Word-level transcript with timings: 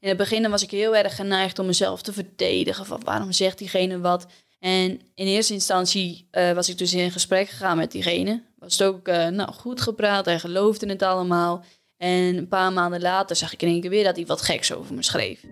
In 0.00 0.08
het 0.08 0.16
begin 0.16 0.50
was 0.50 0.62
ik 0.62 0.70
heel 0.70 0.96
erg 0.96 1.16
geneigd 1.16 1.58
om 1.58 1.66
mezelf 1.66 2.02
te 2.02 2.12
verdedigen. 2.12 2.86
Van 2.86 3.00
waarom 3.04 3.32
zegt 3.32 3.58
diegene 3.58 4.00
wat? 4.00 4.26
En 4.58 4.90
in 5.14 5.26
eerste 5.26 5.52
instantie 5.52 6.28
eh, 6.30 6.52
was 6.52 6.68
ik 6.68 6.78
dus 6.78 6.94
in 6.94 7.10
gesprek 7.10 7.48
gegaan 7.48 7.76
met 7.76 7.92
diegene. 7.92 8.42
Was 8.58 8.78
het 8.78 8.88
ook 8.88 9.08
uh, 9.08 9.26
nou, 9.26 9.52
goed 9.52 9.80
gepraat, 9.80 10.24
hij 10.24 10.38
geloofde 10.38 10.86
het 10.86 11.02
allemaal. 11.02 11.64
En 11.96 12.36
een 12.36 12.48
paar 12.48 12.72
maanden 12.72 13.00
later 13.00 13.36
zag 13.36 13.52
ik 13.52 13.62
in 13.62 13.68
één 13.68 13.80
keer 13.80 13.90
weer 13.90 14.04
dat 14.04 14.16
hij 14.16 14.26
wat 14.26 14.42
geks 14.42 14.72
over 14.72 14.94
me 14.94 15.02
schreef. 15.02 15.44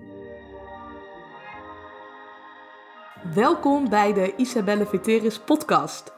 Welkom 3.35 3.89
bij 3.89 4.13
de 4.13 4.35
Isabelle 4.37 4.87
Veteris 4.87 5.39
podcast. 5.39 6.13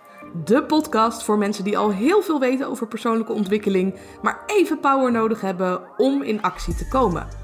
De 0.44 0.64
podcast 0.64 1.22
voor 1.22 1.38
mensen 1.38 1.64
die 1.64 1.78
al 1.78 1.90
heel 1.92 2.22
veel 2.22 2.40
weten 2.40 2.66
over 2.66 2.88
persoonlijke 2.88 3.32
ontwikkeling, 3.32 3.98
maar 4.22 4.42
even 4.46 4.80
power 4.80 5.12
nodig 5.12 5.40
hebben 5.40 5.82
om 5.96 6.22
in 6.22 6.42
actie 6.42 6.74
te 6.74 6.88
komen. 6.88 7.39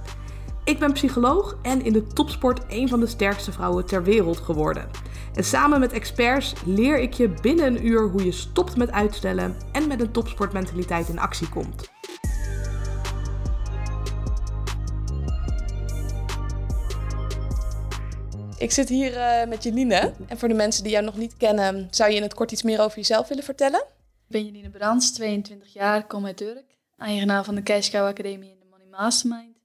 Ik 0.67 0.79
ben 0.79 0.93
psycholoog 0.93 1.59
en 1.63 1.85
in 1.85 1.93
de 1.93 2.07
topsport 2.07 2.61
een 2.69 2.89
van 2.89 3.01
de 3.01 3.07
sterkste 3.07 3.53
vrouwen 3.53 3.87
ter 3.87 4.05
wereld 4.05 4.39
geworden. 4.39 4.89
En 5.35 5.45
samen 5.45 5.81
met 5.81 5.93
experts 5.93 6.55
leer 6.65 6.99
ik 6.99 7.13
je 7.13 7.29
binnen 7.43 7.67
een 7.67 7.87
uur 7.87 8.09
hoe 8.09 8.25
je 8.25 8.33
stopt 8.33 8.77
met 8.77 8.91
uitstellen 8.91 9.57
en 9.73 9.87
met 9.87 10.01
een 10.01 10.11
topsportmentaliteit 10.11 11.09
in 11.09 11.19
actie 11.19 11.49
komt. 11.49 11.91
Ik 18.59 18.71
zit 18.71 18.89
hier 18.89 19.13
uh, 19.13 19.49
met 19.49 19.63
Jeline. 19.63 20.13
En 20.29 20.39
voor 20.39 20.49
de 20.49 20.55
mensen 20.55 20.83
die 20.83 20.93
jou 20.93 21.05
nog 21.05 21.17
niet 21.17 21.37
kennen, 21.37 21.89
zou 21.91 22.11
je 22.11 22.17
in 22.17 22.23
het 22.23 22.35
kort 22.35 22.53
iets 22.53 22.63
meer 22.63 22.81
over 22.81 22.97
jezelf 22.97 23.29
willen 23.29 23.45
vertellen? 23.45 23.81
Ik 23.81 24.27
ben 24.27 24.45
Jeline 24.45 24.71
Brands, 24.71 25.13
22 25.13 25.73
jaar, 25.73 26.07
kom 26.07 26.27
uit 26.27 26.37
Turk. 26.37 26.65
Eigenaar 26.99 27.45
van 27.45 27.55
de 27.55 27.63
Cow 27.63 28.07
Academie 28.07 28.51
en 28.51 28.59
de 28.59 28.67
Money 28.71 28.87
Mastermind. 28.91 29.56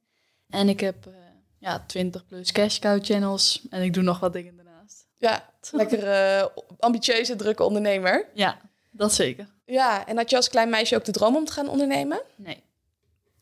En 0.52 0.70
ik 0.70 0.80
heb 0.80 1.06
uh, 1.08 1.14
ja, 1.58 1.84
20 1.88 2.26
plus 2.26 2.52
Cash 2.52 2.80
Cow 2.80 3.04
channels 3.04 3.62
en 3.70 3.82
ik 3.82 3.94
doe 3.94 4.04
nog 4.04 4.20
wat 4.20 4.34
dingen 4.34 4.56
daarnaast. 4.56 5.06
Ja, 5.18 5.50
lekker 5.72 6.04
uh, 6.04 6.46
ambitieuze, 6.80 7.36
drukke 7.36 7.64
ondernemer. 7.64 8.26
Ja, 8.34 8.58
dat 8.92 9.14
zeker. 9.14 9.48
Ja, 9.66 10.08
en 10.08 10.18
had 10.18 10.30
je 10.30 10.36
als 10.36 10.50
klein 10.50 10.70
meisje 10.70 10.96
ook 10.96 11.06
de 11.06 11.12
droom 11.12 11.36
om 11.36 11.46
te 11.46 11.52
gaan 11.52 11.70
ondernemen? 11.70 12.22
Nee. 12.36 12.64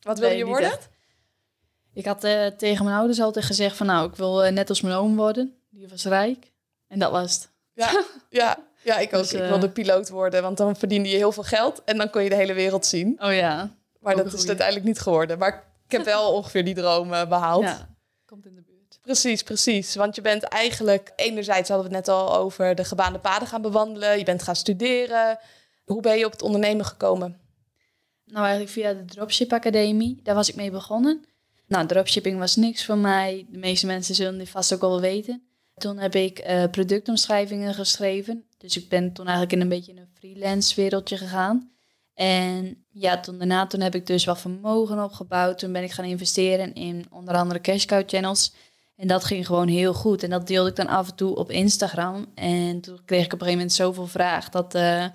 Wat 0.01 0.19
wil 0.19 0.29
je 0.29 0.45
worden? 0.45 0.79
Ik 1.93 2.05
had 2.05 2.23
uh, 2.23 2.45
tegen 2.45 2.85
mijn 2.85 2.97
ouders 2.97 3.19
altijd 3.19 3.45
gezegd 3.45 3.77
van 3.77 3.85
nou, 3.85 4.09
ik 4.09 4.15
wil 4.15 4.45
uh, 4.45 4.51
net 4.51 4.69
als 4.69 4.81
mijn 4.81 4.95
oom 4.95 5.15
worden. 5.15 5.55
Die 5.69 5.87
was 5.87 6.05
rijk. 6.05 6.51
En 6.87 6.99
dat 6.99 7.11
was 7.11 7.33
het. 7.33 7.49
Ja, 7.73 8.03
ja, 8.39 8.57
ja 8.83 8.97
ik 8.97 9.13
ook. 9.13 9.21
Dus, 9.21 9.33
ik 9.33 9.39
wilde 9.39 9.69
piloot 9.69 10.09
worden, 10.09 10.41
want 10.41 10.57
dan 10.57 10.75
verdiende 10.75 11.09
je 11.09 11.15
heel 11.15 11.31
veel 11.31 11.43
geld 11.43 11.83
en 11.83 11.97
dan 11.97 12.09
kon 12.09 12.23
je 12.23 12.29
de 12.29 12.35
hele 12.35 12.53
wereld 12.53 12.85
zien. 12.85 13.17
Oh 13.23 13.33
ja. 13.33 13.69
Maar 13.99 14.15
dat 14.15 14.33
is 14.33 14.47
uiteindelijk 14.47 14.85
niet 14.85 14.99
geworden. 14.99 15.37
Maar 15.37 15.63
ik 15.91 15.97
heb 15.97 16.05
wel 16.05 16.33
ongeveer 16.33 16.65
die 16.65 16.75
droom 16.75 17.09
behaald. 17.09 17.63
Ja, 17.63 17.95
komt 18.25 18.45
in 18.45 18.55
de 18.55 18.61
buurt. 18.61 18.99
Precies, 19.01 19.43
precies. 19.43 19.95
Want 19.95 20.15
je 20.15 20.21
bent 20.21 20.43
eigenlijk, 20.43 21.11
enerzijds 21.15 21.69
hadden 21.69 21.89
we 21.89 21.95
het 21.95 22.05
net 22.05 22.15
al 22.15 22.35
over 22.35 22.75
de 22.75 22.83
gebaande 22.83 23.19
paden 23.19 23.47
gaan 23.47 23.61
bewandelen. 23.61 24.17
Je 24.17 24.23
bent 24.23 24.43
gaan 24.43 24.55
studeren. 24.55 25.39
Hoe 25.85 26.01
ben 26.01 26.17
je 26.17 26.25
op 26.25 26.31
het 26.31 26.41
ondernemen 26.41 26.85
gekomen? 26.85 27.39
Nou, 28.25 28.45
eigenlijk 28.45 28.71
via 28.71 28.93
de 28.93 29.05
Dropship 29.05 29.53
Academie. 29.53 30.19
Daar 30.23 30.35
was 30.35 30.49
ik 30.49 30.55
mee 30.55 30.71
begonnen. 30.71 31.25
Nou, 31.67 31.87
dropshipping 31.87 32.39
was 32.39 32.55
niks 32.55 32.85
voor 32.85 32.97
mij. 32.97 33.45
De 33.49 33.57
meeste 33.57 33.85
mensen 33.85 34.15
zullen 34.15 34.37
dit 34.37 34.49
vast 34.49 34.73
ook 34.73 34.81
wel 34.81 35.01
weten. 35.01 35.43
Toen 35.75 35.97
heb 35.97 36.15
ik 36.15 36.47
uh, 36.47 36.63
productomschrijvingen 36.71 37.73
geschreven. 37.73 38.45
Dus 38.57 38.77
ik 38.77 38.89
ben 38.89 39.13
toen 39.13 39.25
eigenlijk 39.25 39.55
in 39.55 39.61
een 39.61 39.69
beetje 39.69 39.91
een 39.91 40.09
freelance 40.17 40.75
wereldje 40.75 41.17
gegaan. 41.17 41.71
En 42.19 42.85
ja, 42.89 43.19
toen 43.19 43.37
daarna 43.37 43.67
toen 43.67 43.81
heb 43.81 43.95
ik 43.95 44.05
dus 44.05 44.25
wat 44.25 44.39
vermogen 44.39 45.03
opgebouwd. 45.03 45.59
Toen 45.59 45.71
ben 45.71 45.83
ik 45.83 45.91
gaan 45.91 46.05
investeren 46.05 46.73
in 46.73 47.05
onder 47.09 47.35
andere 47.35 47.61
cash 47.61 47.85
cow 47.85 48.03
channels. 48.05 48.53
En 48.95 49.07
dat 49.07 49.23
ging 49.23 49.45
gewoon 49.45 49.67
heel 49.67 49.93
goed. 49.93 50.23
En 50.23 50.29
dat 50.29 50.47
deelde 50.47 50.69
ik 50.69 50.75
dan 50.75 50.87
af 50.87 51.09
en 51.09 51.15
toe 51.15 51.35
op 51.35 51.51
Instagram. 51.51 52.25
En 52.35 52.81
toen 52.81 52.99
kreeg 53.05 53.25
ik 53.25 53.33
op 53.33 53.39
een 53.39 53.47
gegeven 53.47 53.57
moment 53.57 53.73
zoveel 53.73 54.07
vraag 54.07 54.49
dat, 54.49 54.75
uh, 54.75 55.05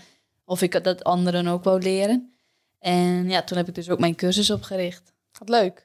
of 0.45 0.63
ik 0.63 0.85
dat 0.85 1.05
anderen 1.05 1.47
ook 1.47 1.65
wou 1.65 1.83
leren. 1.83 2.35
En 2.79 3.29
ja, 3.31 3.43
toen 3.43 3.57
heb 3.57 3.69
ik 3.69 3.75
dus 3.75 3.91
ook 3.91 3.99
mijn 3.99 4.15
cursus 4.15 4.51
opgericht. 4.51 5.13
Wat 5.39 5.49
leuk. 5.49 5.84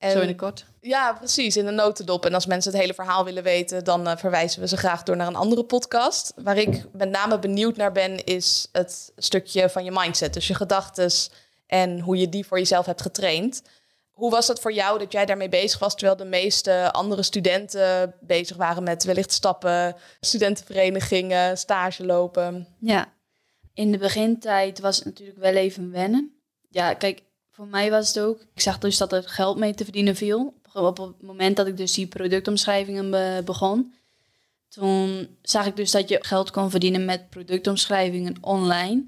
En, 0.00 0.10
Zo 0.10 0.20
in 0.20 0.28
het 0.28 0.36
kort. 0.36 0.64
Ja, 0.80 1.12
precies, 1.12 1.56
in 1.56 1.64
de 1.64 1.70
notendop. 1.70 2.26
En 2.26 2.34
als 2.34 2.46
mensen 2.46 2.72
het 2.72 2.80
hele 2.80 2.94
verhaal 2.94 3.24
willen 3.24 3.42
weten, 3.42 3.84
dan 3.84 4.08
uh, 4.08 4.16
verwijzen 4.16 4.60
we 4.60 4.68
ze 4.68 4.76
graag 4.76 5.02
door 5.02 5.16
naar 5.16 5.26
een 5.26 5.36
andere 5.36 5.64
podcast. 5.64 6.32
Waar 6.36 6.56
ik 6.56 6.84
met 6.92 7.10
name 7.10 7.38
benieuwd 7.38 7.76
naar 7.76 7.92
ben, 7.92 8.24
is 8.24 8.68
het 8.72 9.12
stukje 9.16 9.68
van 9.68 9.84
je 9.84 9.90
mindset. 9.90 10.34
Dus 10.34 10.46
je 10.46 10.54
gedachten 10.54 11.10
en 11.66 12.00
hoe 12.00 12.16
je 12.16 12.28
die 12.28 12.46
voor 12.46 12.58
jezelf 12.58 12.86
hebt 12.86 13.02
getraind. 13.02 13.62
Hoe 14.10 14.30
was 14.30 14.46
dat 14.46 14.60
voor 14.60 14.72
jou 14.72 14.98
dat 14.98 15.12
jij 15.12 15.26
daarmee 15.26 15.48
bezig 15.48 15.78
was, 15.78 15.94
terwijl 15.94 16.16
de 16.16 16.24
meeste 16.24 16.92
andere 16.92 17.22
studenten 17.22 18.14
bezig 18.20 18.56
waren 18.56 18.82
met 18.82 19.04
wellicht 19.04 19.32
stappen, 19.32 19.96
studentenverenigingen, 20.20 21.58
stage 21.58 22.06
lopen? 22.06 22.66
Ja, 22.78 23.12
in 23.74 23.92
de 23.92 23.98
begintijd 23.98 24.80
was 24.80 24.96
het 24.96 25.04
natuurlijk 25.04 25.38
wel 25.38 25.54
even 25.54 25.90
wennen. 25.90 26.40
Ja, 26.68 26.94
kijk, 26.94 27.22
voor 27.60 27.68
mij 27.68 27.90
was 27.90 28.08
het 28.08 28.18
ook. 28.20 28.40
Ik 28.54 28.60
zag 28.60 28.78
dus 28.78 28.96
dat 28.96 29.12
er 29.12 29.22
geld 29.28 29.58
mee 29.58 29.74
te 29.74 29.84
verdienen 29.84 30.16
viel. 30.16 30.54
Op 30.72 30.96
het 30.96 31.22
moment 31.22 31.56
dat 31.56 31.66
ik 31.66 31.76
dus 31.76 31.92
die 31.92 32.06
productomschrijvingen 32.06 33.44
begon, 33.44 33.94
toen 34.68 35.28
zag 35.42 35.66
ik 35.66 35.76
dus 35.76 35.90
dat 35.90 36.08
je 36.08 36.18
geld 36.20 36.50
kon 36.50 36.70
verdienen 36.70 37.04
met 37.04 37.30
productomschrijvingen 37.30 38.36
online. 38.40 39.04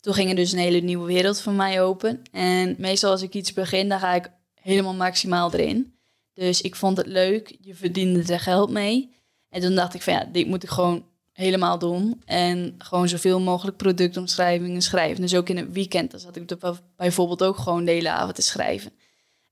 Toen 0.00 0.14
ging 0.14 0.30
er 0.30 0.36
dus 0.36 0.52
een 0.52 0.58
hele 0.58 0.80
nieuwe 0.80 1.06
wereld 1.06 1.40
voor 1.40 1.52
mij 1.52 1.82
open. 1.82 2.22
En 2.32 2.74
meestal 2.78 3.10
als 3.10 3.22
ik 3.22 3.34
iets 3.34 3.52
begin, 3.52 3.88
dan 3.88 3.98
ga 3.98 4.14
ik 4.14 4.30
helemaal 4.54 4.94
maximaal 4.94 5.52
erin. 5.52 5.94
Dus 6.34 6.60
ik 6.60 6.76
vond 6.76 6.96
het 6.96 7.06
leuk. 7.06 7.56
Je 7.60 7.74
verdiende 7.74 8.32
er 8.32 8.40
geld 8.40 8.70
mee. 8.70 9.14
En 9.48 9.60
toen 9.60 9.74
dacht 9.74 9.94
ik 9.94 10.02
van 10.02 10.12
ja, 10.12 10.24
dit 10.24 10.46
moet 10.46 10.62
ik 10.62 10.70
gewoon 10.70 11.04
helemaal 11.42 11.78
doen. 11.78 12.22
En 12.24 12.74
gewoon 12.78 13.08
zoveel 13.08 13.40
mogelijk 13.40 13.76
productomschrijvingen 13.76 14.82
schrijven. 14.82 15.22
Dus 15.22 15.34
ook 15.34 15.48
in 15.48 15.56
het 15.56 15.72
weekend, 15.72 16.10
dan 16.10 16.20
zat 16.20 16.36
ik 16.36 16.56
bijvoorbeeld 16.96 17.42
ook 17.42 17.58
gewoon 17.58 17.84
de 17.84 17.90
hele 17.90 18.10
avond 18.10 18.34
te 18.34 18.42
schrijven. 18.42 18.92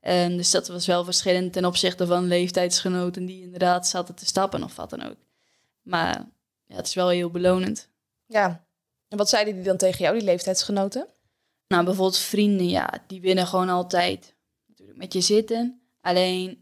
En 0.01 0.37
dus 0.37 0.51
dat 0.51 0.69
was 0.69 0.87
wel 0.87 1.05
verschillend 1.05 1.53
ten 1.53 1.65
opzichte 1.65 2.07
van 2.07 2.27
leeftijdsgenoten 2.27 3.27
die 3.27 3.43
inderdaad 3.43 3.89
zaten 3.89 4.15
te 4.15 4.27
stappen 4.27 4.63
of 4.63 4.77
wat 4.77 4.91
dan 4.91 5.03
ook. 5.03 5.17
Maar 5.83 6.27
ja, 6.67 6.77
het 6.77 6.87
is 6.87 6.95
wel 6.95 7.09
heel 7.09 7.31
belonend. 7.31 7.89
Ja, 8.27 8.65
en 9.09 9.19
wat 9.19 9.29
zeiden 9.29 9.55
die 9.55 9.65
dan 9.65 9.77
tegen 9.77 9.99
jou, 9.99 10.19
die 10.19 10.25
leeftijdsgenoten? 10.25 11.07
Nou, 11.69 11.85
bijvoorbeeld 11.85 12.19
vrienden, 12.19 12.69
ja, 12.69 13.03
die 13.07 13.21
winnen 13.21 13.47
gewoon 13.47 13.69
altijd 13.69 14.35
natuurlijk 14.67 14.99
met 14.99 15.13
je 15.13 15.21
zitten. 15.21 15.81
Alleen 16.01 16.60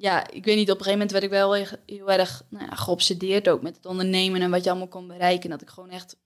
ja, 0.00 0.30
ik 0.30 0.44
weet 0.44 0.56
niet, 0.56 0.70
op 0.70 0.78
een 0.78 0.84
gegeven 0.84 0.92
moment 0.92 1.10
werd 1.10 1.24
ik 1.24 1.30
wel 1.30 1.52
heel 1.86 2.10
erg 2.10 2.42
nou 2.48 2.64
ja, 2.64 2.74
geobsedeerd 2.74 3.48
ook 3.48 3.62
met 3.62 3.76
het 3.76 3.86
ondernemen 3.86 4.42
en 4.42 4.50
wat 4.50 4.64
je 4.64 4.70
allemaal 4.70 4.88
kon 4.88 5.06
bereiken. 5.06 5.50
Dat 5.50 5.62
ik 5.62 5.68
gewoon 5.68 5.90
echt 5.90 6.16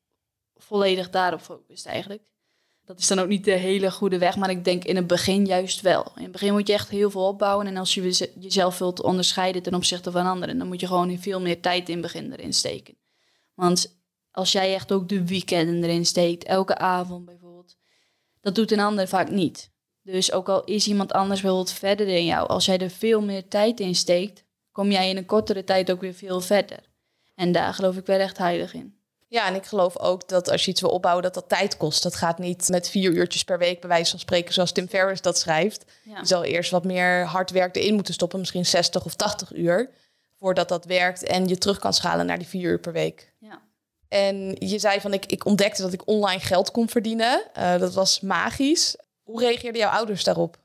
volledig 0.56 1.10
daarop 1.10 1.40
focust 1.40 1.86
eigenlijk. 1.86 2.22
Dat 2.84 2.98
is 2.98 3.06
dan 3.06 3.18
ook 3.18 3.28
niet 3.28 3.44
de 3.44 3.50
hele 3.50 3.90
goede 3.90 4.18
weg, 4.18 4.36
maar 4.36 4.50
ik 4.50 4.64
denk 4.64 4.84
in 4.84 4.96
het 4.96 5.06
begin 5.06 5.46
juist 5.46 5.80
wel. 5.80 6.12
In 6.16 6.22
het 6.22 6.32
begin 6.32 6.52
moet 6.52 6.66
je 6.66 6.72
echt 6.72 6.88
heel 6.88 7.10
veel 7.10 7.26
opbouwen 7.26 7.66
en 7.66 7.76
als 7.76 7.94
je 7.94 8.30
jezelf 8.38 8.78
wilt 8.78 9.02
onderscheiden 9.02 9.62
ten 9.62 9.74
opzichte 9.74 10.10
van 10.10 10.26
anderen, 10.26 10.58
dan 10.58 10.66
moet 10.66 10.80
je 10.80 10.86
gewoon 10.86 11.18
veel 11.18 11.40
meer 11.40 11.60
tijd 11.60 11.88
in 11.88 11.94
het 11.94 12.02
begin 12.02 12.32
erin 12.32 12.52
steken. 12.52 12.96
Want 13.54 13.98
als 14.30 14.52
jij 14.52 14.74
echt 14.74 14.92
ook 14.92 15.08
de 15.08 15.24
weekenden 15.24 15.84
erin 15.84 16.06
steekt, 16.06 16.44
elke 16.44 16.76
avond 16.76 17.24
bijvoorbeeld, 17.24 17.76
dat 18.40 18.54
doet 18.54 18.72
een 18.72 18.80
ander 18.80 19.08
vaak 19.08 19.30
niet. 19.30 19.72
Dus 20.04 20.32
ook 20.32 20.48
al 20.48 20.64
is 20.64 20.86
iemand 20.86 21.12
anders 21.12 21.40
bijvoorbeeld 21.40 21.72
verder 21.72 22.06
dan 22.06 22.24
jou, 22.24 22.48
als 22.48 22.64
jij 22.64 22.78
er 22.78 22.90
veel 22.90 23.20
meer 23.20 23.48
tijd 23.48 23.80
in 23.80 23.94
steekt, 23.94 24.44
kom 24.72 24.90
jij 24.90 25.08
in 25.08 25.16
een 25.16 25.26
kortere 25.26 25.64
tijd 25.64 25.90
ook 25.90 26.00
weer 26.00 26.14
veel 26.14 26.40
verder. 26.40 26.78
En 27.34 27.52
daar 27.52 27.74
geloof 27.74 27.96
ik 27.96 28.06
wel 28.06 28.18
echt 28.18 28.38
heilig 28.38 28.74
in. 28.74 28.98
Ja, 29.28 29.46
en 29.46 29.54
ik 29.54 29.64
geloof 29.64 29.98
ook 29.98 30.28
dat 30.28 30.50
als 30.50 30.64
je 30.64 30.70
iets 30.70 30.80
wil 30.80 30.90
opbouwen, 30.90 31.22
dat 31.22 31.34
dat 31.34 31.48
tijd 31.48 31.76
kost. 31.76 32.02
Dat 32.02 32.14
gaat 32.14 32.38
niet 32.38 32.68
met 32.68 32.88
vier 32.88 33.12
uurtjes 33.12 33.44
per 33.44 33.58
week, 33.58 33.80
bij 33.80 33.88
wijze 33.88 34.10
van 34.10 34.18
spreken, 34.18 34.54
zoals 34.54 34.72
Tim 34.72 34.88
Ferriss 34.88 35.22
dat 35.22 35.38
schrijft. 35.38 35.84
Je 36.04 36.26
zal 36.26 36.44
eerst 36.44 36.70
wat 36.70 36.84
meer 36.84 37.24
hard 37.24 37.50
werk 37.50 37.76
erin 37.76 37.94
moeten 37.94 38.14
stoppen, 38.14 38.38
misschien 38.38 38.66
60 38.66 39.04
of 39.04 39.14
80 39.14 39.52
uur, 39.52 39.90
voordat 40.38 40.68
dat 40.68 40.84
werkt 40.84 41.22
en 41.22 41.48
je 41.48 41.58
terug 41.58 41.78
kan 41.78 41.92
schalen 41.92 42.26
naar 42.26 42.38
die 42.38 42.46
vier 42.46 42.70
uur 42.70 42.80
per 42.80 42.92
week. 42.92 43.32
Ja. 43.38 43.62
En 44.08 44.56
je 44.58 44.78
zei 44.78 45.00
van, 45.00 45.12
ik, 45.12 45.26
ik 45.26 45.44
ontdekte 45.44 45.82
dat 45.82 45.92
ik 45.92 46.08
online 46.08 46.40
geld 46.40 46.70
kon 46.70 46.88
verdienen. 46.88 47.44
Uh, 47.58 47.78
dat 47.78 47.94
was 47.94 48.20
magisch. 48.20 48.96
Hoe 49.24 49.40
reageerden 49.40 49.80
jouw 49.80 49.90
ouders 49.90 50.24
daarop? 50.24 50.58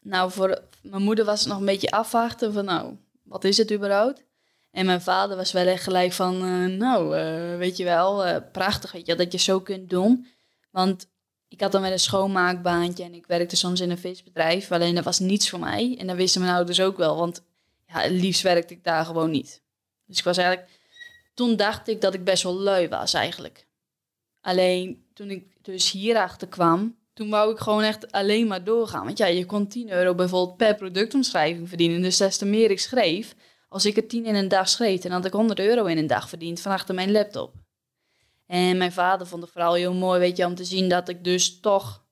Nou, 0.00 0.30
voor 0.30 0.62
mijn 0.82 1.02
moeder 1.02 1.24
was 1.24 1.40
het 1.40 1.48
nog 1.48 1.58
een 1.58 1.64
beetje 1.64 1.90
afwachten 1.90 2.52
van, 2.52 2.64
nou, 2.64 2.96
wat 3.22 3.44
is 3.44 3.56
het 3.56 3.72
überhaupt? 3.72 4.24
En 4.70 4.86
mijn 4.86 5.02
vader 5.02 5.36
was 5.36 5.52
wel 5.52 5.66
echt 5.66 5.82
gelijk 5.82 6.12
van, 6.12 6.44
uh, 6.44 6.76
nou, 6.76 7.18
uh, 7.18 7.56
weet 7.56 7.76
je 7.76 7.84
wel, 7.84 8.26
uh, 8.26 8.36
prachtig 8.52 8.92
weet 8.92 9.06
je, 9.06 9.14
dat 9.14 9.32
je 9.32 9.38
zo 9.38 9.60
kunt 9.60 9.90
doen. 9.90 10.26
Want 10.70 11.08
ik 11.48 11.60
had 11.60 11.72
dan 11.72 11.82
wel 11.82 11.92
een 11.92 11.98
schoonmaakbaantje 11.98 13.04
en 13.04 13.14
ik 13.14 13.26
werkte 13.26 13.56
soms 13.56 13.80
in 13.80 13.90
een 13.90 13.98
visbedrijf. 13.98 14.72
Alleen 14.72 14.94
dat 14.94 15.04
was 15.04 15.18
niets 15.18 15.50
voor 15.50 15.58
mij. 15.58 15.96
En 15.98 16.06
dat 16.06 16.16
wisten 16.16 16.40
mijn 16.40 16.54
ouders 16.54 16.80
ook 16.80 16.96
wel, 16.96 17.16
want 17.16 17.42
ja, 17.86 18.06
liefst 18.08 18.42
werkte 18.42 18.74
ik 18.74 18.84
daar 18.84 19.04
gewoon 19.04 19.30
niet. 19.30 19.62
Dus 20.06 20.18
ik 20.18 20.24
was 20.24 20.36
eigenlijk, 20.36 20.70
toen 21.34 21.56
dacht 21.56 21.88
ik 21.88 22.00
dat 22.00 22.14
ik 22.14 22.24
best 22.24 22.42
wel 22.42 22.54
lui 22.54 22.88
was 22.88 23.14
eigenlijk. 23.14 23.66
Alleen 24.40 25.06
toen 25.14 25.30
ik 25.30 25.56
dus 25.62 25.90
hierachter 25.90 26.48
kwam, 26.48 26.96
toen 27.18 27.30
wou 27.30 27.52
ik 27.52 27.58
gewoon 27.58 27.82
echt 27.82 28.12
alleen 28.12 28.46
maar 28.46 28.64
doorgaan. 28.64 29.04
Want 29.04 29.18
ja, 29.18 29.26
je 29.26 29.46
kon 29.46 29.66
10 29.66 29.90
euro 29.90 30.14
bijvoorbeeld 30.14 30.56
per 30.56 30.74
productomschrijving 30.74 31.68
verdienen. 31.68 32.02
Dus 32.02 32.16
des 32.16 32.36
te 32.36 32.46
meer 32.46 32.70
ik 32.70 32.80
schreef, 32.80 33.34
als 33.68 33.86
ik 33.86 33.96
er 33.96 34.06
10 34.06 34.24
in 34.24 34.34
een 34.34 34.48
dag 34.48 34.68
schreef, 34.68 35.00
dan 35.00 35.10
had 35.10 35.24
ik 35.24 35.32
100 35.32 35.58
euro 35.58 35.84
in 35.84 35.98
een 35.98 36.06
dag 36.06 36.28
verdiend 36.28 36.60
van 36.60 36.72
achter 36.72 36.94
mijn 36.94 37.12
laptop. 37.12 37.54
En 38.46 38.76
mijn 38.76 38.92
vader 38.92 39.26
vond 39.26 39.42
het 39.42 39.50
vooral 39.50 39.74
heel 39.74 39.94
mooi, 39.94 40.20
weet 40.20 40.36
je, 40.36 40.44
om 40.44 40.54
te 40.54 40.64
zien 40.64 40.88
dat 40.88 41.08
ik 41.08 41.24
dus 41.24 41.60
toch 41.60 42.04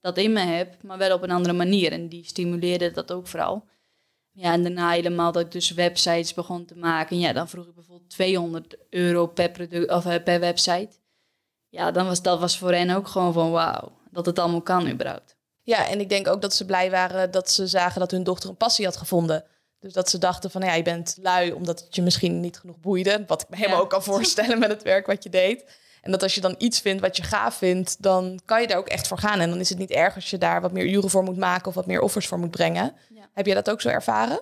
dat 0.00 0.18
in 0.18 0.32
me 0.32 0.40
heb, 0.40 0.82
maar 0.82 0.98
wel 0.98 1.16
op 1.16 1.22
een 1.22 1.30
andere 1.30 1.54
manier. 1.54 1.92
En 1.92 2.08
die 2.08 2.24
stimuleerde 2.24 2.90
dat 2.90 3.12
ook 3.12 3.26
vooral. 3.26 3.68
Ja, 4.32 4.52
en 4.52 4.62
daarna 4.62 4.90
helemaal 4.90 5.32
dat 5.32 5.42
ik 5.42 5.52
dus 5.52 5.70
websites 5.70 6.34
begon 6.34 6.64
te 6.64 6.76
maken. 6.76 7.18
Ja, 7.18 7.32
dan 7.32 7.48
vroeg 7.48 7.66
ik 7.66 7.74
bijvoorbeeld 7.74 8.10
200 8.10 8.76
euro 8.90 9.26
per, 9.26 9.50
product, 9.50 9.90
of, 9.90 10.06
eh, 10.06 10.22
per 10.22 10.40
website. 10.40 10.98
Ja, 11.68 11.90
dan 11.90 12.06
was, 12.06 12.22
dat 12.22 12.40
was 12.40 12.58
voor 12.58 12.72
hen 12.72 12.90
ook 12.90 13.08
gewoon 13.08 13.32
van 13.32 13.50
wauw, 13.50 13.99
dat 14.10 14.26
het 14.26 14.38
allemaal 14.38 14.62
kan 14.62 14.88
überhaupt. 14.88 15.36
Ja, 15.62 15.88
en 15.88 16.00
ik 16.00 16.08
denk 16.08 16.28
ook 16.28 16.42
dat 16.42 16.54
ze 16.54 16.64
blij 16.64 16.90
waren 16.90 17.30
dat 17.30 17.50
ze 17.50 17.66
zagen 17.66 18.00
dat 18.00 18.10
hun 18.10 18.24
dochter 18.24 18.50
een 18.50 18.56
passie 18.56 18.84
had 18.84 18.96
gevonden. 18.96 19.44
Dus 19.78 19.92
dat 19.92 20.10
ze 20.10 20.18
dachten 20.18 20.50
van 20.50 20.62
ja, 20.62 20.74
je 20.74 20.82
bent 20.82 21.16
lui 21.22 21.52
omdat 21.52 21.80
het 21.80 21.94
je 21.94 22.02
misschien 22.02 22.40
niet 22.40 22.58
genoeg 22.58 22.80
boeide. 22.80 23.24
Wat 23.26 23.42
ik 23.42 23.48
me 23.48 23.56
helemaal 23.56 23.80
ook 23.80 23.90
kan 23.90 24.02
voorstellen 24.02 24.58
met 24.58 24.70
het 24.70 24.82
werk 24.82 25.06
wat 25.06 25.22
je 25.22 25.30
deed. 25.30 25.64
En 26.02 26.10
dat 26.10 26.22
als 26.22 26.34
je 26.34 26.40
dan 26.40 26.54
iets 26.58 26.80
vindt 26.80 27.02
wat 27.02 27.16
je 27.16 27.22
gaaf 27.22 27.54
vindt, 27.54 28.02
dan 28.02 28.40
kan 28.44 28.60
je 28.60 28.66
daar 28.66 28.78
ook 28.78 28.88
echt 28.88 29.08
voor 29.08 29.18
gaan. 29.18 29.40
En 29.40 29.50
dan 29.50 29.60
is 29.60 29.68
het 29.68 29.78
niet 29.78 29.90
erg 29.90 30.14
als 30.14 30.30
je 30.30 30.38
daar 30.38 30.60
wat 30.60 30.72
meer 30.72 30.86
uren 30.86 31.10
voor 31.10 31.22
moet 31.22 31.36
maken 31.36 31.68
of 31.68 31.74
wat 31.74 31.86
meer 31.86 32.00
offers 32.00 32.26
voor 32.26 32.38
moet 32.38 32.50
brengen. 32.50 32.94
Heb 33.32 33.46
je 33.46 33.54
dat 33.54 33.70
ook 33.70 33.80
zo 33.80 33.88
ervaren? 33.88 34.40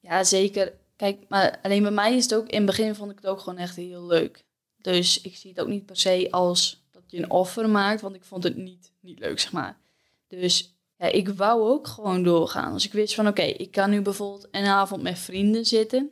Ja, 0.00 0.24
zeker. 0.24 0.72
Kijk, 0.96 1.24
maar 1.28 1.58
alleen 1.62 1.82
bij 1.82 1.90
mij 1.90 2.16
is 2.16 2.22
het 2.22 2.34
ook, 2.34 2.48
in 2.48 2.56
het 2.56 2.66
begin 2.66 2.94
vond 2.94 3.10
ik 3.10 3.16
het 3.16 3.26
ook 3.26 3.40
gewoon 3.40 3.58
echt 3.58 3.76
heel 3.76 4.06
leuk. 4.06 4.44
Dus 4.76 5.20
ik 5.20 5.36
zie 5.36 5.50
het 5.50 5.60
ook 5.60 5.68
niet 5.68 5.86
per 5.86 5.96
se 5.96 6.28
als 6.30 6.81
een 7.18 7.30
offer 7.30 7.68
maakt, 7.68 8.00
want 8.00 8.14
ik 8.14 8.24
vond 8.24 8.44
het 8.44 8.56
niet, 8.56 8.92
niet 9.00 9.18
leuk, 9.18 9.40
zeg 9.40 9.52
maar. 9.52 9.78
Dus 10.28 10.76
ik 10.96 11.28
wou 11.28 11.62
ook 11.62 11.86
gewoon 11.86 12.22
doorgaan. 12.22 12.72
Als 12.72 12.84
ik 12.84 12.92
wist 12.92 13.14
van, 13.14 13.28
oké, 13.28 13.42
ik 13.42 13.70
kan 13.70 13.90
nu 13.90 14.02
bijvoorbeeld 14.02 14.48
een 14.50 14.66
avond 14.66 15.02
met 15.02 15.18
vrienden 15.18 15.64
zitten, 15.64 16.10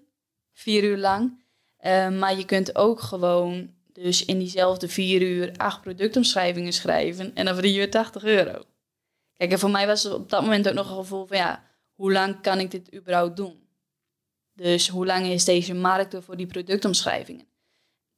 vier 0.53 0.85
uur 0.85 0.99
lang. 0.99 1.39
Uh, 1.81 2.19
maar 2.19 2.37
je 2.37 2.45
kunt 2.45 2.77
ook 2.77 3.01
gewoon 3.01 3.71
dus 3.93 4.25
in 4.25 4.39
diezelfde 4.39 4.89
vier 4.89 5.23
uur 5.23 5.53
acht 5.57 5.81
productomschrijvingen 5.81 6.73
schrijven 6.73 7.35
en 7.35 7.45
dan 7.45 7.55
verdien 7.55 7.73
je 7.73 7.89
80 7.89 8.25
euro. 8.25 8.63
Kijk, 9.37 9.53
en 9.53 9.59
voor 9.59 9.71
mij 9.71 9.87
was 9.87 10.03
het 10.03 10.13
op 10.13 10.31
dat 10.31 10.43
moment 10.43 10.69
ook 10.69 10.75
nog 10.75 10.91
een 10.91 10.97
gevoel 10.97 11.27
van 11.27 11.37
ja, 11.37 11.65
hoe 11.95 12.13
lang 12.13 12.41
kan 12.41 12.59
ik 12.59 12.71
dit 12.71 12.95
überhaupt 12.95 13.37
doen? 13.37 13.69
Dus 14.55 14.89
hoe 14.89 15.07
lang 15.07 15.27
is 15.27 15.45
deze 15.45 15.75
markt 15.75 16.17
voor 16.19 16.37
die 16.37 16.47
productomschrijvingen? 16.47 17.47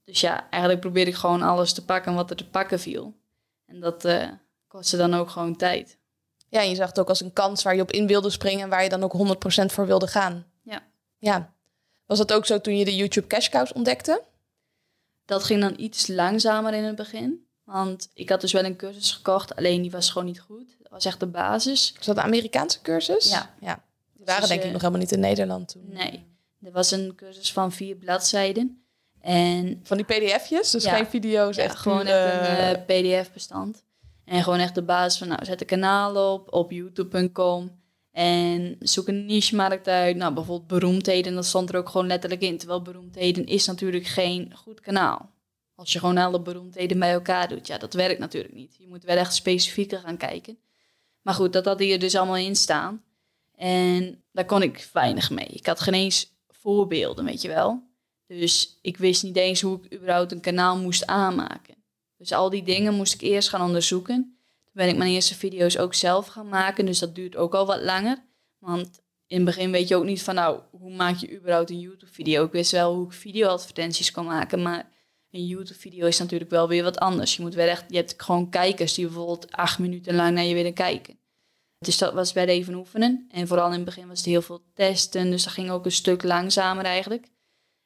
Dus 0.05 0.21
ja, 0.21 0.51
eigenlijk 0.51 0.81
probeerde 0.83 1.11
ik 1.11 1.17
gewoon 1.17 1.43
alles 1.43 1.73
te 1.73 1.85
pakken 1.85 2.15
wat 2.15 2.31
er 2.31 2.37
te 2.37 2.49
pakken 2.49 2.81
viel. 2.81 3.15
En 3.67 3.81
dat 3.81 4.05
uh, 4.05 4.29
kostte 4.67 4.97
dan 4.97 5.15
ook 5.15 5.31
gewoon 5.31 5.57
tijd. 5.57 5.99
Ja, 6.49 6.61
en 6.61 6.69
je 6.69 6.75
zag 6.75 6.89
het 6.89 7.01
ook 7.01 7.09
als 7.09 7.21
een 7.21 7.33
kans 7.33 7.63
waar 7.63 7.75
je 7.75 7.83
op 7.83 7.91
in 7.91 8.07
wilde 8.07 8.31
springen 8.31 8.63
en 8.63 8.69
waar 8.69 8.83
je 8.83 8.89
dan 8.89 9.03
ook 9.03 9.37
100% 9.63 9.65
voor 9.67 9.87
wilde 9.87 10.07
gaan. 10.07 10.47
Ja. 10.63 10.83
Ja. 11.19 11.53
Was 12.07 12.19
dat 12.19 12.33
ook 12.33 12.47
zo 12.47 12.61
toen 12.61 12.77
je 12.77 12.85
de 12.85 12.97
YouTube 12.97 13.27
Cash 13.27 13.49
Cows 13.49 13.73
ontdekte? 13.73 14.23
Dat 15.25 15.45
ging 15.45 15.61
dan 15.61 15.75
iets 15.77 16.07
langzamer 16.07 16.75
in 16.75 16.85
het 16.85 16.97
begin. 16.97 17.47
Want 17.65 18.09
ik 18.15 18.29
had 18.29 18.41
dus 18.41 18.53
wel 18.53 18.65
een 18.65 18.77
cursus 18.77 19.13
gekocht, 19.13 19.57
alleen 19.57 19.83
die 19.83 19.91
was 19.91 20.11
gewoon 20.11 20.27
niet 20.27 20.41
goed. 20.41 20.77
Dat 20.79 20.91
was 20.91 21.05
echt 21.05 21.21
de 21.21 21.27
basis. 21.27 21.93
Was 21.97 22.07
dat 22.07 22.17
de 22.17 22.23
Amerikaanse 22.23 22.81
cursus? 22.81 23.31
Ja. 23.31 23.55
ja. 23.61 23.85
Die 24.13 24.25
waren 24.25 24.41
dus, 24.41 24.49
denk 24.49 24.61
ik 24.61 24.67
uh, 24.67 24.73
nog 24.73 24.81
helemaal 24.81 25.03
niet 25.03 25.13
in 25.13 25.21
Nederland 25.21 25.69
toen. 25.69 25.85
Nee, 25.89 26.27
er 26.63 26.73
was 26.73 26.91
een 26.91 27.15
cursus 27.17 27.53
van 27.53 27.73
vier 27.73 27.97
bladzijden. 27.97 28.82
En, 29.23 29.81
van 29.83 29.97
die 29.97 30.07
pdf'jes, 30.07 30.71
dus 30.71 30.87
geen 30.87 31.07
video's, 31.07 31.57
ja, 31.57 31.63
echt 31.63 31.77
gewoon 31.77 32.07
echt 32.07 32.49
een 32.49 33.01
uh, 33.01 33.21
pdf-bestand. 33.21 33.85
En 34.25 34.43
gewoon 34.43 34.59
echt 34.59 34.75
de 34.75 34.83
basis 34.83 35.19
van, 35.19 35.29
nou, 35.29 35.45
zet 35.45 35.61
een 35.61 35.67
kanaal 35.67 36.33
op, 36.33 36.53
op 36.53 36.71
youtube.com. 36.71 37.81
En 38.13 38.77
zoek 38.81 39.09
een 39.09 39.27
niche-markt 39.27 39.89
uit. 39.89 40.17
Nou, 40.17 40.35
bijvoorbeeld 40.35 40.69
beroemdheden, 40.69 41.35
dat 41.35 41.47
stond 41.47 41.69
er 41.69 41.77
ook 41.77 41.89
gewoon 41.89 42.07
letterlijk 42.07 42.43
in. 42.43 42.59
Terwijl 42.59 42.83
beroemdheden 42.83 43.47
is 43.47 43.67
natuurlijk 43.67 44.07
geen 44.07 44.53
goed 44.57 44.81
kanaal. 44.81 45.31
Als 45.75 45.93
je 45.93 45.99
gewoon 45.99 46.19
alle 46.19 46.41
beroemdheden 46.41 46.99
bij 46.99 47.13
elkaar 47.13 47.49
doet, 47.49 47.67
ja, 47.67 47.79
dat 47.79 47.95
werkt 47.95 48.21
natuurlijk 48.21 48.55
niet. 48.55 48.77
Je 48.79 48.89
moet 48.89 49.05
wel 49.05 49.17
echt 49.17 49.35
specifieker 49.35 49.99
gaan 49.99 50.17
kijken. 50.17 50.59
Maar 51.23 51.35
goed, 51.35 51.53
dat 51.53 51.65
had 51.65 51.79
hier 51.79 51.99
dus 51.99 52.15
allemaal 52.15 52.37
in 52.37 52.57
staan. 52.57 53.03
En 53.55 54.23
daar 54.33 54.45
kon 54.45 54.63
ik 54.63 54.89
weinig 54.93 55.31
mee. 55.31 55.47
Ik 55.47 55.67
had 55.67 55.81
geen 55.81 55.95
eens 55.95 56.33
voorbeelden, 56.49 57.25
weet 57.25 57.43
je 57.43 57.49
wel. 57.49 57.83
Dus 58.39 58.79
ik 58.83 58.97
wist 58.97 59.23
niet 59.23 59.37
eens 59.37 59.61
hoe 59.61 59.81
ik 59.83 59.95
überhaupt 59.95 60.33
een 60.33 60.41
kanaal 60.41 60.77
moest 60.77 61.07
aanmaken. 61.07 61.75
Dus 62.17 62.33
al 62.33 62.51
die 62.51 62.63
dingen 62.63 62.95
moest 62.95 63.15
ik 63.15 63.21
eerst 63.21 63.49
gaan 63.49 63.63
onderzoeken 63.63 64.37
ben 64.73 64.89
ik 64.89 64.97
mijn 64.97 65.11
eerste 65.11 65.35
video's 65.35 65.79
ook 65.79 65.95
zelf 65.95 66.27
gaan 66.27 66.49
maken. 66.49 66.87
Dus 66.87 66.99
dat 66.99 67.15
duurt 67.15 67.37
ook 67.37 67.55
al 67.55 67.67
wat 67.67 67.83
langer. 67.83 68.25
Want 68.59 69.01
in 69.27 69.37
het 69.37 69.45
begin 69.45 69.71
weet 69.71 69.89
je 69.89 69.97
ook 69.97 70.05
niet 70.05 70.23
van, 70.23 70.35
nou, 70.35 70.61
hoe 70.71 70.95
maak 70.95 71.17
je 71.17 71.37
überhaupt 71.37 71.71
een 71.71 71.81
YouTube-video? 71.81 72.45
Ik 72.45 72.53
wist 72.53 72.71
wel 72.71 72.95
hoe 72.95 73.07
ik 73.07 73.13
videoadvertenties 73.13 74.11
kan 74.11 74.25
maken, 74.25 74.63
maar 74.63 74.91
een 75.31 75.47
YouTube-video 75.47 76.07
is 76.07 76.19
natuurlijk 76.19 76.51
wel 76.51 76.69
weer 76.69 76.83
wat 76.83 76.99
anders. 76.99 77.37
Je 77.37 77.43
moet 77.43 77.55
wel 77.55 77.69
echt, 77.69 77.85
je 77.89 77.97
hebt 77.97 78.15
gewoon 78.17 78.51
kijkers 78.51 78.95
die 78.95 79.07
bijvoorbeeld 79.07 79.53
acht 79.53 79.79
minuten 79.79 80.15
lang 80.15 80.35
naar 80.35 80.45
je 80.45 80.55
willen 80.55 80.75
kijken. 80.75 81.19
Dus 81.79 81.99
dat 81.99 82.13
was 82.13 82.33
wel 82.33 82.47
even 82.47 82.75
oefenen. 82.75 83.29
En 83.31 83.47
vooral 83.47 83.67
in 83.67 83.73
het 83.73 83.85
begin 83.85 84.09
was 84.09 84.19
het 84.19 84.27
heel 84.27 84.43
veel 84.43 84.63
testen, 84.75 85.31
dus 85.31 85.45
dat 85.45 85.53
ging 85.53 85.71
ook 85.71 85.85
een 85.85 85.93
stuk 85.93 86.23
langzamer 86.23 86.85
eigenlijk. 86.85 87.27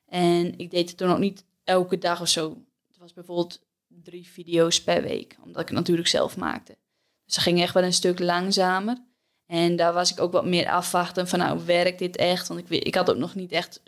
En 0.06 0.58
ik 0.58 0.70
deed 0.70 0.88
het 0.88 0.98
toen 0.98 1.10
ook 1.10 1.18
niet 1.18 1.44
elke 1.64 1.98
dag 1.98 2.20
of 2.20 2.28
zo. 2.28 2.56
Het 2.88 2.98
was 2.98 3.12
bijvoorbeeld 3.12 3.60
drie 3.88 4.28
video's 4.28 4.82
per 4.82 5.02
week, 5.02 5.36
omdat 5.44 5.62
ik 5.62 5.68
het 5.68 5.76
natuurlijk 5.76 6.08
zelf 6.08 6.36
maakte. 6.36 6.76
Dus 7.24 7.34
dat 7.34 7.44
ging 7.44 7.60
echt 7.60 7.74
wel 7.74 7.82
een 7.82 7.92
stuk 7.92 8.18
langzamer. 8.18 9.04
En 9.46 9.76
daar 9.76 9.92
was 9.92 10.12
ik 10.12 10.20
ook 10.20 10.32
wat 10.32 10.44
meer 10.44 10.70
afwachten 10.70 11.28
van, 11.28 11.38
nou, 11.38 11.64
werkt 11.64 11.98
dit 11.98 12.16
echt? 12.16 12.48
Want 12.48 12.60
ik, 12.60 12.68
ik 12.68 12.94
had 12.94 13.10
ook 13.10 13.16
nog 13.16 13.34
niet 13.34 13.52
echt 13.52 13.80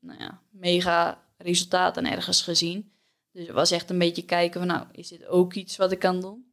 nou 0.00 0.18
ja, 0.18 0.40
mega 0.50 1.22
resultaten 1.36 2.10
ergens 2.10 2.42
gezien. 2.42 2.92
Dus 3.32 3.46
het 3.46 3.54
was 3.54 3.70
echt 3.70 3.90
een 3.90 3.98
beetje 3.98 4.24
kijken 4.24 4.60
van, 4.60 4.68
nou, 4.68 4.86
is 4.92 5.08
dit 5.08 5.26
ook 5.26 5.54
iets 5.54 5.76
wat 5.76 5.92
ik 5.92 5.98
kan 5.98 6.20
doen? 6.20 6.44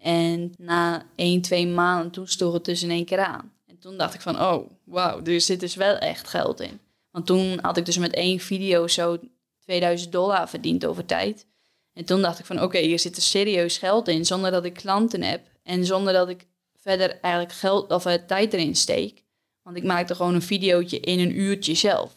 En 0.00 0.52
na 0.58 1.06
één, 1.14 1.40
twee 1.40 1.66
maanden, 1.66 2.10
toen 2.10 2.28
stond 2.28 2.52
het 2.52 2.64
dus 2.64 2.82
in 2.82 2.90
één 2.90 3.04
keer 3.04 3.20
aan. 3.20 3.52
En 3.66 3.78
toen 3.78 3.96
dacht 3.96 4.14
ik 4.14 4.20
van, 4.20 4.40
oh, 4.40 4.70
wauw, 4.84 5.22
er 5.22 5.40
zit 5.40 5.60
dus 5.60 5.74
wel 5.74 5.96
echt 5.96 6.28
geld 6.28 6.60
in. 6.60 6.80
Want 7.18 7.30
toen 7.30 7.58
had 7.62 7.76
ik 7.76 7.84
dus 7.84 7.98
met 7.98 8.14
één 8.14 8.40
video 8.40 8.86
zo 8.86 9.18
2000 9.60 10.12
dollar 10.12 10.48
verdiend 10.48 10.86
over 10.86 11.04
tijd. 11.04 11.46
En 11.92 12.04
toen 12.04 12.22
dacht 12.22 12.38
ik 12.38 12.44
van 12.44 12.62
oké, 12.62 12.78
hier 12.78 12.98
zit 12.98 13.16
er 13.16 13.22
serieus 13.22 13.78
geld 13.78 14.08
in 14.08 14.24
zonder 14.24 14.50
dat 14.50 14.64
ik 14.64 14.74
klanten 14.74 15.22
heb. 15.22 15.40
En 15.62 15.84
zonder 15.84 16.12
dat 16.12 16.28
ik 16.28 16.46
verder 16.80 17.20
eigenlijk 17.20 17.54
geld 17.54 17.90
of 17.90 18.06
uh, 18.06 18.14
tijd 18.14 18.52
erin 18.52 18.76
steek. 18.76 19.24
Want 19.62 19.76
ik 19.76 19.84
maakte 19.84 20.14
gewoon 20.14 20.34
een 20.34 20.42
videootje 20.42 21.00
in 21.00 21.18
een 21.18 21.38
uurtje 21.38 21.74
zelf. 21.74 22.16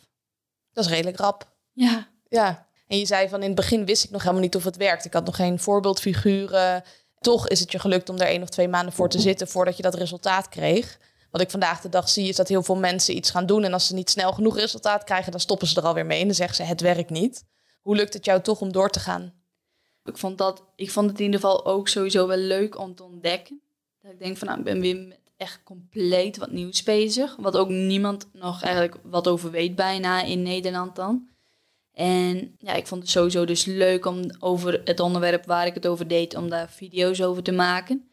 Dat 0.74 0.86
is 0.86 0.92
redelijk 0.92 1.18
rap. 1.18 1.52
Ja. 1.72 2.08
Ja. 2.30 2.68
En 2.88 2.98
je 2.98 3.06
zei 3.06 3.30
van 3.30 3.40
in 3.40 3.46
het 3.48 3.56
begin 3.56 3.86
wist 3.86 4.04
ik 4.04 4.10
nog 4.10 4.22
helemaal 4.22 4.44
niet 4.44 4.56
of 4.56 4.64
het 4.64 4.78
werkt. 4.78 5.06
Ik 5.06 5.14
had 5.14 5.26
nog 5.26 5.36
geen 5.36 5.60
voorbeeldfiguren. 5.60 6.84
Toch 7.20 7.48
is 7.48 7.60
het 7.60 7.72
je 7.72 7.80
gelukt 7.80 8.10
om 8.10 8.18
er 8.18 8.28
één 8.28 8.42
of 8.42 8.50
twee 8.50 8.68
maanden 8.68 8.94
voor 8.94 9.10
te 9.10 9.20
zitten 9.20 9.48
voordat 9.48 9.78
je 9.78 9.84
dat 9.84 9.96
resultaat 9.96 10.50
kreeg. 10.50 11.00
Wat 11.32 11.42
ik 11.42 11.50
vandaag 11.50 11.82
de 11.82 11.90
dag 11.90 12.10
zie 12.10 12.28
is 12.28 12.36
dat 12.36 12.48
heel 12.48 12.64
veel 12.64 12.76
mensen 12.76 13.16
iets 13.16 13.32
gaan 13.32 13.46
doen. 13.46 13.64
En 13.64 13.74
als 13.74 13.88
ze 13.88 13.94
niet 13.94 14.10
snel 14.10 14.32
genoeg 14.32 14.58
resultaat 14.58 15.04
krijgen, 15.04 15.32
dan 15.32 15.40
stoppen 15.40 15.68
ze 15.68 15.80
er 15.80 15.88
alweer 15.88 16.06
mee. 16.06 16.20
En 16.20 16.26
dan 16.26 16.36
zeggen 16.36 16.56
ze 16.56 16.64
het 16.64 16.82
werkt 16.82 17.10
niet. 17.10 17.46
Hoe 17.82 17.96
lukt 17.96 18.14
het 18.14 18.26
jou 18.26 18.42
toch 18.42 18.62
om 18.62 18.72
door 18.72 18.90
te 18.90 19.00
gaan? 19.00 19.34
Ik 20.04 20.18
vond, 20.18 20.38
dat, 20.38 20.64
ik 20.76 20.92
vond 20.92 21.10
het 21.10 21.20
in 21.20 21.26
ieder 21.26 21.40
geval 21.40 21.66
ook 21.66 21.88
sowieso 21.88 22.28
wel 22.28 22.38
leuk 22.38 22.80
om 22.80 22.96
te 22.96 23.04
ontdekken. 23.04 23.62
Dat 24.02 24.12
ik 24.12 24.20
denk 24.20 24.38
van 24.38 24.48
nou, 24.48 24.60
ik 24.60 24.66
ben 24.66 24.82
weer 24.82 24.96
met 24.96 25.20
echt 25.38 25.62
compleet 25.64 26.38
wat 26.38 26.52
nieuws 26.52 26.84
bezig. 26.84 27.36
Wat 27.36 27.58
ook 27.58 27.70
niemand 27.70 28.28
nog 28.34 28.64
eigenlijk 28.64 28.98
wat 29.04 29.28
over 29.28 29.52
weet 29.52 29.76
bijna 29.76 30.24
in 30.24 30.42
Nederland 30.42 30.96
dan. 30.96 31.30
En 31.94 32.56
ja, 32.58 32.74
ik 32.74 32.88
vond 32.88 33.02
het 33.02 33.12
sowieso 33.12 33.46
dus 33.46 33.66
leuk 33.66 34.06
om 34.06 34.20
over 34.40 34.82
het 34.84 35.00
onderwerp 35.00 35.46
waar 35.46 35.66
ik 35.66 35.74
het 35.74 35.88
over 35.88 36.08
deed, 36.08 36.36
om 36.36 36.50
daar 36.50 36.70
video's 36.70 37.22
over 37.22 37.44
te 37.44 37.52
maken. 37.52 38.11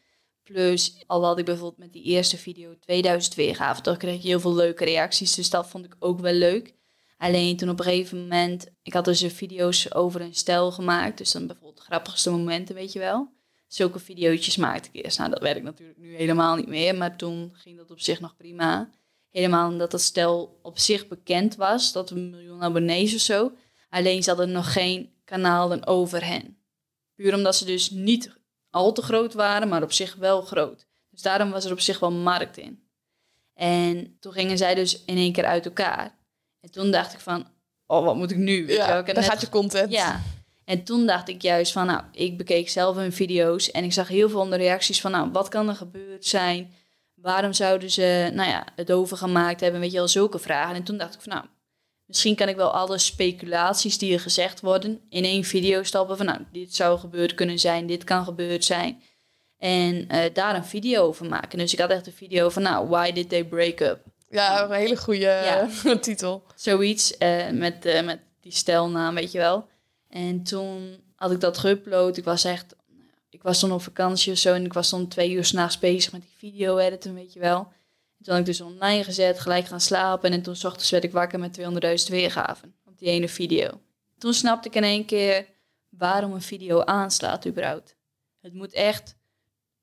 Plus, 0.52 1.04
al 1.06 1.24
had 1.24 1.38
ik 1.38 1.44
bijvoorbeeld 1.44 1.78
met 1.78 1.92
die 1.92 2.02
eerste 2.02 2.36
video 2.36 2.78
2000 2.80 3.34
weergaven, 3.34 3.82
toch 3.82 3.96
kreeg 3.96 4.14
ik 4.14 4.22
heel 4.22 4.40
veel 4.40 4.54
leuke 4.54 4.84
reacties. 4.84 5.34
Dus 5.34 5.50
dat 5.50 5.68
vond 5.68 5.84
ik 5.84 5.96
ook 5.98 6.20
wel 6.20 6.32
leuk. 6.32 6.74
Alleen 7.16 7.56
toen 7.56 7.68
op 7.68 7.78
een 7.78 7.84
gegeven 7.84 8.20
moment, 8.20 8.66
ik 8.82 8.92
had 8.92 9.04
dus 9.04 9.22
video's 9.22 9.94
over 9.94 10.20
een 10.20 10.34
stijl 10.34 10.70
gemaakt. 10.70 11.18
Dus 11.18 11.32
dan 11.32 11.46
bijvoorbeeld 11.46 11.80
grappigste 11.80 12.30
momenten, 12.30 12.74
weet 12.74 12.92
je 12.92 12.98
wel. 12.98 13.32
Zulke 13.66 13.98
video's 13.98 14.56
maakte 14.56 14.88
ik 14.92 15.04
eerst. 15.04 15.18
Nou, 15.18 15.30
dat 15.30 15.42
werkt 15.42 15.62
natuurlijk 15.62 15.98
nu 15.98 16.16
helemaal 16.16 16.56
niet 16.56 16.68
meer. 16.68 16.94
Maar 16.94 17.16
toen 17.16 17.50
ging 17.52 17.76
dat 17.76 17.90
op 17.90 18.00
zich 18.00 18.20
nog 18.20 18.36
prima. 18.36 18.90
Helemaal 19.30 19.70
omdat 19.70 19.90
dat 19.90 20.00
stel 20.00 20.58
op 20.62 20.78
zich 20.78 21.08
bekend 21.08 21.56
was. 21.56 21.92
Dat 21.92 22.10
een 22.10 22.30
miljoen 22.30 22.62
abonnees 22.62 23.14
of 23.14 23.20
zo. 23.20 23.52
Alleen 23.90 24.22
ze 24.22 24.28
hadden 24.28 24.52
nog 24.52 24.72
geen 24.72 25.12
kanalen 25.24 25.86
over 25.86 26.24
hen. 26.24 26.58
Puur 27.14 27.34
omdat 27.34 27.56
ze 27.56 27.64
dus 27.64 27.90
niet 27.90 28.36
al 28.70 28.92
te 28.92 29.02
groot 29.02 29.34
waren, 29.34 29.68
maar 29.68 29.82
op 29.82 29.92
zich 29.92 30.14
wel 30.14 30.42
groot. 30.42 30.86
Dus 31.10 31.22
daarom 31.22 31.50
was 31.50 31.64
er 31.64 31.72
op 31.72 31.80
zich 31.80 31.98
wel 31.98 32.12
markt 32.12 32.56
in. 32.56 32.86
En 33.54 34.16
toen 34.20 34.32
gingen 34.32 34.58
zij 34.58 34.74
dus 34.74 35.04
in 35.04 35.16
één 35.16 35.32
keer 35.32 35.44
uit 35.44 35.64
elkaar. 35.64 36.18
En 36.60 36.70
toen 36.70 36.90
dacht 36.90 37.12
ik 37.12 37.20
van, 37.20 37.46
oh, 37.86 38.04
wat 38.04 38.16
moet 38.16 38.30
ik 38.30 38.36
nu? 38.36 38.66
Weet 38.66 38.76
ja, 38.76 39.02
je 39.06 39.14
dan 39.14 39.22
gaat 39.22 39.40
je 39.40 39.48
content. 39.48 39.92
Ja. 39.92 40.20
En 40.64 40.84
toen 40.84 41.06
dacht 41.06 41.28
ik 41.28 41.42
juist 41.42 41.72
van, 41.72 41.86
nou, 41.86 42.02
ik 42.12 42.36
bekeek 42.36 42.68
zelf 42.68 42.96
hun 42.96 43.12
video's 43.12 43.70
en 43.70 43.84
ik 43.84 43.92
zag 43.92 44.08
heel 44.08 44.28
veel 44.28 44.40
onder 44.40 44.58
reacties 44.58 45.00
van, 45.00 45.10
nou, 45.10 45.30
wat 45.30 45.48
kan 45.48 45.68
er 45.68 45.74
gebeurd 45.74 46.26
zijn? 46.26 46.72
Waarom 47.14 47.52
zouden 47.52 47.90
ze, 47.90 48.30
nou 48.34 48.48
ja, 48.48 48.66
het 48.76 48.92
overgemaakt 48.92 49.60
hebben? 49.60 49.80
Weet 49.80 49.90
je 49.90 49.96
wel, 49.96 50.08
zulke 50.08 50.38
vragen. 50.38 50.74
En 50.74 50.82
toen 50.82 50.98
dacht 50.98 51.14
ik 51.14 51.20
van, 51.20 51.32
nou, 51.32 51.44
misschien 52.08 52.34
kan 52.34 52.48
ik 52.48 52.56
wel 52.56 52.70
alle 52.70 52.98
speculaties 52.98 53.98
die 53.98 54.12
er 54.12 54.20
gezegd 54.20 54.60
worden 54.60 55.00
in 55.08 55.24
één 55.24 55.44
video 55.44 55.82
stappen 55.82 56.16
van, 56.16 56.26
nou, 56.26 56.40
dit 56.52 56.74
zou 56.74 56.98
gebeurd 56.98 57.34
kunnen 57.34 57.58
zijn, 57.58 57.86
dit 57.86 58.04
kan 58.04 58.24
gebeurd 58.24 58.64
zijn. 58.64 59.02
En 59.58 60.08
eh, 60.08 60.34
daar 60.34 60.54
een 60.54 60.64
video 60.64 61.02
over 61.02 61.26
maken. 61.26 61.58
Dus 61.58 61.72
ik 61.72 61.78
had 61.78 61.90
echt 61.90 62.06
een 62.06 62.12
video 62.12 62.48
van, 62.48 62.62
nou, 62.62 62.88
why 62.88 63.12
did 63.12 63.28
they 63.28 63.44
break 63.44 63.80
up? 63.80 64.00
Ja, 64.30 64.64
een 64.64 64.72
hele 64.72 64.96
goede 64.96 65.66
titel. 66.00 66.42
Zoiets 66.54 67.14
uh, 67.18 67.50
met, 67.50 67.86
uh, 67.86 68.02
met 68.02 68.18
die 68.40 68.52
stelnaam, 68.52 69.14
weet 69.14 69.32
je 69.32 69.38
wel. 69.38 69.68
En 70.08 70.42
toen 70.42 70.96
had 71.16 71.30
ik 71.30 71.40
dat 71.40 71.58
geüpload. 71.66 72.16
Ik 72.16 72.24
was 72.24 72.44
echt, 72.44 72.76
ik 73.30 73.42
was 73.42 73.60
dan 73.60 73.72
op 73.72 73.82
vakantie 73.82 74.32
of 74.32 74.38
zo 74.38 74.54
en 74.54 74.64
ik 74.64 74.72
was 74.72 74.90
dan 74.90 75.08
twee 75.08 75.30
uur 75.30 75.44
s'nachts 75.44 75.78
bezig 75.78 76.12
met 76.12 76.20
die 76.20 76.50
video 76.50 76.78
editen, 76.78 77.14
weet 77.14 77.32
je 77.32 77.40
wel. 77.40 77.72
En 78.18 78.24
toen 78.24 78.32
had 78.34 78.38
ik 78.38 78.46
dus 78.46 78.60
online 78.60 79.04
gezet, 79.04 79.40
gelijk 79.40 79.66
gaan 79.66 79.80
slapen 79.80 80.32
en 80.32 80.42
toen 80.42 80.56
s 80.56 80.64
ochtends 80.64 80.90
werd 80.90 81.04
ik 81.04 81.12
wakker 81.12 81.38
met 81.38 81.60
200.000 81.60 81.66
weergaven 82.08 82.74
op 82.84 82.98
die 82.98 83.08
ene 83.08 83.28
video. 83.28 83.80
Toen 84.18 84.34
snapte 84.34 84.68
ik 84.68 84.74
in 84.74 84.84
één 84.84 85.04
keer 85.04 85.46
waarom 85.88 86.32
een 86.32 86.42
video 86.42 86.80
aanslaat 86.80 87.46
überhaupt. 87.46 87.96
Het 88.40 88.54
moet 88.54 88.72
echt 88.72 89.16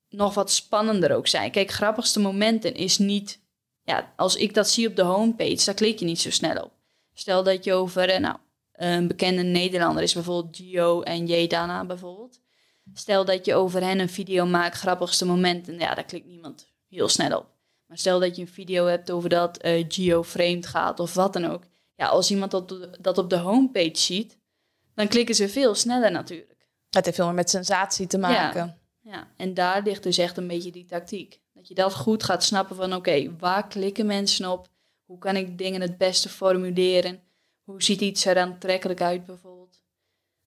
nog 0.10 0.34
wat 0.34 0.52
spannender 0.52 1.16
ook 1.16 1.28
zijn. 1.28 1.52
Kijk, 1.52 1.72
grappigste 1.72 2.20
momenten 2.20 2.76
is 2.76 2.98
niet... 2.98 3.44
Ja, 3.84 4.14
als 4.16 4.36
ik 4.36 4.54
dat 4.54 4.70
zie 4.70 4.88
op 4.88 4.96
de 4.96 5.02
homepage, 5.02 5.66
daar 5.66 5.76
klik 5.76 6.00
je 6.00 6.06
niet 6.06 6.20
zo 6.20 6.30
snel 6.30 6.64
op. 6.64 6.72
Stel 7.14 7.44
dat 7.44 7.64
je 7.64 7.74
over, 7.74 8.10
eh, 8.10 8.20
nou, 8.20 8.38
een 8.72 9.08
bekende 9.08 9.42
Nederlander 9.42 10.04
is 10.04 10.14
bijvoorbeeld 10.14 10.56
Gio 10.56 11.02
en 11.02 11.26
Jedana 11.26 11.86
bijvoorbeeld. 11.86 12.40
Stel 12.94 13.26
dat 13.26 13.46
je 13.46 13.56
over 13.56 13.82
hen 13.82 14.00
een 14.00 14.10
video 14.10 14.46
maakt, 14.46 14.78
grappigste 14.78 15.26
momenten, 15.26 15.80
ja, 15.80 15.96
daar 15.96 16.06
klikt 16.06 16.26
niemand 16.26 16.68
heel 16.88 17.08
snel 17.08 17.38
op. 17.38 17.55
Maar 17.86 17.98
stel 17.98 18.20
dat 18.20 18.36
je 18.36 18.42
een 18.42 18.48
video 18.48 18.86
hebt 18.86 19.12
over 19.12 19.30
dat 19.30 19.66
uh, 19.66 20.58
gaat 20.62 21.00
of 21.00 21.14
wat 21.14 21.34
dan 21.34 21.46
ook. 21.46 21.64
Ja, 21.96 22.08
als 22.08 22.32
iemand 22.32 22.52
dat, 22.52 22.90
dat 23.02 23.18
op 23.18 23.30
de 23.30 23.38
homepage 23.38 23.98
ziet, 23.98 24.38
dan 24.94 25.08
klikken 25.08 25.36
ze 25.36 25.50
veel 25.50 25.76
sneller 25.76 26.12
natuurlijk. 26.12 26.68
Het 26.90 27.06
heeft 27.06 27.18
veel 27.18 27.26
meer 27.26 27.36
met 27.36 27.50
sensatie 27.50 28.08
te 28.08 28.18
maken. 28.18 28.66
Ja. 28.66 28.78
Ja, 29.12 29.28
en 29.38 29.54
daar 29.54 29.84
ligt 29.84 30.04
dus 30.04 30.18
echt 30.18 30.38
een 30.38 30.48
beetje 30.48 30.72
die 30.72 30.86
tactiek. 30.86 31.42
Dat 31.54 31.68
je 31.68 31.74
dat 31.74 31.94
goed 31.94 32.24
gaat 32.24 32.44
snappen 32.44 32.76
van 32.76 32.94
oké, 32.94 33.36
waar 33.38 33.68
klikken 33.68 34.06
mensen 34.06 34.52
op? 34.52 34.68
Hoe 35.06 35.18
kan 35.18 35.36
ik 35.36 35.58
dingen 35.58 35.82
het 35.82 35.98
beste 35.98 36.30
formuleren? 36.30 37.20
Hoe 37.64 37.84
ziet 37.84 38.02
iets 38.02 38.26
er 38.26 38.38
aantrekkelijk 38.38 39.02
uit 39.02 39.26
bijvoorbeeld? 39.26 39.82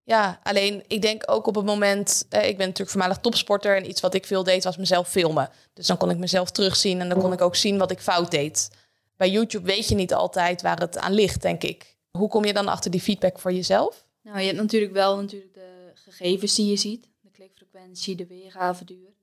Ja, 0.09 0.41
alleen 0.43 0.85
ik 0.87 1.03
denk 1.03 1.23
ook 1.27 1.47
op 1.47 1.55
het 1.55 1.65
moment, 1.65 2.27
eh, 2.29 2.49
ik 2.49 2.57
ben 2.57 2.67
natuurlijk 2.67 2.91
voormalig 2.91 3.19
topsporter 3.19 3.77
en 3.77 3.89
iets 3.89 4.01
wat 4.01 4.15
ik 4.15 4.27
veel 4.27 4.45
deed 4.45 4.65
was 4.65 4.77
mezelf 4.77 5.09
filmen. 5.09 5.51
Dus 5.75 5.87
dan 5.87 5.97
kon 5.97 6.11
ik 6.11 6.19
mezelf 6.19 6.51
terugzien 6.51 7.01
en 7.01 7.09
dan 7.09 7.21
kon 7.21 7.33
ik 7.33 7.41
ook 7.41 7.57
zien 7.57 7.79
wat 7.79 7.91
ik 7.91 8.01
fout 8.01 8.31
deed. 8.31 8.71
Bij 9.17 9.31
YouTube 9.31 9.67
weet 9.67 9.89
je 9.89 9.95
niet 9.95 10.15
altijd 10.15 10.63
waar 10.63 10.79
het 10.79 10.99
aan 10.99 11.13
ligt, 11.13 11.43
denk 11.43 11.63
ik. 11.63 11.97
Hoe 12.11 12.29
kom 12.29 12.45
je 12.45 12.53
dan 12.53 12.69
achter 12.69 12.91
die 12.91 13.01
feedback 13.01 13.39
voor 13.39 13.53
jezelf? 13.53 14.07
Nou, 14.23 14.39
je 14.39 14.47
hebt 14.47 14.59
natuurlijk 14.59 14.93
wel 14.93 15.17
natuurlijk 15.17 15.55
de 15.55 15.91
gegevens 15.95 16.55
die 16.55 16.71
je 16.71 16.77
ziet 16.77 17.09
klikfrequentie, 17.39 18.17
de 18.17 18.27
weergaveduur. 18.27 19.15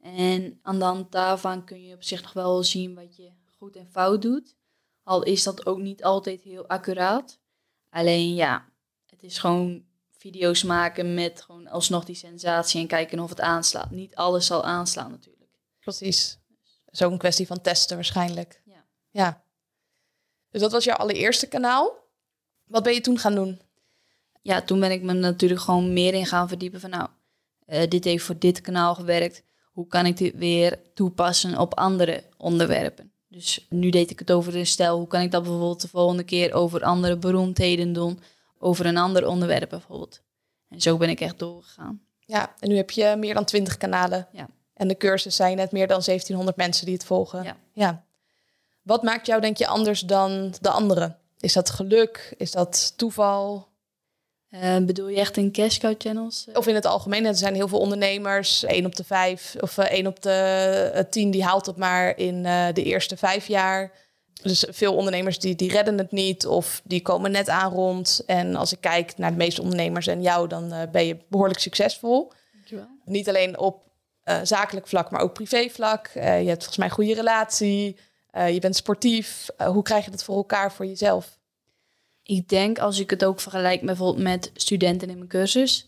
En 0.00 0.58
aan 0.62 0.78
de 0.78 0.84
hand 0.84 1.12
daarvan 1.12 1.64
kun 1.64 1.82
je 1.82 1.94
op 1.94 2.02
zich 2.02 2.22
nog 2.22 2.32
wel 2.32 2.62
zien 2.62 2.94
wat 2.94 3.16
je 3.16 3.30
goed 3.58 3.76
en 3.76 3.88
fout 3.90 4.22
doet. 4.22 4.54
Al 5.02 5.22
is 5.22 5.42
dat 5.42 5.66
ook 5.66 5.78
niet 5.78 6.04
altijd 6.04 6.42
heel 6.42 6.66
accuraat. 6.66 7.38
Alleen 7.90 8.34
ja, 8.34 8.68
het 9.06 9.22
is 9.22 9.38
gewoon 9.38 9.84
video's 10.22 10.62
maken 10.62 11.14
met 11.14 11.42
gewoon 11.42 11.68
alsnog 11.68 12.04
die 12.04 12.14
sensatie 12.14 12.80
en 12.80 12.86
kijken 12.86 13.18
of 13.18 13.30
het 13.30 13.40
aanslaat. 13.40 13.90
Niet 13.90 14.14
alles 14.14 14.46
zal 14.46 14.64
aanslaan 14.64 15.10
natuurlijk. 15.10 15.50
Precies. 15.80 16.38
Zo'n 16.86 17.18
kwestie 17.18 17.46
van 17.46 17.60
testen 17.60 17.96
waarschijnlijk. 17.96 18.62
Ja. 18.64 18.84
ja. 19.10 19.44
Dus 20.50 20.60
dat 20.60 20.72
was 20.72 20.84
jouw 20.84 20.96
allereerste 20.96 21.46
kanaal. 21.46 21.94
Wat 22.64 22.82
ben 22.82 22.94
je 22.94 23.00
toen 23.00 23.18
gaan 23.18 23.34
doen? 23.34 23.60
Ja, 24.42 24.62
toen 24.62 24.80
ben 24.80 24.90
ik 24.90 25.02
me 25.02 25.12
natuurlijk 25.12 25.60
gewoon 25.60 25.92
meer 25.92 26.14
in 26.14 26.26
gaan 26.26 26.48
verdiepen 26.48 26.80
van 26.80 26.90
nou, 26.90 27.08
uh, 27.66 27.82
dit 27.88 28.04
heeft 28.04 28.24
voor 28.24 28.38
dit 28.38 28.60
kanaal 28.60 28.94
gewerkt. 28.94 29.42
Hoe 29.72 29.86
kan 29.86 30.06
ik 30.06 30.16
dit 30.16 30.34
weer 30.36 30.92
toepassen 30.94 31.58
op 31.58 31.74
andere 31.74 32.24
onderwerpen? 32.36 33.12
Dus 33.28 33.66
nu 33.68 33.90
deed 33.90 34.10
ik 34.10 34.18
het 34.18 34.32
over 34.32 34.56
een 34.56 34.66
stijl. 34.66 34.96
Hoe 34.98 35.06
kan 35.06 35.20
ik 35.20 35.30
dat 35.30 35.42
bijvoorbeeld 35.42 35.80
de 35.80 35.88
volgende 35.88 36.24
keer 36.24 36.52
over 36.52 36.82
andere 36.82 37.16
beroemdheden 37.16 37.92
doen? 37.92 38.20
Over 38.64 38.86
een 38.86 38.96
ander 38.96 39.26
onderwerp 39.26 39.68
bijvoorbeeld. 39.68 40.20
En 40.68 40.80
zo 40.80 40.96
ben 40.96 41.08
ik 41.08 41.20
echt 41.20 41.38
doorgegaan. 41.38 42.02
Ja, 42.18 42.54
en 42.58 42.68
nu 42.68 42.76
heb 42.76 42.90
je 42.90 43.14
meer 43.18 43.34
dan 43.34 43.44
20 43.44 43.76
kanalen. 43.76 44.28
Ja. 44.32 44.48
En 44.74 44.88
de 44.88 44.96
cursus 44.96 45.36
zijn 45.36 45.56
net 45.56 45.72
meer 45.72 45.86
dan 45.86 46.02
1700 46.04 46.56
mensen 46.56 46.84
die 46.86 46.94
het 46.94 47.04
volgen. 47.04 47.42
Ja. 47.42 47.56
ja. 47.72 48.04
Wat 48.82 49.02
maakt 49.02 49.26
jou 49.26 49.40
denk 49.40 49.56
je 49.56 49.66
anders 49.66 50.00
dan 50.00 50.54
de 50.60 50.70
anderen? 50.70 51.18
Is 51.38 51.52
dat 51.52 51.70
geluk? 51.70 52.34
Is 52.36 52.50
dat 52.50 52.92
toeval? 52.96 53.68
Uh, 54.50 54.76
bedoel 54.76 55.08
je 55.08 55.16
echt 55.16 55.36
in 55.36 55.52
cash 55.52 55.78
cow 55.78 55.94
channels? 55.98 56.46
Of 56.54 56.66
in 56.66 56.74
het 56.74 56.86
algemeen. 56.86 57.24
Er 57.26 57.34
zijn 57.34 57.54
heel 57.54 57.68
veel 57.68 57.78
ondernemers. 57.78 58.64
1 58.64 58.86
op 58.86 58.96
de 58.96 59.04
5 59.04 59.56
of 59.60 59.78
uh, 59.78 59.84
1 59.84 60.06
op 60.06 60.22
de 60.22 61.06
10 61.10 61.30
die 61.30 61.44
haalt 61.44 61.66
het 61.66 61.76
maar 61.76 62.18
in 62.18 62.44
uh, 62.44 62.66
de 62.72 62.82
eerste 62.82 63.16
vijf 63.16 63.46
jaar. 63.46 63.92
Dus 64.42 64.66
veel 64.68 64.94
ondernemers 64.94 65.38
die, 65.38 65.54
die 65.54 65.70
redden 65.70 65.98
het 65.98 66.12
niet 66.12 66.46
of 66.46 66.80
die 66.84 67.02
komen 67.02 67.30
net 67.30 67.48
aan 67.48 67.72
rond. 67.72 68.22
En 68.26 68.56
als 68.56 68.72
ik 68.72 68.80
kijk 68.80 69.18
naar 69.18 69.30
de 69.30 69.36
meeste 69.36 69.62
ondernemers 69.62 70.06
en 70.06 70.22
jou, 70.22 70.48
dan 70.48 70.88
ben 70.92 71.06
je 71.06 71.16
behoorlijk 71.28 71.60
succesvol. 71.60 72.32
Dankjewel. 72.52 72.86
Niet 73.04 73.28
alleen 73.28 73.58
op 73.58 73.82
zakelijk 74.42 74.86
vlak, 74.86 75.10
maar 75.10 75.20
ook 75.20 75.32
privé 75.32 75.68
vlak. 75.70 76.10
je 76.14 76.20
hebt 76.20 76.46
volgens 76.46 76.76
mij 76.76 76.86
een 76.86 76.94
goede 76.94 77.14
relatie. 77.14 77.96
je 78.32 78.58
bent 78.60 78.76
sportief. 78.76 79.48
hoe 79.56 79.82
krijg 79.82 80.04
je 80.04 80.10
dat 80.10 80.24
voor 80.24 80.36
elkaar 80.36 80.72
voor 80.72 80.86
jezelf? 80.86 81.38
Ik 82.22 82.48
denk 82.48 82.78
als 82.78 82.98
ik 82.98 83.10
het 83.10 83.24
ook 83.24 83.40
vergelijk 83.40 83.80
bijvoorbeeld 83.80 84.24
met 84.24 84.50
studenten 84.54 85.10
in 85.10 85.16
mijn 85.16 85.28
cursus, 85.28 85.86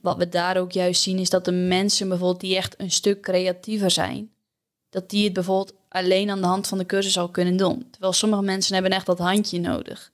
wat 0.00 0.16
we 0.16 0.28
daar 0.28 0.56
ook 0.56 0.72
juist 0.72 1.02
zien 1.02 1.18
is 1.18 1.30
dat 1.30 1.44
de 1.44 1.52
mensen 1.52 2.08
bijvoorbeeld 2.08 2.40
die 2.40 2.56
echt 2.56 2.74
een 2.80 2.90
stuk 2.90 3.20
creatiever 3.20 3.90
zijn, 3.90 4.30
dat 4.90 5.10
die 5.10 5.24
het 5.24 5.32
bijvoorbeeld 5.32 5.74
alleen 5.88 6.30
aan 6.30 6.40
de 6.40 6.46
hand 6.46 6.66
van 6.66 6.78
de 6.78 6.86
cursus 6.86 7.18
al 7.18 7.28
kunnen 7.28 7.56
doen. 7.56 7.90
Terwijl 7.90 8.12
sommige 8.12 8.42
mensen 8.42 8.74
hebben 8.74 8.92
echt 8.92 9.06
dat 9.06 9.18
handje 9.18 9.60
nodig. 9.60 10.12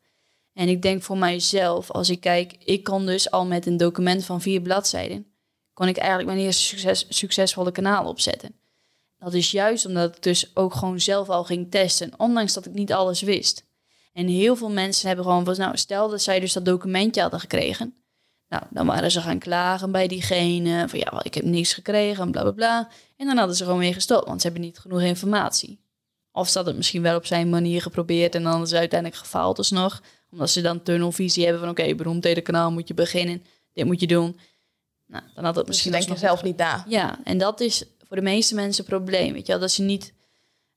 En 0.52 0.68
ik 0.68 0.82
denk 0.82 1.02
voor 1.02 1.18
mijzelf, 1.18 1.90
als 1.90 2.10
ik 2.10 2.20
kijk, 2.20 2.56
ik 2.64 2.84
kon 2.84 3.06
dus 3.06 3.30
al 3.30 3.46
met 3.46 3.66
een 3.66 3.76
document 3.76 4.24
van 4.24 4.40
vier 4.40 4.60
bladzijden, 4.60 5.26
kon 5.72 5.88
ik 5.88 5.96
eigenlijk 5.96 6.28
mijn 6.28 6.44
eerste 6.44 6.62
succes, 6.62 7.06
succesvolle 7.08 7.72
kanaal 7.72 8.06
opzetten. 8.06 8.54
Dat 9.18 9.34
is 9.34 9.50
juist 9.50 9.86
omdat 9.86 10.16
ik 10.16 10.22
dus 10.22 10.56
ook 10.56 10.74
gewoon 10.74 11.00
zelf 11.00 11.28
al 11.28 11.44
ging 11.44 11.70
testen, 11.70 12.12
ondanks 12.16 12.52
dat 12.52 12.66
ik 12.66 12.72
niet 12.72 12.92
alles 12.92 13.20
wist. 13.20 13.64
En 14.12 14.26
heel 14.26 14.56
veel 14.56 14.70
mensen 14.70 15.06
hebben 15.06 15.24
gewoon 15.24 15.44
van, 15.44 15.56
nou, 15.56 15.76
stel 15.76 16.08
dat 16.08 16.22
zij 16.22 16.40
dus 16.40 16.52
dat 16.52 16.64
documentje 16.64 17.20
hadden 17.20 17.40
gekregen. 17.40 18.01
Nou, 18.52 18.64
dan 18.70 18.86
waren 18.86 19.10
ze 19.10 19.20
gaan 19.20 19.38
klagen 19.38 19.92
bij 19.92 20.06
diegene. 20.06 20.88
Van 20.88 20.98
ja, 20.98 21.22
ik 21.22 21.34
heb 21.34 21.44
niks 21.44 21.72
gekregen, 21.74 22.30
bla 22.30 22.42
bla 22.42 22.50
bla. 22.50 22.88
En 23.16 23.26
dan 23.26 23.36
hadden 23.36 23.56
ze 23.56 23.64
gewoon 23.64 23.78
weer 23.78 23.94
gestopt, 23.94 24.26
want 24.26 24.40
ze 24.40 24.46
hebben 24.46 24.64
niet 24.64 24.78
genoeg 24.78 25.00
informatie. 25.00 25.80
Of 26.32 26.46
ze 26.46 26.52
hadden 26.54 26.72
het 26.72 26.76
misschien 26.76 27.02
wel 27.02 27.16
op 27.16 27.26
zijn 27.26 27.50
manier 27.50 27.82
geprobeerd 27.82 28.34
en 28.34 28.42
dan 28.42 28.62
is 28.62 28.70
het 28.70 28.78
uiteindelijk 28.78 29.20
gefaald 29.20 29.58
alsnog. 29.58 30.02
Omdat 30.30 30.50
ze 30.50 30.60
dan 30.60 30.82
tunnelvisie 30.82 31.42
hebben 31.42 31.60
van 31.60 31.70
oké, 31.70 31.80
okay, 31.80 31.94
beroemdheden 31.94 32.42
kanaal 32.42 32.72
moet 32.72 32.88
je 32.88 32.94
beginnen. 32.94 33.44
Dit 33.72 33.84
moet 33.84 34.00
je 34.00 34.06
doen. 34.06 34.38
Nou, 35.06 35.22
dan 35.34 35.44
had 35.44 35.56
het 35.56 35.66
dus 35.66 35.74
misschien... 35.74 35.92
Dus 35.92 36.06
denk 36.06 36.18
je 36.18 36.26
zelf 36.26 36.42
niet 36.42 36.56
na. 36.56 36.84
Ja, 36.88 37.18
en 37.24 37.38
dat 37.38 37.60
is 37.60 37.84
voor 38.08 38.16
de 38.16 38.22
meeste 38.22 38.54
mensen 38.54 38.84
een 38.84 38.90
probleem. 38.90 39.32
Weet 39.32 39.46
je 39.46 39.52
wel? 39.52 39.60
Dat 39.60 39.70
ze 39.70 39.82
niet 39.82 40.12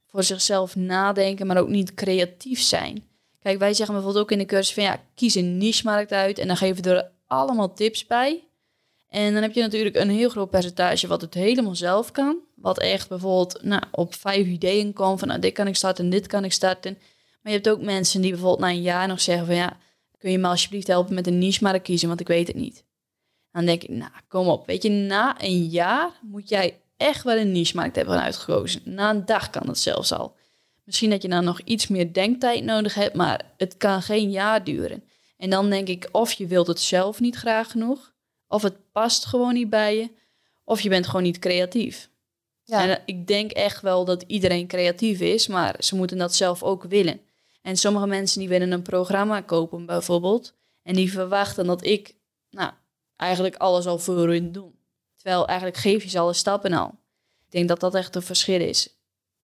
voor 0.06 0.24
zichzelf 0.24 0.76
nadenken, 0.76 1.48
maar 1.48 1.58
ook 1.58 1.70
niet 1.70 1.94
creatief 1.94 2.62
zijn. 2.62 3.04
Kijk, 3.40 3.60
wij 3.60 3.74
zeggen 3.74 3.96
bijvoorbeeld 3.96 4.24
ook 4.24 4.32
in 4.32 4.38
de 4.38 4.46
cursus 4.46 4.74
van 4.74 4.84
ja, 4.84 5.02
kies 5.16 5.36
een 5.36 5.58
niche-markt 5.58 6.12
uit 6.12 6.40
en 6.40 6.48
dan 6.48 6.58
geven 6.58 6.84
we 6.84 6.90
er 6.90 7.14
allemaal 7.28 7.74
tips 7.74 8.06
bij. 8.06 8.44
En 9.10 9.34
dan 9.34 9.42
heb 9.42 9.54
je 9.54 9.62
natuurlijk 9.62 9.96
een 9.96 10.10
heel 10.10 10.30
groot 10.30 10.50
percentage 10.50 11.08
wat 11.08 11.22
het 11.22 11.34
helemaal 11.34 11.76
zelf 11.76 12.12
kan. 12.12 12.38
Wat 12.56 12.80
echt 12.80 13.10
bijvoorbeeld 13.10 13.64
nou, 13.64 13.84
op 13.92 14.14
vijf 14.14 14.48
ideeën 14.48 14.94
komt 14.94 15.20
van 15.20 15.28
nou, 15.28 15.40
dit 15.40 15.54
kan 15.54 15.68
ik 15.68 15.76
starten, 15.76 16.10
dit 16.10 16.28
kan 16.28 16.44
ik 16.44 16.54
starten. 16.54 16.98
Maar 17.42 17.52
je 17.52 17.60
hebt 17.60 17.70
ook 17.70 17.82
mensen 17.82 18.22
die 18.22 18.32
bijvoorbeeld 18.32 18.62
na 18.62 18.70
een 18.70 18.82
jaar 18.82 19.08
nog 19.08 19.22
zeggen 19.22 19.46
van 19.46 19.56
ja, 19.56 19.78
kun 20.18 20.32
je 20.32 20.38
me 20.38 20.48
alsjeblieft 20.48 20.88
helpen 20.88 21.16
met 21.16 21.28
een 21.28 21.38
niche-markt 21.38 21.84
kiezen, 21.84 22.08
want 22.08 22.20
ik 22.20 22.28
weet 22.28 22.48
het 22.48 22.56
niet. 22.56 22.86
Dan 23.52 23.66
denk 23.66 23.84
ik, 23.84 23.90
nou, 23.90 24.12
kom 24.28 24.48
op. 24.48 24.66
Weet 24.66 24.84
je, 24.84 24.90
na 24.90 25.36
een 25.42 25.66
jaar 25.66 26.12
moet 26.22 26.50
jij 26.50 26.80
echt 26.98 27.24
wel 27.24 27.38
een 27.38 27.52
niche-markt 27.52 27.96
hebben 27.96 28.22
uitgekozen. 28.22 28.82
Na 28.84 29.10
een 29.10 29.26
dag 29.26 29.50
kan 29.50 29.66
dat 29.66 29.78
zelfs 29.78 30.12
al. 30.14 30.36
Misschien 30.84 31.10
dat 31.10 31.22
je 31.22 31.28
dan 31.28 31.44
nog 31.44 31.60
iets 31.60 31.88
meer 31.88 32.14
denktijd 32.14 32.64
nodig 32.64 32.94
hebt, 32.94 33.16
maar 33.16 33.54
het 33.58 33.78
kan 33.78 34.02
geen 34.02 34.32
jaar 34.32 34.64
duren. 34.64 35.04
En 35.38 35.50
dan 35.50 35.70
denk 35.70 35.88
ik, 35.88 36.10
of 36.12 36.32
je 36.32 36.48
wilt 36.48 36.68
het 36.68 36.80
zelf 36.80 37.20
niet 37.20 37.36
graag 37.36 37.72
genoeg, 37.72 38.14
of 38.48 38.62
het 38.62 38.92
past 38.92 39.26
gewoon 39.26 39.54
niet 39.54 39.70
bij 39.70 39.96
je, 39.96 40.10
of 40.64 40.82
je 40.82 40.90
bent 40.90 41.06
gewoon 41.06 41.24
niet 41.24 41.40
creatief. 41.40 42.10
Ja. 42.64 42.88
En 42.90 43.02
ik 43.06 43.28
denk 43.28 43.52
echt 43.52 43.82
wel 43.82 44.06
dat 44.06 44.24
iedereen 44.28 44.68
creatief 44.68 45.20
is, 45.20 45.48
maar 45.48 45.76
ze 45.80 45.96
moeten 45.96 46.18
dat 46.18 46.36
zelf 46.36 46.64
ook 46.64 46.84
willen. 46.84 47.22
En 47.62 47.78
sommige 47.78 48.08
mensen 48.08 48.40
die 48.40 48.50
willen 48.50 48.72
een 48.72 48.82
programma 48.82 49.42
kopen 49.42 49.86
bijvoorbeeld, 49.86 50.54
en 50.84 50.96
die 50.96 51.12
verwachten 51.12 51.66
dat 51.66 51.86
ik 51.86 52.16
nou, 52.50 52.72
eigenlijk 53.16 53.56
alles 53.56 53.86
al 53.86 54.00
voor 54.00 54.28
hun 54.28 54.52
doen. 54.52 54.76
Terwijl 55.16 55.48
eigenlijk 55.48 55.78
geef 55.78 56.04
je 56.04 56.10
ze 56.10 56.20
alle 56.20 56.34
stappen 56.34 56.74
al. 56.74 56.88
Ik 57.46 57.52
denk 57.52 57.68
dat 57.68 57.80
dat 57.80 57.96
echt 57.96 58.16
een 58.16 58.22
verschil 58.22 58.62
is. 58.62 58.90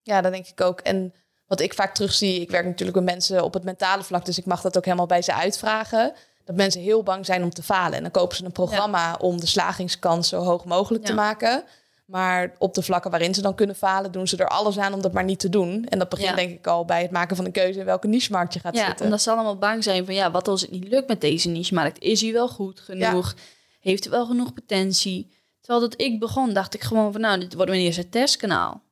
Ja, 0.02 0.20
dat 0.20 0.32
denk 0.32 0.46
ik 0.46 0.60
ook. 0.60 0.80
En 0.80 1.14
wat 1.52 1.60
ik 1.60 1.74
vaak 1.74 1.94
terugzie, 1.94 2.40
ik 2.40 2.50
werk 2.50 2.64
natuurlijk 2.64 2.96
met 2.96 3.04
mensen 3.04 3.44
op 3.44 3.54
het 3.54 3.64
mentale 3.64 4.02
vlak, 4.02 4.24
dus 4.24 4.38
ik 4.38 4.44
mag 4.44 4.60
dat 4.60 4.76
ook 4.76 4.84
helemaal 4.84 5.06
bij 5.06 5.22
ze 5.22 5.34
uitvragen. 5.34 6.12
Dat 6.44 6.56
mensen 6.56 6.80
heel 6.80 7.02
bang 7.02 7.26
zijn 7.26 7.42
om 7.42 7.50
te 7.50 7.62
falen. 7.62 7.96
En 7.96 8.02
dan 8.02 8.10
kopen 8.10 8.36
ze 8.36 8.44
een 8.44 8.52
programma 8.52 9.16
om 9.20 9.40
de 9.40 9.46
slagingskans 9.46 10.28
zo 10.28 10.42
hoog 10.42 10.64
mogelijk 10.64 11.04
te 11.04 11.14
maken. 11.14 11.64
Maar 12.04 12.54
op 12.58 12.74
de 12.74 12.82
vlakken 12.82 13.10
waarin 13.10 13.34
ze 13.34 13.42
dan 13.42 13.54
kunnen 13.54 13.76
falen, 13.76 14.12
doen 14.12 14.28
ze 14.28 14.36
er 14.36 14.48
alles 14.48 14.78
aan 14.78 14.92
om 14.94 15.02
dat 15.02 15.12
maar 15.12 15.24
niet 15.24 15.38
te 15.38 15.48
doen. 15.48 15.86
En 15.88 15.98
dat 15.98 16.08
begint 16.08 16.36
denk 16.36 16.50
ik 16.50 16.66
al 16.66 16.84
bij 16.84 17.02
het 17.02 17.10
maken 17.10 17.36
van 17.36 17.44
een 17.44 17.52
keuze 17.52 17.78
in 17.78 17.84
welke 17.84 18.08
niche-markt 18.08 18.54
je 18.54 18.60
gaat 18.60 18.74
ja, 18.74 18.80
zitten. 18.86 18.98
Ja, 18.98 19.04
omdat 19.04 19.22
ze 19.22 19.30
allemaal 19.30 19.58
bang 19.58 19.84
zijn 19.84 20.04
van 20.04 20.14
ja, 20.14 20.30
wat 20.30 20.48
als 20.48 20.60
het 20.60 20.70
niet 20.70 20.88
lukt 20.88 21.08
met 21.08 21.20
deze 21.20 21.48
niche-markt? 21.48 22.02
Is 22.02 22.20
hij 22.20 22.32
wel 22.32 22.48
goed 22.48 22.80
genoeg? 22.80 23.34
Heeft 23.80 24.04
hij 24.04 24.12
wel 24.12 24.26
genoeg 24.26 24.52
potentie? 24.52 25.32
Terwijl 25.60 25.88
dat 25.88 26.00
ik 26.00 26.20
begon, 26.20 26.52
dacht 26.52 26.74
ik 26.74 26.82
gewoon 26.82 27.12
van 27.12 27.20
nou, 27.20 27.40
dit 27.40 27.54
wordt 27.54 27.70
mijn 27.70 27.82
eerste 27.82 28.08
testkanaal. 28.08 28.82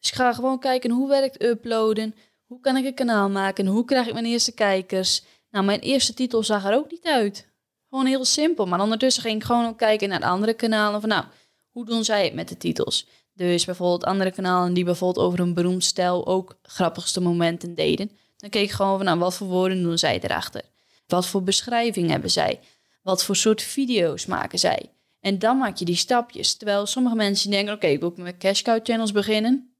Dus 0.00 0.10
ik 0.10 0.14
ga 0.14 0.32
gewoon 0.32 0.58
kijken 0.58 0.90
hoe 0.90 1.08
werkt 1.08 1.42
uploaden? 1.42 2.14
Hoe 2.46 2.60
kan 2.60 2.76
ik 2.76 2.84
een 2.84 2.94
kanaal 2.94 3.30
maken? 3.30 3.66
Hoe 3.66 3.84
krijg 3.84 4.06
ik 4.06 4.12
mijn 4.12 4.24
eerste 4.24 4.52
kijkers? 4.52 5.22
Nou, 5.50 5.64
mijn 5.64 5.80
eerste 5.80 6.14
titel 6.14 6.42
zag 6.42 6.64
er 6.64 6.74
ook 6.74 6.90
niet 6.90 7.06
uit. 7.06 7.48
Gewoon 7.88 8.06
heel 8.06 8.24
simpel. 8.24 8.66
Maar 8.66 8.80
ondertussen 8.80 9.22
ging 9.22 9.36
ik 9.36 9.44
gewoon 9.44 9.66
ook 9.66 9.78
kijken 9.78 10.08
naar 10.08 10.20
de 10.20 10.26
andere 10.26 10.54
kanalen. 10.54 11.00
Van 11.00 11.08
nou, 11.08 11.24
hoe 11.70 11.84
doen 11.84 12.04
zij 12.04 12.24
het 12.24 12.34
met 12.34 12.48
de 12.48 12.56
titels? 12.56 13.06
Dus 13.34 13.64
bijvoorbeeld 13.64 14.04
andere 14.04 14.30
kanalen 14.30 14.74
die 14.74 14.84
bijvoorbeeld 14.84 15.26
over 15.26 15.40
een 15.40 15.54
beroemd 15.54 15.84
stijl 15.84 16.26
ook 16.26 16.58
grappigste 16.62 17.20
momenten 17.20 17.74
deden. 17.74 18.10
Dan 18.36 18.50
keek 18.50 18.64
ik 18.64 18.70
gewoon 18.70 18.96
van 18.96 19.06
nou, 19.06 19.18
wat 19.18 19.34
voor 19.34 19.46
woorden 19.46 19.82
doen 19.82 19.98
zij 19.98 20.20
erachter? 20.20 20.62
Wat 21.06 21.26
voor 21.26 21.42
beschrijving 21.42 22.10
hebben 22.10 22.30
zij? 22.30 22.60
Wat 23.02 23.24
voor 23.24 23.36
soort 23.36 23.62
video's 23.62 24.26
maken 24.26 24.58
zij? 24.58 24.92
En 25.20 25.38
dan 25.38 25.58
maak 25.58 25.76
je 25.76 25.84
die 25.84 25.96
stapjes. 25.96 26.54
Terwijl 26.54 26.86
sommige 26.86 27.16
mensen 27.16 27.50
denken, 27.50 27.74
oké, 27.74 27.86
ik 27.86 28.00
wil 28.00 28.12
met 28.16 28.38
cash 28.38 28.62
cow 28.62 28.80
channels 28.82 29.12
beginnen. 29.12 29.77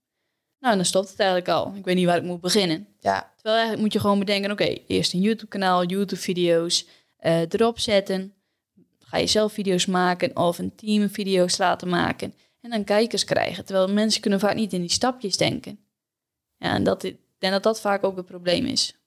Nou, 0.60 0.76
dan 0.76 0.84
stopt 0.84 1.08
het 1.08 1.18
eigenlijk 1.18 1.48
al. 1.48 1.74
Ik 1.74 1.84
weet 1.84 1.94
niet 1.96 2.06
waar 2.06 2.16
ik 2.16 2.22
moet 2.22 2.40
beginnen. 2.40 2.86
Ja. 3.00 3.32
Terwijl 3.34 3.54
eigenlijk 3.54 3.82
moet 3.82 3.92
je 3.92 4.00
gewoon 4.00 4.18
bedenken, 4.18 4.50
oké, 4.50 4.76
eerst 4.86 5.12
een 5.12 5.20
YouTube-kanaal, 5.20 5.84
YouTube-video's 5.84 6.86
uh, 7.20 7.40
erop 7.40 7.78
zetten. 7.78 8.32
Ga 8.98 9.16
je 9.16 9.26
zelf 9.26 9.52
video's 9.52 9.86
maken 9.86 10.36
of 10.36 10.58
een 10.58 10.74
team 10.74 11.10
video's 11.10 11.58
laten 11.58 11.88
maken. 11.88 12.34
En 12.60 12.70
dan 12.70 12.84
kijkers 12.84 13.24
krijgen. 13.24 13.64
Terwijl 13.64 13.92
mensen 13.92 14.20
kunnen 14.20 14.40
vaak 14.40 14.54
niet 14.54 14.72
in 14.72 14.80
die 14.80 14.90
stapjes 14.90 15.36
denken. 15.36 15.78
Ja, 16.56 16.74
en 16.74 16.84
dat, 16.84 17.02
ik 17.02 17.16
denk 17.38 17.52
dat 17.52 17.62
dat 17.62 17.80
vaak 17.80 18.04
ook 18.04 18.16
het 18.16 18.26
probleem 18.26 18.66
is. 18.66 18.97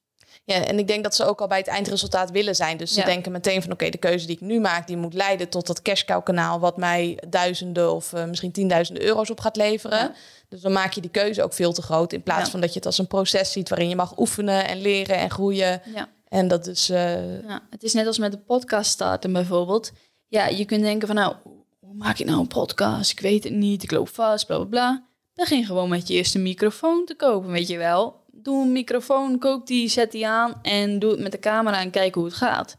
Ja, 0.43 0.65
en 0.65 0.79
ik 0.79 0.87
denk 0.87 1.03
dat 1.03 1.15
ze 1.15 1.25
ook 1.25 1.41
al 1.41 1.47
bij 1.47 1.57
het 1.57 1.67
eindresultaat 1.67 2.31
willen 2.31 2.55
zijn. 2.55 2.77
Dus 2.77 2.93
ze 2.93 3.03
denken 3.03 3.31
meteen 3.31 3.61
van 3.61 3.71
oké, 3.71 3.89
de 3.89 3.97
keuze 3.97 4.25
die 4.25 4.35
ik 4.35 4.41
nu 4.41 4.59
maak, 4.59 4.87
die 4.87 4.97
moet 4.97 5.13
leiden 5.13 5.49
tot 5.49 5.67
dat 5.67 5.81
cashcow 5.81 6.23
kanaal 6.23 6.59
wat 6.59 6.77
mij 6.77 7.23
duizenden 7.29 7.93
of 7.93 8.13
uh, 8.13 8.25
misschien 8.25 8.51
tienduizenden 8.51 9.03
euro's 9.03 9.29
op 9.29 9.39
gaat 9.39 9.55
leveren. 9.55 10.13
Dus 10.49 10.61
dan 10.61 10.71
maak 10.71 10.93
je 10.93 11.01
die 11.01 11.09
keuze 11.09 11.43
ook 11.43 11.53
veel 11.53 11.73
te 11.73 11.81
groot. 11.81 12.13
In 12.13 12.23
plaats 12.23 12.49
van 12.49 12.61
dat 12.61 12.69
je 12.69 12.75
het 12.75 12.85
als 12.85 12.97
een 12.97 13.07
proces 13.07 13.51
ziet 13.51 13.69
waarin 13.69 13.89
je 13.89 13.95
mag 13.95 14.19
oefenen 14.19 14.67
en 14.67 14.81
leren 14.81 15.17
en 15.17 15.29
groeien. 15.29 15.81
Ja. 15.93 16.09
En 16.27 16.47
dat 16.47 16.67
is. 16.67 16.89
Uh... 16.89 17.41
Ja, 17.41 17.61
het 17.69 17.83
is 17.83 17.93
net 17.93 18.07
als 18.07 18.17
met 18.17 18.31
de 18.31 18.37
podcast 18.37 18.91
starten 18.91 19.33
bijvoorbeeld. 19.33 19.91
Ja, 20.27 20.47
je 20.47 20.65
kunt 20.65 20.81
denken 20.81 21.07
van 21.07 21.15
nou, 21.15 21.35
hoe 21.79 21.95
maak 21.95 22.19
ik 22.19 22.25
nou 22.25 22.39
een 22.39 22.47
podcast? 22.47 23.11
Ik 23.11 23.19
weet 23.19 23.43
het 23.43 23.53
niet, 23.53 23.83
ik 23.83 23.91
loop 23.91 24.09
vast, 24.09 24.45
bla 24.45 24.55
bla 24.55 24.65
bla. 24.65 25.03
Begin 25.33 25.65
gewoon 25.65 25.89
met 25.89 26.07
je 26.07 26.13
eerste 26.13 26.39
microfoon 26.39 27.05
te 27.05 27.15
kopen, 27.15 27.51
weet 27.51 27.67
je 27.67 27.77
wel 27.77 28.20
doe 28.43 28.61
een 28.61 28.71
microfoon, 28.71 29.39
kook 29.39 29.67
die, 29.67 29.87
zet 29.87 30.11
die 30.11 30.27
aan 30.27 30.59
en 30.61 30.99
doe 30.99 31.11
het 31.11 31.19
met 31.19 31.31
de 31.31 31.39
camera 31.39 31.79
en 31.79 31.89
kijk 31.89 32.15
hoe 32.15 32.25
het 32.25 32.33
gaat. 32.33 32.77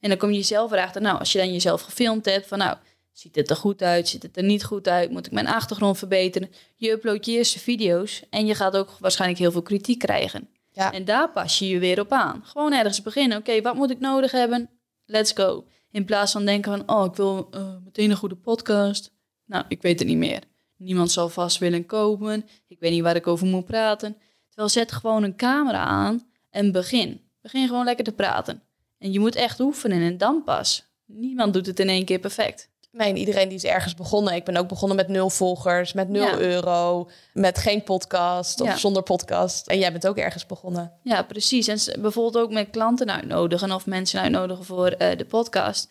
En 0.00 0.08
dan 0.08 0.18
kom 0.18 0.30
je 0.30 0.42
zelf 0.42 0.72
erachter, 0.72 1.02
nou, 1.02 1.18
als 1.18 1.32
je 1.32 1.38
dan 1.38 1.52
jezelf 1.52 1.80
gefilmd 1.80 2.24
hebt, 2.24 2.46
van 2.46 2.58
nou, 2.58 2.76
ziet 3.12 3.34
het 3.34 3.50
er 3.50 3.56
goed 3.56 3.82
uit, 3.82 4.08
ziet 4.08 4.22
het 4.22 4.36
er 4.36 4.42
niet 4.42 4.64
goed 4.64 4.88
uit, 4.88 5.10
moet 5.10 5.26
ik 5.26 5.32
mijn 5.32 5.46
achtergrond 5.46 5.98
verbeteren? 5.98 6.50
Je 6.76 6.90
uploadt 6.90 7.26
je 7.26 7.32
eerste 7.32 7.58
video's 7.58 8.22
en 8.30 8.46
je 8.46 8.54
gaat 8.54 8.76
ook 8.76 8.90
waarschijnlijk 9.00 9.40
heel 9.40 9.52
veel 9.52 9.62
kritiek 9.62 9.98
krijgen. 9.98 10.48
Ja. 10.72 10.92
En 10.92 11.04
daar 11.04 11.30
pas 11.30 11.58
je 11.58 11.68
je 11.68 11.78
weer 11.78 12.00
op 12.00 12.12
aan. 12.12 12.42
Gewoon 12.44 12.72
ergens 12.72 13.02
beginnen. 13.02 13.38
Oké, 13.38 13.62
wat 13.62 13.74
moet 13.74 13.90
ik 13.90 14.00
nodig 14.00 14.30
hebben? 14.30 14.70
Let's 15.04 15.32
go. 15.32 15.66
In 15.90 16.04
plaats 16.04 16.32
van 16.32 16.44
denken 16.44 16.72
van, 16.72 16.96
oh, 16.96 17.04
ik 17.04 17.14
wil 17.14 17.48
uh, 17.54 17.76
meteen 17.84 18.10
een 18.10 18.16
goede 18.16 18.36
podcast. 18.36 19.12
Nou, 19.44 19.64
ik 19.68 19.82
weet 19.82 19.98
het 19.98 20.08
niet 20.08 20.16
meer. 20.16 20.42
Niemand 20.76 21.10
zal 21.10 21.28
vast 21.28 21.58
willen 21.58 21.86
komen. 21.86 22.46
Ik 22.68 22.80
weet 22.80 22.90
niet 22.90 23.02
waar 23.02 23.16
ik 23.16 23.26
over 23.26 23.46
moet 23.46 23.64
praten. 23.64 24.16
Terwijl 24.52 24.68
zet 24.68 24.92
gewoon 24.92 25.22
een 25.22 25.36
camera 25.36 25.84
aan 25.84 26.26
en 26.50 26.72
begin. 26.72 27.20
Begin 27.40 27.66
gewoon 27.66 27.84
lekker 27.84 28.04
te 28.04 28.12
praten. 28.12 28.62
En 28.98 29.12
je 29.12 29.20
moet 29.20 29.36
echt 29.36 29.60
oefenen 29.60 30.02
en 30.02 30.18
dan 30.18 30.44
pas. 30.44 30.84
Niemand 31.06 31.52
doet 31.52 31.66
het 31.66 31.80
in 31.80 31.88
één 31.88 32.04
keer 32.04 32.18
perfect. 32.18 32.70
Nee, 32.90 33.14
iedereen 33.14 33.48
die 33.48 33.56
is 33.56 33.64
ergens 33.64 33.94
begonnen. 33.94 34.34
Ik 34.34 34.44
ben 34.44 34.56
ook 34.56 34.68
begonnen 34.68 34.96
met 34.96 35.08
nul 35.08 35.30
volgers, 35.30 35.92
met 35.92 36.08
nul 36.08 36.38
euro, 36.38 37.10
met 37.32 37.58
geen 37.58 37.82
podcast 37.82 38.60
of 38.60 38.78
zonder 38.78 39.02
podcast. 39.02 39.66
En 39.66 39.78
jij 39.78 39.92
bent 39.92 40.06
ook 40.06 40.16
ergens 40.16 40.46
begonnen. 40.46 40.92
Ja, 41.02 41.22
precies. 41.22 41.66
En 41.66 42.00
bijvoorbeeld 42.00 42.44
ook 42.44 42.52
met 42.52 42.70
klanten 42.70 43.10
uitnodigen 43.10 43.72
of 43.72 43.86
mensen 43.86 44.20
uitnodigen 44.20 44.64
voor 44.64 44.94
uh, 44.98 45.16
de 45.16 45.24
podcast. 45.24 45.88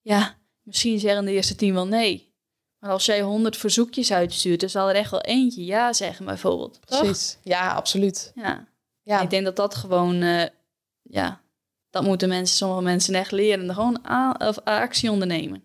Ja, 0.00 0.34
misschien 0.62 0.98
zeggen 0.98 1.24
de 1.24 1.32
eerste 1.32 1.54
tien 1.54 1.74
wel 1.74 1.86
nee. 1.86 2.34
Maar 2.78 2.90
als 2.90 3.04
jij 3.04 3.20
honderd 3.20 3.56
verzoekjes 3.56 4.12
uitstuurt, 4.12 4.60
dan 4.60 4.68
zal 4.68 4.88
er 4.88 4.94
echt 4.94 5.10
wel 5.10 5.20
eentje 5.20 5.64
ja 5.64 5.92
zeggen, 5.92 6.24
bijvoorbeeld. 6.24 6.80
Precies. 6.80 7.38
Ja, 7.42 7.72
absoluut. 7.72 8.32
Ja. 8.34 8.66
ja. 9.02 9.20
Ik 9.20 9.30
denk 9.30 9.44
dat 9.44 9.56
dat 9.56 9.74
gewoon, 9.74 10.22
uh, 10.22 10.42
ja, 11.02 11.40
dat 11.90 12.02
moeten 12.02 12.28
mensen, 12.28 12.56
sommige 12.56 12.82
mensen 12.82 13.14
echt 13.14 13.30
leren. 13.30 13.74
Gewoon 13.74 14.00
of 14.38 14.58
actie 14.64 15.10
ondernemen. 15.10 15.64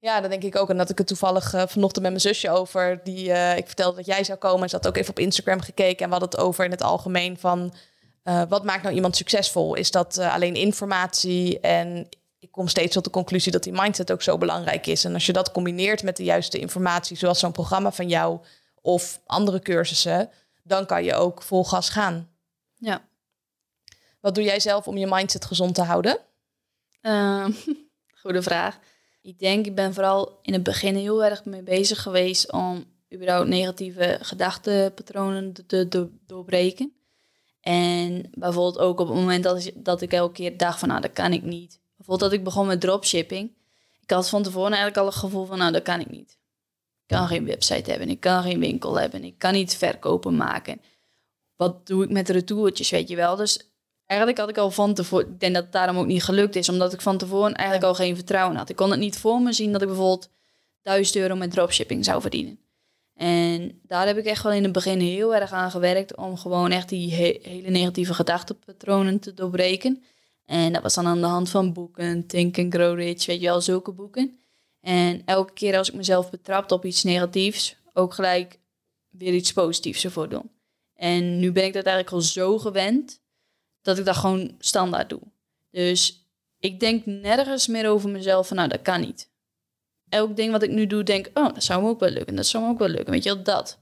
Ja, 0.00 0.20
dat 0.20 0.30
denk 0.30 0.42
ik 0.42 0.56
ook. 0.56 0.70
En 0.70 0.76
dat 0.76 0.90
ik 0.90 0.98
het 0.98 1.06
toevallig 1.06 1.54
uh, 1.54 1.62
vanochtend 1.66 2.02
met 2.02 2.12
mijn 2.12 2.20
zusje 2.20 2.50
over. 2.50 3.00
Die, 3.04 3.28
uh, 3.28 3.56
ik 3.56 3.66
vertelde 3.66 3.96
dat 3.96 4.06
jij 4.06 4.24
zou 4.24 4.38
komen. 4.38 4.62
En 4.62 4.68
ze 4.68 4.76
had 4.76 4.86
ook 4.86 4.96
even 4.96 5.10
op 5.10 5.18
Instagram 5.18 5.60
gekeken. 5.60 5.98
En 5.98 6.04
we 6.04 6.18
hadden 6.18 6.28
het 6.30 6.38
over 6.38 6.64
in 6.64 6.70
het 6.70 6.82
algemeen 6.82 7.38
van... 7.38 7.74
wat 8.48 8.64
maakt 8.64 8.82
nou 8.82 8.94
iemand 8.94 9.16
succesvol? 9.16 9.74
Is 9.74 9.90
dat 9.90 10.18
alleen 10.18 10.54
informatie 10.54 11.60
en 11.60 12.08
ik 12.40 12.50
kom 12.50 12.68
steeds 12.68 12.94
tot 12.94 13.04
de 13.04 13.10
conclusie 13.10 13.52
dat 13.52 13.62
die 13.62 13.72
mindset 13.72 14.12
ook 14.12 14.22
zo 14.22 14.38
belangrijk 14.38 14.86
is. 14.86 15.04
En 15.04 15.14
als 15.14 15.26
je 15.26 15.32
dat 15.32 15.52
combineert 15.52 16.02
met 16.02 16.16
de 16.16 16.24
juiste 16.24 16.58
informatie, 16.58 17.16
zoals 17.16 17.38
zo'n 17.38 17.52
programma 17.52 17.92
van 17.92 18.08
jou 18.08 18.40
of 18.80 19.20
andere 19.26 19.60
cursussen, 19.60 20.30
dan 20.62 20.86
kan 20.86 21.04
je 21.04 21.14
ook 21.14 21.42
vol 21.42 21.64
gas 21.64 21.88
gaan. 21.88 22.28
Ja. 22.74 23.08
Wat 24.20 24.34
doe 24.34 24.44
jij 24.44 24.60
zelf 24.60 24.88
om 24.88 24.96
je 24.96 25.06
mindset 25.06 25.44
gezond 25.44 25.74
te 25.74 25.82
houden? 25.82 26.18
Uh, 27.02 27.46
goede 28.22 28.42
vraag. 28.42 28.78
Ik 29.22 29.38
denk, 29.38 29.66
ik 29.66 29.74
ben 29.74 29.94
vooral 29.94 30.38
in 30.42 30.52
het 30.52 30.62
begin 30.62 30.96
heel 30.96 31.24
erg 31.24 31.44
mee 31.44 31.62
bezig 31.62 32.02
geweest 32.02 32.52
om 32.52 32.84
überhaupt 33.14 33.48
negatieve 33.48 34.18
gedachtenpatronen 34.20 35.52
te, 35.66 35.88
te 35.88 36.08
doorbreken. 36.26 36.92
En 37.60 38.30
bijvoorbeeld 38.34 38.78
ook 38.78 39.00
op 39.00 39.08
het 39.08 39.16
moment 39.16 39.44
dat, 39.44 39.70
dat 39.74 40.00
ik 40.00 40.12
elke 40.12 40.32
keer 40.32 40.56
dacht 40.56 40.78
van 40.78 40.88
nou, 40.88 41.00
dat 41.00 41.12
kan 41.12 41.32
ik 41.32 41.42
niet. 41.42 41.79
Bijvoorbeeld 42.10 42.30
dat 42.30 42.40
ik 42.40 42.54
begon 42.54 42.66
met 42.66 42.80
dropshipping. 42.80 43.52
Ik 44.02 44.10
had 44.10 44.28
van 44.28 44.42
tevoren 44.42 44.68
eigenlijk 44.68 44.96
al 44.96 45.06
het 45.06 45.14
gevoel 45.14 45.46
van, 45.46 45.58
nou, 45.58 45.72
dat 45.72 45.82
kan 45.82 46.00
ik 46.00 46.10
niet. 46.10 46.30
Ik 47.06 47.16
kan 47.16 47.26
geen 47.26 47.44
website 47.44 47.90
hebben, 47.90 48.08
ik 48.08 48.20
kan 48.20 48.42
geen 48.42 48.60
winkel 48.60 49.00
hebben, 49.00 49.24
ik 49.24 49.38
kan 49.38 49.52
niet 49.52 49.76
verkopen 49.76 50.36
maken. 50.36 50.80
Wat 51.56 51.86
doe 51.86 52.04
ik 52.04 52.10
met 52.10 52.28
retourtjes, 52.28 52.90
weet 52.90 53.08
je 53.08 53.16
wel? 53.16 53.36
Dus 53.36 53.70
eigenlijk 54.06 54.40
had 54.40 54.48
ik 54.48 54.58
al 54.58 54.70
van 54.70 54.94
tevoren, 54.94 55.26
ik 55.26 55.40
denk 55.40 55.54
dat 55.54 55.62
het 55.62 55.72
daarom 55.72 55.98
ook 55.98 56.06
niet 56.06 56.22
gelukt 56.22 56.56
is, 56.56 56.68
omdat 56.68 56.92
ik 56.92 57.00
van 57.00 57.18
tevoren 57.18 57.54
eigenlijk 57.54 57.86
al 57.86 57.94
geen 57.94 58.14
vertrouwen 58.14 58.56
had. 58.56 58.68
Ik 58.68 58.76
kon 58.76 58.90
het 58.90 59.00
niet 59.00 59.18
voor 59.18 59.40
me 59.40 59.52
zien 59.52 59.72
dat 59.72 59.82
ik 59.82 59.88
bijvoorbeeld 59.88 60.30
1000 60.82 61.16
euro 61.16 61.36
met 61.36 61.50
dropshipping 61.50 62.04
zou 62.04 62.20
verdienen. 62.20 62.58
En 63.14 63.80
daar 63.82 64.06
heb 64.06 64.16
ik 64.16 64.24
echt 64.24 64.42
wel 64.42 64.52
in 64.52 64.62
het 64.62 64.72
begin 64.72 65.00
heel 65.00 65.34
erg 65.34 65.52
aan 65.52 65.70
gewerkt 65.70 66.16
om 66.16 66.36
gewoon 66.36 66.70
echt 66.70 66.88
die 66.88 67.12
hele 67.12 67.70
negatieve 67.70 68.14
gedachtenpatronen 68.14 69.20
te 69.20 69.34
doorbreken. 69.34 70.02
En 70.50 70.72
dat 70.72 70.82
was 70.82 70.94
dan 70.94 71.06
aan 71.06 71.20
de 71.20 71.26
hand 71.26 71.50
van 71.50 71.72
boeken, 71.72 72.26
Think 72.26 72.58
and 72.58 72.74
Grow 72.74 72.98
Rich, 72.98 73.26
weet 73.26 73.40
je 73.40 73.46
wel, 73.46 73.60
zulke 73.60 73.92
boeken. 73.92 74.38
En 74.80 75.22
elke 75.24 75.52
keer 75.52 75.76
als 75.76 75.88
ik 75.88 75.94
mezelf 75.94 76.30
betrapte 76.30 76.74
op 76.74 76.84
iets 76.84 77.02
negatiefs, 77.02 77.76
ook 77.92 78.14
gelijk 78.14 78.58
weer 79.08 79.34
iets 79.34 79.52
positiefs 79.52 80.04
ervoor 80.04 80.28
doen. 80.28 80.50
En 80.94 81.38
nu 81.38 81.52
ben 81.52 81.64
ik 81.64 81.72
dat 81.72 81.84
eigenlijk 81.84 82.14
al 82.16 82.20
zo 82.20 82.58
gewend, 82.58 83.20
dat 83.82 83.98
ik 83.98 84.04
dat 84.04 84.16
gewoon 84.16 84.54
standaard 84.58 85.08
doe. 85.08 85.20
Dus 85.70 86.26
ik 86.58 86.80
denk 86.80 87.06
nergens 87.06 87.66
meer 87.66 87.88
over 87.88 88.10
mezelf 88.10 88.46
van, 88.46 88.56
nou, 88.56 88.68
dat 88.68 88.82
kan 88.82 89.00
niet. 89.00 89.30
Elk 90.08 90.36
ding 90.36 90.52
wat 90.52 90.62
ik 90.62 90.70
nu 90.70 90.86
doe, 90.86 91.02
denk 91.02 91.30
oh, 91.34 91.54
dat 91.54 91.64
zou 91.64 91.82
me 91.82 91.88
ook 91.88 92.00
wel 92.00 92.10
lukken, 92.10 92.36
dat 92.36 92.46
zou 92.46 92.64
me 92.64 92.70
ook 92.70 92.78
wel 92.78 92.88
lukken, 92.88 93.12
weet 93.12 93.24
je 93.24 93.34
wel, 93.34 93.42
dat 93.42 93.79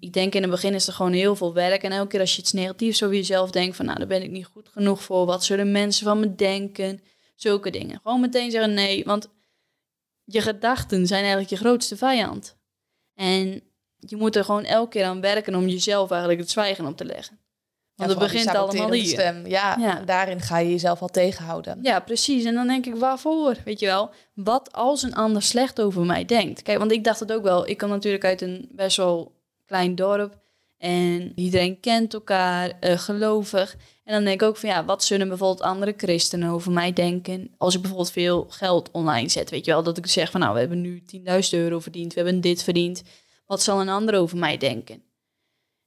ik 0.00 0.12
denk 0.12 0.34
in 0.34 0.42
het 0.42 0.50
begin 0.50 0.74
is 0.74 0.86
er 0.86 0.92
gewoon 0.92 1.12
heel 1.12 1.36
veel 1.36 1.54
werk. 1.54 1.82
En 1.82 1.92
elke 1.92 2.08
keer 2.08 2.20
als 2.20 2.34
je 2.34 2.40
iets 2.40 2.52
negatiefs 2.52 3.02
over 3.02 3.16
jezelf 3.16 3.50
denkt, 3.50 3.76
van 3.76 3.84
nou, 3.84 3.98
daar 3.98 4.06
ben 4.06 4.22
ik 4.22 4.30
niet 4.30 4.46
goed 4.46 4.68
genoeg 4.68 5.02
voor. 5.02 5.26
Wat 5.26 5.44
zullen 5.44 5.72
mensen 5.72 6.04
van 6.04 6.20
me 6.20 6.34
denken? 6.34 7.00
Zulke 7.34 7.70
dingen. 7.70 8.00
Gewoon 8.02 8.20
meteen 8.20 8.50
zeggen 8.50 8.74
nee, 8.74 9.04
want 9.04 9.28
je 10.24 10.40
gedachten 10.40 11.06
zijn 11.06 11.20
eigenlijk 11.20 11.50
je 11.50 11.56
grootste 11.56 11.96
vijand. 11.96 12.56
En 13.14 13.62
je 13.96 14.16
moet 14.16 14.36
er 14.36 14.44
gewoon 14.44 14.64
elke 14.64 14.90
keer 14.90 15.04
aan 15.04 15.20
werken 15.20 15.54
om 15.54 15.68
jezelf 15.68 16.10
eigenlijk 16.10 16.40
het 16.40 16.50
zwijgen 16.50 16.86
op 16.86 16.96
te 16.96 17.04
leggen. 17.04 17.38
Want 17.94 18.10
het 18.10 18.18
begint 18.18 18.46
allemaal 18.48 18.92
hier. 18.92 19.04
Stem. 19.06 19.46
Ja, 19.46 19.76
Ja. 19.78 20.00
daarin 20.00 20.40
ga 20.40 20.58
je 20.58 20.70
jezelf 20.70 21.00
al 21.00 21.08
tegenhouden. 21.08 21.78
Ja, 21.82 22.00
precies. 22.00 22.44
En 22.44 22.54
dan 22.54 22.66
denk 22.66 22.86
ik, 22.86 22.94
waarvoor? 22.94 23.56
Weet 23.64 23.80
je 23.80 23.86
wel, 23.86 24.10
wat 24.34 24.72
als 24.72 25.02
een 25.02 25.14
ander 25.14 25.42
slecht 25.42 25.80
over 25.80 26.04
mij 26.04 26.24
denkt? 26.24 26.62
Kijk, 26.62 26.78
want 26.78 26.92
ik 26.92 27.04
dacht 27.04 27.20
het 27.20 27.32
ook 27.32 27.42
wel. 27.42 27.68
Ik 27.68 27.78
kom 27.78 27.88
natuurlijk 27.88 28.24
uit 28.24 28.40
een 28.40 28.68
best 28.72 28.96
wel 28.96 29.37
klein 29.68 29.94
dorp. 29.94 30.38
En 30.78 31.32
iedereen 31.34 31.80
kent 31.80 32.14
elkaar, 32.14 32.70
eh, 32.80 32.98
gelovig. 32.98 33.76
En 34.04 34.14
dan 34.14 34.24
denk 34.24 34.40
ik 34.40 34.48
ook 34.48 34.56
van, 34.56 34.68
ja, 34.68 34.84
wat 34.84 35.04
zullen 35.04 35.28
bijvoorbeeld 35.28 35.60
andere 35.60 35.94
christenen 35.96 36.50
over 36.50 36.72
mij 36.72 36.92
denken? 36.92 37.54
Als 37.56 37.74
ik 37.74 37.80
bijvoorbeeld 37.80 38.12
veel 38.12 38.46
geld 38.48 38.90
online 38.90 39.28
zet, 39.28 39.50
weet 39.50 39.64
je 39.64 39.70
wel. 39.70 39.82
Dat 39.82 39.98
ik 39.98 40.06
zeg 40.06 40.30
van, 40.30 40.40
nou, 40.40 40.52
we 40.52 40.58
hebben 40.58 40.80
nu 40.80 41.02
10.000 41.06 41.60
euro 41.60 41.78
verdiend. 41.78 42.14
We 42.14 42.20
hebben 42.20 42.40
dit 42.40 42.62
verdiend. 42.62 43.02
Wat 43.46 43.62
zal 43.62 43.80
een 43.80 43.88
ander 43.88 44.14
over 44.18 44.38
mij 44.38 44.56
denken? 44.56 45.02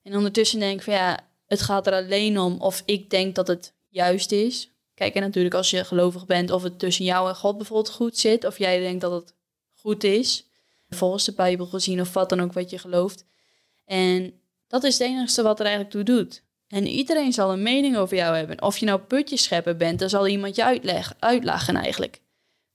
En 0.04 0.16
ondertussen 0.16 0.60
denk 0.60 0.78
ik 0.78 0.84
van, 0.84 0.94
ja, 0.94 1.20
het 1.46 1.62
gaat 1.62 1.88
er 1.88 1.94
alleen 1.94 2.40
om 2.40 2.60
of 2.60 2.84
ik 2.86 3.10
denk 3.10 3.36
dat 3.36 3.48
het 3.48 3.74
juist 3.90 4.32
is. 4.32 4.70
Kijk, 4.94 5.16
en 5.16 5.22
natuurlijk 5.22 5.56
als 5.56 5.70
je 5.70 5.84
gelovig 5.84 6.26
bent, 6.26 6.52
of 6.52 6.64
het 6.64 6.80
tussen 6.80 7.06
jou 7.06 7.30
en 7.30 7.36
God 7.36 7.58
bijvoorbeeld 7.58 7.96
goed 7.96 8.18
zit, 8.18 8.46
of 8.46 8.58
jij 8.58 8.80
denkt 8.80 9.02
dat 9.02 9.12
het 9.12 9.36
goed 9.74 10.04
is, 10.04 10.46
volgens 10.90 11.26
de 11.26 11.34
Bijbel 11.34 11.66
gezien, 11.66 12.02
of 12.02 12.14
wat 12.14 12.30
dan 12.30 12.42
ook 12.42 12.54
wat 12.54 12.70
je 12.70 12.78
gelooft. 12.78 13.26
En 13.92 14.34
dat 14.68 14.84
is 14.84 14.98
het 14.98 15.08
enige 15.08 15.42
wat 15.42 15.60
er 15.60 15.66
eigenlijk 15.66 15.96
toe 15.96 16.04
doet. 16.04 16.44
En 16.68 16.88
iedereen 16.88 17.34
zal 17.34 17.52
een 17.52 17.64
mening 17.64 17.98
over 17.98 18.18
jou 18.18 18.36
hebben. 18.36 18.62
Of 18.62 18.78
je 18.78 18.86
nou 18.86 19.00
putjeschepper 19.00 19.78
bent, 19.78 20.00
dan 20.00 20.10
zal 20.10 20.28
iemand 20.28 20.56
je 20.56 20.64
uitleg, 20.64 21.14
uitlachen 21.20 21.76
eigenlijk. 21.76 22.22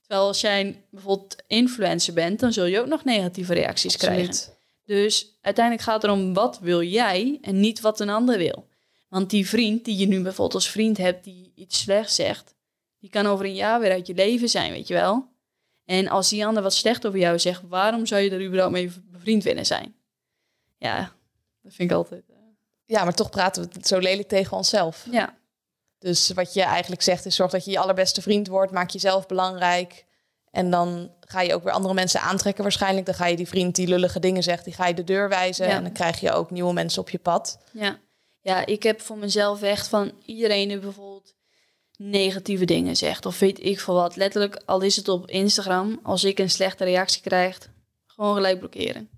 Terwijl 0.00 0.26
als 0.26 0.40
jij 0.40 0.84
bijvoorbeeld 0.90 1.36
influencer 1.46 2.14
bent, 2.14 2.40
dan 2.40 2.52
zul 2.52 2.64
je 2.64 2.80
ook 2.80 2.86
nog 2.86 3.04
negatieve 3.04 3.54
reacties 3.54 3.96
krijgen. 3.96 4.34
Dus 4.84 5.38
uiteindelijk 5.40 5.84
gaat 5.84 6.02
het 6.02 6.10
erom 6.10 6.34
wat 6.34 6.58
wil 6.58 6.82
jij 6.82 7.38
en 7.42 7.60
niet 7.60 7.80
wat 7.80 8.00
een 8.00 8.10
ander 8.10 8.38
wil. 8.38 8.68
Want 9.08 9.30
die 9.30 9.48
vriend 9.48 9.84
die 9.84 9.96
je 9.96 10.06
nu 10.06 10.22
bijvoorbeeld 10.22 10.54
als 10.54 10.70
vriend 10.70 10.98
hebt 10.98 11.24
die 11.24 11.52
iets 11.54 11.78
slechts 11.78 12.14
zegt, 12.14 12.54
die 12.98 13.10
kan 13.10 13.26
over 13.26 13.44
een 13.44 13.54
jaar 13.54 13.80
weer 13.80 13.92
uit 13.92 14.06
je 14.06 14.14
leven 14.14 14.48
zijn, 14.48 14.72
weet 14.72 14.88
je 14.88 14.94
wel. 14.94 15.28
En 15.84 16.08
als 16.08 16.28
die 16.28 16.46
ander 16.46 16.62
wat 16.62 16.74
slecht 16.74 17.06
over 17.06 17.18
jou 17.18 17.38
zegt, 17.38 17.62
waarom 17.68 18.06
zou 18.06 18.22
je 18.22 18.30
er 18.30 18.44
überhaupt 18.44 18.72
mee 18.72 18.90
bevriend 19.12 19.42
willen 19.42 19.66
zijn? 19.66 19.94
Ja, 20.76 21.12
dat 21.62 21.74
vind 21.74 21.90
ik 21.90 21.96
altijd. 21.96 22.22
eh, 22.28 22.36
Ja, 22.84 23.04
maar 23.04 23.14
toch 23.14 23.30
praten 23.30 23.62
we 23.62 23.68
het 23.72 23.86
zo 23.86 23.98
lelijk 23.98 24.28
tegen 24.28 24.56
onszelf. 24.56 25.06
ja, 25.10 25.38
Dus 25.98 26.30
wat 26.30 26.54
je 26.54 26.62
eigenlijk 26.62 27.02
zegt 27.02 27.26
is 27.26 27.36
zorg 27.36 27.50
dat 27.50 27.64
je 27.64 27.70
je 27.70 27.78
allerbeste 27.78 28.22
vriend 28.22 28.46
wordt. 28.48 28.72
Maak 28.72 28.90
jezelf 28.90 29.26
belangrijk. 29.26 30.04
En 30.50 30.70
dan 30.70 31.14
ga 31.20 31.40
je 31.40 31.54
ook 31.54 31.62
weer 31.62 31.72
andere 31.72 31.94
mensen 31.94 32.20
aantrekken 32.20 32.62
waarschijnlijk. 32.62 33.06
Dan 33.06 33.14
ga 33.14 33.26
je 33.26 33.36
die 33.36 33.48
vriend 33.48 33.74
die 33.74 33.86
lullige 33.88 34.20
dingen 34.20 34.42
zegt, 34.42 34.64
die 34.64 34.74
ga 34.74 34.86
je 34.86 34.94
de 34.94 35.04
deur 35.04 35.28
wijzen. 35.28 35.66
Ja. 35.66 35.72
En 35.76 35.82
dan 35.82 35.92
krijg 35.92 36.20
je 36.20 36.32
ook 36.32 36.50
nieuwe 36.50 36.72
mensen 36.72 37.00
op 37.02 37.10
je 37.10 37.18
pad. 37.18 37.58
ja. 37.72 37.98
Ja, 38.40 38.66
ik 38.66 38.82
heb 38.82 39.00
voor 39.00 39.18
mezelf 39.18 39.62
echt 39.62 39.88
van 39.88 40.12
iedereen 40.24 40.68
die 40.68 40.78
bijvoorbeeld 40.78 41.34
negatieve 41.96 42.64
dingen 42.64 42.96
zegt. 42.96 43.26
Of 43.26 43.38
weet 43.38 43.64
ik 43.64 43.80
veel 43.80 43.94
wat. 43.94 44.16
Letterlijk, 44.16 44.62
al 44.64 44.80
is 44.80 44.96
het 44.96 45.08
op 45.08 45.28
Instagram. 45.30 46.00
Als 46.02 46.24
ik 46.24 46.38
een 46.38 46.50
slechte 46.50 46.84
reactie 46.84 47.22
krijg, 47.22 47.58
gewoon 48.06 48.34
gelijk 48.34 48.58
blokkeren. 48.58 49.10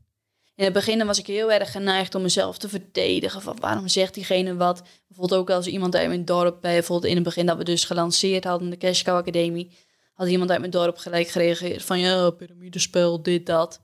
In 0.58 0.64
het 0.64 0.72
begin 0.72 1.06
was 1.06 1.18
ik 1.18 1.26
heel 1.26 1.52
erg 1.52 1.70
geneigd 1.70 2.14
om 2.14 2.22
mezelf 2.22 2.58
te 2.58 2.68
verdedigen. 2.68 3.42
Van 3.42 3.56
waarom 3.60 3.88
zegt 3.88 4.14
diegene 4.14 4.56
wat? 4.56 4.82
Bijvoorbeeld 5.08 5.40
ook 5.40 5.50
als 5.50 5.66
iemand 5.66 5.96
uit 5.96 6.08
mijn 6.08 6.24
dorp, 6.24 6.60
bijvoorbeeld 6.60 7.10
in 7.10 7.14
het 7.14 7.24
begin 7.24 7.46
dat 7.46 7.56
we 7.56 7.64
dus 7.64 7.84
gelanceerd 7.84 8.44
hadden, 8.44 8.70
de 8.70 8.76
Cash 8.76 9.02
Cow 9.02 9.16
Academie, 9.16 9.76
had 10.12 10.28
iemand 10.28 10.50
uit 10.50 10.58
mijn 10.60 10.70
dorp 10.70 10.96
gelijk 10.96 11.28
gereageerd 11.28 11.82
van 11.82 11.98
ja, 11.98 12.30
piramidespel, 12.30 13.22
dit, 13.22 13.46
dat. 13.46 13.80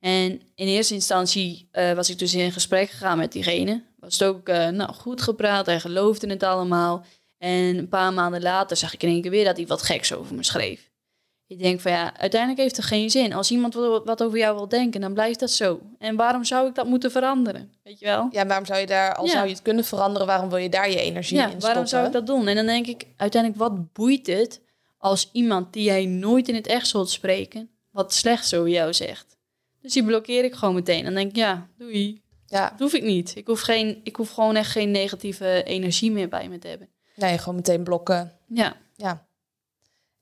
En 0.00 0.30
in 0.54 0.66
eerste 0.66 0.94
instantie 0.94 1.68
eh, 1.70 1.92
was 1.92 2.10
ik 2.10 2.18
dus 2.18 2.34
in 2.34 2.52
gesprek 2.52 2.90
gegaan 2.90 3.18
met 3.18 3.32
diegene. 3.32 3.84
Was 3.98 4.18
het 4.18 4.28
ook 4.28 4.48
eh, 4.48 4.68
nou, 4.68 4.92
goed 4.92 5.22
gepraat, 5.22 5.66
hij 5.66 5.80
geloofde 5.80 6.26
het 6.26 6.42
allemaal. 6.42 7.04
En 7.38 7.78
een 7.78 7.88
paar 7.88 8.12
maanden 8.12 8.42
later 8.42 8.76
zag 8.76 8.94
ik 8.94 9.02
in 9.02 9.08
één 9.08 9.22
keer 9.22 9.30
weer 9.30 9.44
dat 9.44 9.56
hij 9.56 9.66
wat 9.66 9.82
geks 9.82 10.12
over 10.12 10.34
me 10.34 10.44
schreef. 10.44 10.90
Ik 11.48 11.58
denk 11.58 11.80
van 11.80 11.92
ja, 11.92 12.16
uiteindelijk 12.16 12.60
heeft 12.60 12.76
het 12.76 12.84
geen 12.84 13.10
zin. 13.10 13.32
Als 13.32 13.50
iemand 13.50 13.74
wat 13.74 14.04
wat 14.04 14.22
over 14.22 14.38
jou 14.38 14.54
wil 14.56 14.68
denken, 14.68 15.00
dan 15.00 15.14
blijft 15.14 15.40
dat 15.40 15.50
zo. 15.50 15.80
En 15.98 16.16
waarom 16.16 16.44
zou 16.44 16.68
ik 16.68 16.74
dat 16.74 16.86
moeten 16.86 17.10
veranderen? 17.10 17.72
Weet 17.82 17.98
je 17.98 18.04
wel? 18.06 18.28
Ja, 18.30 18.46
waarom 18.46 18.66
zou 18.66 18.80
je 18.80 18.86
daar, 18.86 19.14
al 19.14 19.24
Ja. 19.24 19.30
zou 19.30 19.46
je 19.46 19.52
het 19.52 19.62
kunnen 19.62 19.84
veranderen, 19.84 20.26
waarom 20.26 20.48
wil 20.48 20.58
je 20.58 20.68
daar 20.68 20.90
je 20.90 21.00
energie 21.00 21.36
Ja, 21.36 21.42
in 21.42 21.48
stoppen? 21.48 21.68
waarom 21.68 21.86
zou 21.86 22.06
ik 22.06 22.12
dat 22.12 22.26
doen? 22.26 22.46
En 22.48 22.54
dan 22.56 22.66
denk 22.66 22.86
ik 22.86 23.06
uiteindelijk, 23.16 23.60
wat 23.62 23.92
boeit 23.92 24.26
het 24.26 24.60
als 24.98 25.28
iemand 25.32 25.72
die 25.72 25.82
jij 25.84 26.04
nooit 26.06 26.48
in 26.48 26.54
het 26.54 26.66
echt 26.66 26.86
zult 26.88 27.10
spreken, 27.10 27.70
wat 27.90 28.14
slechts 28.14 28.54
over 28.54 28.70
jou 28.70 28.94
zegt? 28.94 29.36
Dus 29.80 29.92
die 29.92 30.04
blokkeer 30.04 30.44
ik 30.44 30.54
gewoon 30.54 30.74
meteen. 30.74 31.04
Dan 31.04 31.14
denk 31.14 31.30
ik, 31.30 31.36
ja, 31.36 31.68
doei. 31.78 32.22
Ja, 32.46 32.68
Dat 32.70 32.78
hoef 32.78 32.92
ik 32.92 33.02
niet. 33.02 33.36
Ik 33.36 33.46
hoef, 33.46 33.60
geen, 33.60 34.00
ik 34.02 34.16
hoef 34.16 34.30
gewoon 34.30 34.56
echt 34.56 34.70
geen 34.70 34.90
negatieve 34.90 35.62
energie 35.62 36.10
meer 36.12 36.28
bij 36.28 36.48
me 36.48 36.58
te 36.58 36.68
hebben. 36.68 36.88
nee, 37.16 37.38
gewoon 37.38 37.54
meteen 37.54 37.82
blokken. 37.84 38.32
Ja, 38.48 38.76
Ja. 38.96 39.26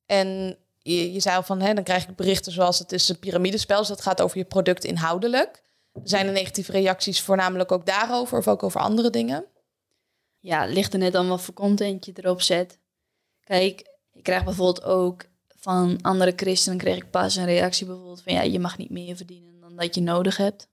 En 0.07 0.57
je, 0.85 1.13
je 1.13 1.21
zei 1.21 1.37
al 1.37 1.43
van, 1.43 1.61
hè, 1.61 1.75
dan 1.75 1.85
krijg 1.85 2.09
ik 2.09 2.17
berichten 2.17 2.53
zoals 2.53 2.79
het 2.79 2.93
is 2.93 3.09
een 3.09 3.19
piramidespel. 3.19 3.79
Dus 3.79 3.89
dat 3.89 4.01
gaat 4.01 4.23
over 4.23 4.39
je 4.39 4.45
product 4.45 4.85
inhoudelijk. 4.85 5.63
Zijn 6.03 6.27
er 6.27 6.33
negatieve 6.33 6.73
reacties 6.73 7.21
voornamelijk 7.21 7.73
ook 7.73 7.87
daarover 7.87 8.39
of 8.39 8.49
ook 8.49 8.63
over 8.63 8.81
andere 8.81 9.11
dingen? 9.11 9.47
ja, 10.45 10.65
ligt 10.65 10.93
er 10.93 10.99
net 10.99 11.17
aan 11.17 11.29
wat 11.29 11.41
voor 11.41 11.55
content 11.55 12.07
je 12.07 12.13
erop 12.15 12.43
zet. 12.43 12.79
Kijk, 13.45 13.81
ik 14.13 14.23
krijg 14.23 14.45
bijvoorbeeld 14.45 14.83
ook 14.83 15.25
van 15.49 15.99
andere 16.03 16.33
christenen 16.37 16.79
kreeg 16.79 16.97
ik 16.97 17.11
pas 17.11 17.37
een 17.37 17.45
reactie 17.45 17.87
bijvoorbeeld 17.87 18.23
van 18.23 18.33
ja, 18.33 18.43
je 18.43 18.61
mag 18.61 18.79
niet 18.79 18.91
meer 18.91 19.17
verdienen 19.17 19.61
dan 19.61 19.77
dat 19.77 19.95
je 19.95 20.01
nodig 20.01 20.37
hebt. 20.37 20.69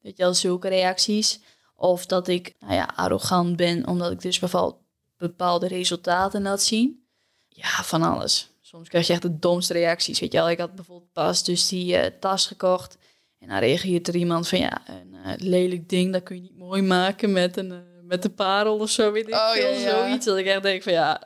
Weet 0.00 0.16
je 0.16 0.22
wel, 0.22 0.34
zulke 0.34 0.68
reacties. 0.68 1.40
Of 1.74 2.06
dat 2.06 2.28
ik 2.28 2.54
nou 2.58 2.74
ja, 2.74 2.92
arrogant 2.96 3.56
ben 3.56 3.86
omdat 3.86 4.12
ik 4.12 4.20
dus 4.20 4.38
bijvoorbeeld 4.38 4.78
bepaalde 5.16 5.66
resultaten 5.66 6.42
laat 6.42 6.62
zien. 6.62 7.06
Ja, 7.48 7.82
van 7.82 8.02
alles. 8.02 8.50
Soms 8.66 8.88
krijg 8.88 9.06
je 9.06 9.12
echt 9.12 9.22
de 9.22 9.38
domste 9.38 9.72
reacties. 9.72 10.20
Weet 10.20 10.32
je 10.32 10.38
wel, 10.38 10.50
ik 10.50 10.58
had 10.58 10.74
bijvoorbeeld 10.74 11.12
pas 11.12 11.44
dus 11.44 11.68
die 11.68 11.96
eh, 11.96 12.10
tas 12.20 12.46
gekocht. 12.46 12.98
En 13.38 13.48
dan 13.48 13.58
reageert 13.58 14.08
er 14.08 14.16
iemand 14.16 14.48
van 14.48 14.58
ja, 14.58 14.82
een 14.86 15.14
eh, 15.24 15.32
lelijk 15.36 15.88
ding, 15.88 16.12
dat 16.12 16.22
kun 16.22 16.36
je 16.36 16.42
niet 16.42 16.56
mooi 16.58 16.82
maken 16.82 17.32
met 17.32 17.56
een, 17.56 17.72
eh, 17.72 17.78
met 18.02 18.24
een 18.24 18.34
parel 18.34 18.78
of 18.78 18.90
zo, 18.90 19.12
weet 19.12 19.28
ik 19.28 19.34
Oh, 19.34 19.50
veel. 19.50 19.70
ja, 19.70 19.78
ja. 19.78 19.90
Zoiets 19.90 20.24
dat 20.26 20.36
ik 20.36 20.46
echt 20.46 20.62
denk 20.62 20.82
van 20.82 20.92
ja, 20.92 21.22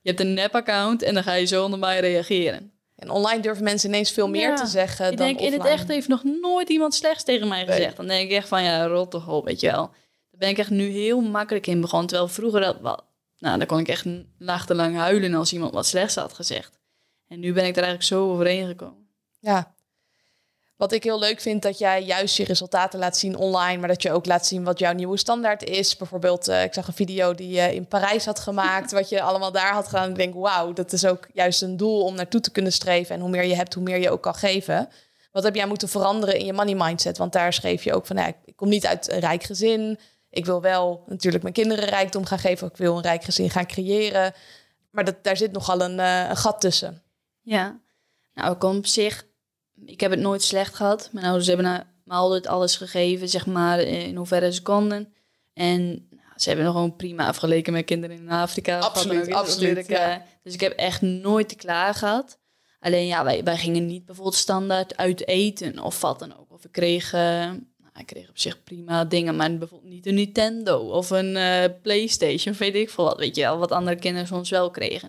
je 0.00 0.08
hebt 0.08 0.20
een 0.20 0.34
nep-account 0.34 1.02
en 1.02 1.14
dan 1.14 1.22
ga 1.22 1.32
je 1.32 1.44
zo 1.46 1.64
onder 1.64 1.78
mij 1.78 2.00
reageren. 2.00 2.72
En 2.96 3.10
online 3.10 3.42
durven 3.42 3.64
mensen 3.64 3.88
ineens 3.88 4.10
veel 4.10 4.28
meer 4.28 4.48
Ja. 4.48 4.54
te 4.54 4.66
zeggen 4.66 5.10
ik 5.10 5.16
dan 5.16 5.26
denk, 5.26 5.40
in 5.40 5.52
het 5.52 5.64
echt 5.64 5.88
heeft 5.88 6.08
nog 6.08 6.22
nooit 6.40 6.68
iemand 6.68 6.94
slechts 6.94 7.24
tegen 7.24 7.48
mij 7.48 7.64
Nee. 7.64 7.76
gezegd. 7.76 7.96
Dan 7.96 8.06
denk 8.06 8.30
ik 8.30 8.36
echt 8.36 8.48
van 8.48 8.62
ja, 8.62 8.86
rot 8.86 9.10
toch 9.10 9.28
op, 9.28 9.44
weet 9.44 9.60
je 9.60 9.70
wel. 9.70 9.86
Daar 10.30 10.38
ben 10.38 10.48
ik 10.48 10.58
echt 10.58 10.70
nu 10.70 10.88
heel 10.88 11.20
makkelijk 11.20 11.66
in 11.66 11.80
begonnen. 11.80 12.08
Terwijl 12.08 12.28
vroeger 12.28 12.60
dat 12.60 12.80
wel, 12.80 13.00
nou, 13.38 13.58
dan 13.58 13.66
kon 13.66 13.78
ik 13.78 13.88
echt 13.88 14.04
nachtenlang 14.38 14.96
huilen 14.96 15.34
als 15.34 15.52
iemand 15.52 15.72
wat 15.72 15.86
slechts 15.86 16.14
had 16.14 16.32
gezegd. 16.32 16.78
En 17.28 17.40
nu 17.40 17.52
ben 17.52 17.64
ik 17.64 17.76
er 17.76 17.82
eigenlijk 17.82 18.02
zo 18.02 18.30
overheen 18.32 18.66
gekomen. 18.66 19.08
Ja. 19.38 19.74
Wat 20.76 20.92
ik 20.92 21.02
heel 21.02 21.18
leuk 21.18 21.40
vind, 21.40 21.62
dat 21.62 21.78
jij 21.78 22.04
juist 22.04 22.36
je 22.36 22.44
resultaten 22.44 22.98
laat 22.98 23.16
zien 23.16 23.36
online, 23.36 23.78
maar 23.78 23.88
dat 23.88 24.02
je 24.02 24.12
ook 24.12 24.26
laat 24.26 24.46
zien 24.46 24.64
wat 24.64 24.78
jouw 24.78 24.92
nieuwe 24.92 25.18
standaard 25.18 25.64
is. 25.64 25.96
Bijvoorbeeld, 25.96 26.48
eh, 26.48 26.62
ik 26.62 26.74
zag 26.74 26.86
een 26.86 26.94
video 26.94 27.34
die 27.34 27.48
je 27.48 27.74
in 27.74 27.86
Parijs 27.86 28.24
had 28.24 28.38
gemaakt, 28.38 28.92
wat 28.98 29.08
je 29.08 29.22
allemaal 29.22 29.52
daar 29.52 29.72
had 29.72 29.88
gedaan. 29.88 30.10
Ik 30.10 30.16
denk, 30.16 30.34
wauw, 30.34 30.72
dat 30.72 30.92
is 30.92 31.06
ook 31.06 31.28
juist 31.32 31.62
een 31.62 31.76
doel 31.76 32.02
om 32.02 32.14
naartoe 32.14 32.40
te 32.40 32.50
kunnen 32.50 32.72
streven. 32.72 33.14
En 33.14 33.20
hoe 33.20 33.30
meer 33.30 33.44
je 33.44 33.54
hebt, 33.54 33.74
hoe 33.74 33.82
meer 33.82 33.98
je 33.98 34.10
ook 34.10 34.22
kan 34.22 34.34
geven. 34.34 34.88
Wat 35.32 35.44
heb 35.44 35.54
jij 35.54 35.66
moeten 35.66 35.88
veranderen 35.88 36.38
in 36.38 36.46
je 36.46 36.52
money 36.52 36.74
mindset? 36.74 37.18
Want 37.18 37.32
daar 37.32 37.52
schreef 37.52 37.84
je 37.84 37.94
ook 37.94 38.06
van, 38.06 38.16
nou, 38.16 38.32
ik 38.44 38.56
kom 38.56 38.68
niet 38.68 38.86
uit 38.86 39.10
een 39.10 39.18
rijk 39.18 39.42
gezin. 39.42 39.98
Ik 40.36 40.46
wil 40.46 40.60
wel 40.60 41.04
natuurlijk 41.06 41.42
mijn 41.42 41.54
kinderen 41.54 41.84
rijkdom 41.84 42.24
gaan 42.24 42.38
geven. 42.38 42.68
Ik 42.68 42.76
wil 42.76 42.96
een 42.96 43.02
rijk 43.02 43.24
gezin 43.24 43.50
gaan 43.50 43.66
creëren. 43.66 44.34
Maar 44.90 45.04
dat, 45.04 45.24
daar 45.24 45.36
zit 45.36 45.52
nogal 45.52 45.80
een, 45.80 46.00
eh, 46.00 46.28
een 46.28 46.36
gat 46.36 46.60
tussen. 46.60 47.02
Ja, 47.42 47.80
nou, 48.34 48.52
ik 48.52 48.58
kom 48.58 48.76
op 48.76 48.86
zich, 48.86 49.26
ik 49.84 50.00
heb 50.00 50.10
het 50.10 50.20
nooit 50.20 50.42
slecht 50.42 50.74
gehad. 50.74 51.08
Mijn 51.12 51.26
ouders 51.26 51.46
hebben 51.46 51.86
me 52.04 52.14
altijd 52.14 52.46
alles 52.46 52.76
gegeven, 52.76 53.28
zeg 53.28 53.46
maar, 53.46 53.80
in 53.80 54.16
hoeverre 54.16 54.52
ze 54.52 54.62
konden. 54.62 55.14
En 55.52 55.86
nou, 56.10 56.32
ze 56.36 56.48
hebben 56.48 56.66
nog 56.66 56.74
gewoon 56.74 56.96
prima 56.96 57.26
afgeleken 57.26 57.72
met 57.72 57.84
kinderen 57.84 58.16
in 58.16 58.30
Afrika. 58.30 58.78
Absoluut, 58.78 59.28
ook 59.28 59.34
absoluut, 59.34 59.86
ja. 59.86 60.12
eh, 60.12 60.22
dus 60.42 60.54
ik 60.54 60.60
heb 60.60 60.72
echt 60.72 61.00
nooit 61.00 61.48
te 61.48 61.56
klaar 61.56 61.94
gehad. 61.94 62.38
Alleen 62.80 63.06
ja, 63.06 63.24
wij, 63.24 63.44
wij 63.44 63.56
gingen 63.56 63.86
niet 63.86 64.04
bijvoorbeeld 64.04 64.36
standaard 64.36 64.96
uit 64.96 65.26
eten 65.26 65.78
of 65.78 66.00
wat 66.00 66.18
dan 66.18 66.38
ook. 66.38 66.52
Of 66.52 66.64
ik 66.64 66.72
kreeg, 66.72 67.12
ik 67.98 68.06
kreeg 68.06 68.28
op 68.28 68.38
zich 68.38 68.62
prima 68.64 69.04
dingen, 69.04 69.36
maar 69.36 69.58
bijvoorbeeld 69.58 69.92
niet 69.92 70.06
een 70.06 70.14
Nintendo 70.14 70.78
of 70.78 71.10
een 71.10 71.36
eh, 71.36 71.64
Playstation, 71.82 72.52
of 72.52 72.58
weet 72.58 72.74
ik 72.74 72.90
veel 72.90 73.04
wat, 73.04 73.18
weet 73.18 73.36
je 73.36 73.42
wel. 73.42 73.58
Wat 73.58 73.72
andere 73.72 73.96
kinderen 73.96 74.26
soms 74.26 74.50
wel 74.50 74.70
kregen. 74.70 75.08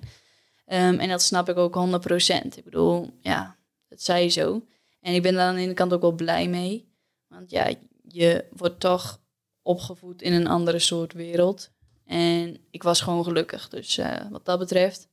Ehm, 0.65 0.99
en 0.99 1.09
dat 1.09 1.21
snap 1.21 1.49
ik 1.49 1.57
ook 1.57 1.75
100%. 1.75 2.57
Ik 2.57 2.63
bedoel, 2.63 3.09
ja, 3.21 3.55
dat 3.89 4.01
zei 4.01 4.29
zo. 4.29 4.65
En 4.99 5.13
ik 5.13 5.21
ben 5.21 5.33
daar 5.33 5.47
aan 5.47 5.55
de 5.55 5.61
ene 5.61 5.73
kant 5.73 5.93
ook 5.93 6.01
wel 6.01 6.11
blij 6.11 6.47
mee. 6.47 6.91
Want 7.27 7.51
ja, 7.51 7.73
je 8.07 8.45
wordt 8.51 8.79
toch 8.79 9.21
opgevoed 9.61 10.21
in 10.21 10.33
een 10.33 10.47
andere 10.47 10.79
soort 10.79 11.13
wereld. 11.13 11.71
En 12.05 12.57
ik 12.71 12.83
was 12.83 13.01
gewoon 13.01 13.23
gelukkig, 13.23 13.69
dus 13.69 13.97
eh, 13.97 14.15
wat 14.29 14.45
dat 14.45 14.59
betreft. 14.59 15.09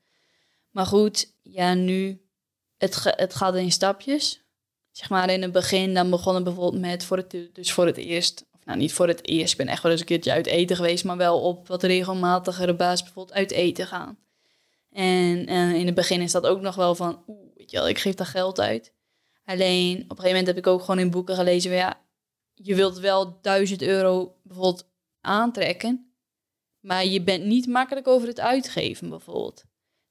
Maar 0.71 0.87
goed, 0.87 1.35
ja, 1.43 1.75
nu, 1.75 2.23
het, 2.77 3.03
het 3.05 3.35
gaat 3.35 3.55
in 3.55 3.73
stapjes. 3.73 4.44
Zeg 4.97 5.09
maar 5.09 5.31
in 5.31 5.43
het 5.43 5.53
begin, 5.53 5.95
dan 5.95 6.11
begon 6.11 6.35
het 6.35 6.45
bijvoorbeeld 6.45 6.83
met 6.83 7.05
voor 7.05 7.17
het, 7.17 7.37
dus 7.53 7.73
voor 7.73 7.87
het 7.87 7.97
eerst, 7.97 8.45
of 8.53 8.65
nou 8.65 8.79
niet 8.79 8.93
voor 8.93 9.09
het 9.09 9.29
eerst, 9.29 9.53
ik 9.53 9.59
ben 9.59 9.69
echt 9.69 9.83
wel 9.83 9.93
eens 9.93 10.01
een 10.01 10.07
keertje 10.07 10.33
uit 10.33 10.47
eten 10.47 10.77
geweest, 10.77 11.05
maar 11.05 11.17
wel 11.17 11.41
op 11.41 11.69
wat 11.69 11.83
regelmatigere 11.83 12.75
basis 12.75 13.03
bijvoorbeeld 13.03 13.37
uit 13.37 13.51
eten 13.51 13.87
gaan. 13.87 14.19
En 14.91 15.47
eh, 15.47 15.75
in 15.75 15.87
het 15.87 15.95
begin 15.95 16.21
is 16.21 16.33
dat 16.33 16.47
ook 16.47 16.61
nog 16.61 16.75
wel 16.75 16.95
van, 16.95 17.23
oeh, 17.27 17.55
weet 17.57 17.71
je 17.71 17.77
wel, 17.77 17.89
ik 17.89 17.99
geef 17.99 18.15
daar 18.15 18.27
geld 18.27 18.61
uit. 18.61 18.93
Alleen 19.45 19.95
op 19.95 20.11
een 20.11 20.17
gegeven 20.17 20.29
moment 20.29 20.47
heb 20.47 20.57
ik 20.57 20.67
ook 20.67 20.81
gewoon 20.81 20.99
in 20.99 21.11
boeken 21.11 21.35
gelezen, 21.35 21.71
van, 21.71 21.81
ja, 21.81 22.01
je 22.55 22.75
wilt 22.75 22.99
wel 22.99 23.39
1000 23.41 23.83
euro 23.83 24.37
bijvoorbeeld 24.43 24.89
aantrekken, 25.21 26.15
maar 26.81 27.05
je 27.05 27.23
bent 27.23 27.45
niet 27.45 27.67
makkelijk 27.67 28.07
over 28.07 28.29
het 28.29 28.41
uitgeven 28.41 29.09
bijvoorbeeld. 29.09 29.65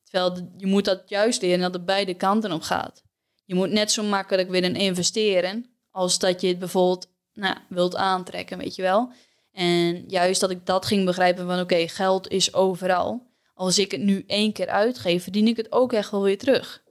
Terwijl 0.04 0.54
je 0.58 0.68
moet 0.68 0.86
dat 0.86 1.10
juist 1.10 1.42
leren 1.42 1.60
dat 1.60 1.74
het 1.74 1.86
beide 1.86 2.14
kanten 2.14 2.52
op 2.52 2.62
gaat. 2.62 3.04
Je 3.46 3.56
moet 3.56 3.72
net 3.72 3.92
zo 3.92 4.04
makkelijk 4.04 4.50
willen 4.50 4.76
investeren 4.76 5.66
als 5.92 6.20
dat 6.20 6.42
je 6.42 6.48
het 6.48 6.60
bijvoorbeeld 6.60 7.08
nou, 7.34 7.56
wilt 7.70 7.96
aantrekken, 7.96 8.58
weet 8.58 8.76
je 8.76 8.82
wel. 8.82 9.12
En 9.52 10.04
juist 10.08 10.40
dat 10.42 10.50
ik 10.50 10.66
dat 10.66 10.86
ging 10.86 11.06
begrijpen 11.06 11.46
van 11.46 11.60
oké, 11.60 11.88
geld 11.88 12.28
is 12.30 12.54
overal. 12.54 13.32
Als 13.54 13.80
ik 13.80 13.92
het 13.92 14.02
nu 14.02 14.24
één 14.28 14.54
keer 14.54 14.68
uitgeef, 14.68 15.24
verdien 15.24 15.48
ik 15.48 15.58
het 15.58 15.72
ook 15.72 15.94
echt 15.94 16.12
wel 16.12 16.24
weer 16.24 16.38
terug. 16.38 16.84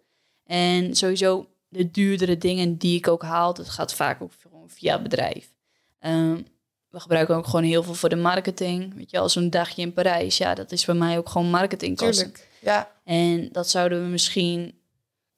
En 0.45 0.95
sowieso 0.97 1.47
de 1.69 1.91
duurdere 1.91 2.39
dingen 2.39 2.77
die 2.77 2.97
ik 2.97 3.09
ook 3.09 3.23
haal, 3.23 3.55
dat 3.55 3.69
gaat 3.69 3.95
vaak 3.95 4.23
ook 4.23 4.33
via 4.67 5.03
bedrijf. 5.03 5.53
Um, 6.01 6.47
we 6.93 7.01
gebruiken 7.01 7.37
ook 7.37 7.47
gewoon 7.47 7.65
heel 7.65 7.83
veel 7.83 7.95
voor 7.95 8.09
de 8.09 8.17
marketing. 8.17 8.95
Weet 8.95 9.11
je, 9.11 9.19
als 9.19 9.33
zo'n 9.33 9.51
dagje 9.51 9.83
in 9.83 9.93
Parijs, 9.93 10.37
ja, 10.39 10.55
dat 10.55 10.73
is 10.73 10.85
voor 10.85 10.97
mij 10.97 11.19
ook 11.19 11.29
gewoon 11.29 11.51
marketingkosten. 11.51 12.33
Tuurlijk, 12.33 12.49
ja. 12.61 12.93
En 13.05 13.49
dat 13.53 13.69
zouden 13.69 14.03
we 14.03 14.09
misschien, 14.09 14.75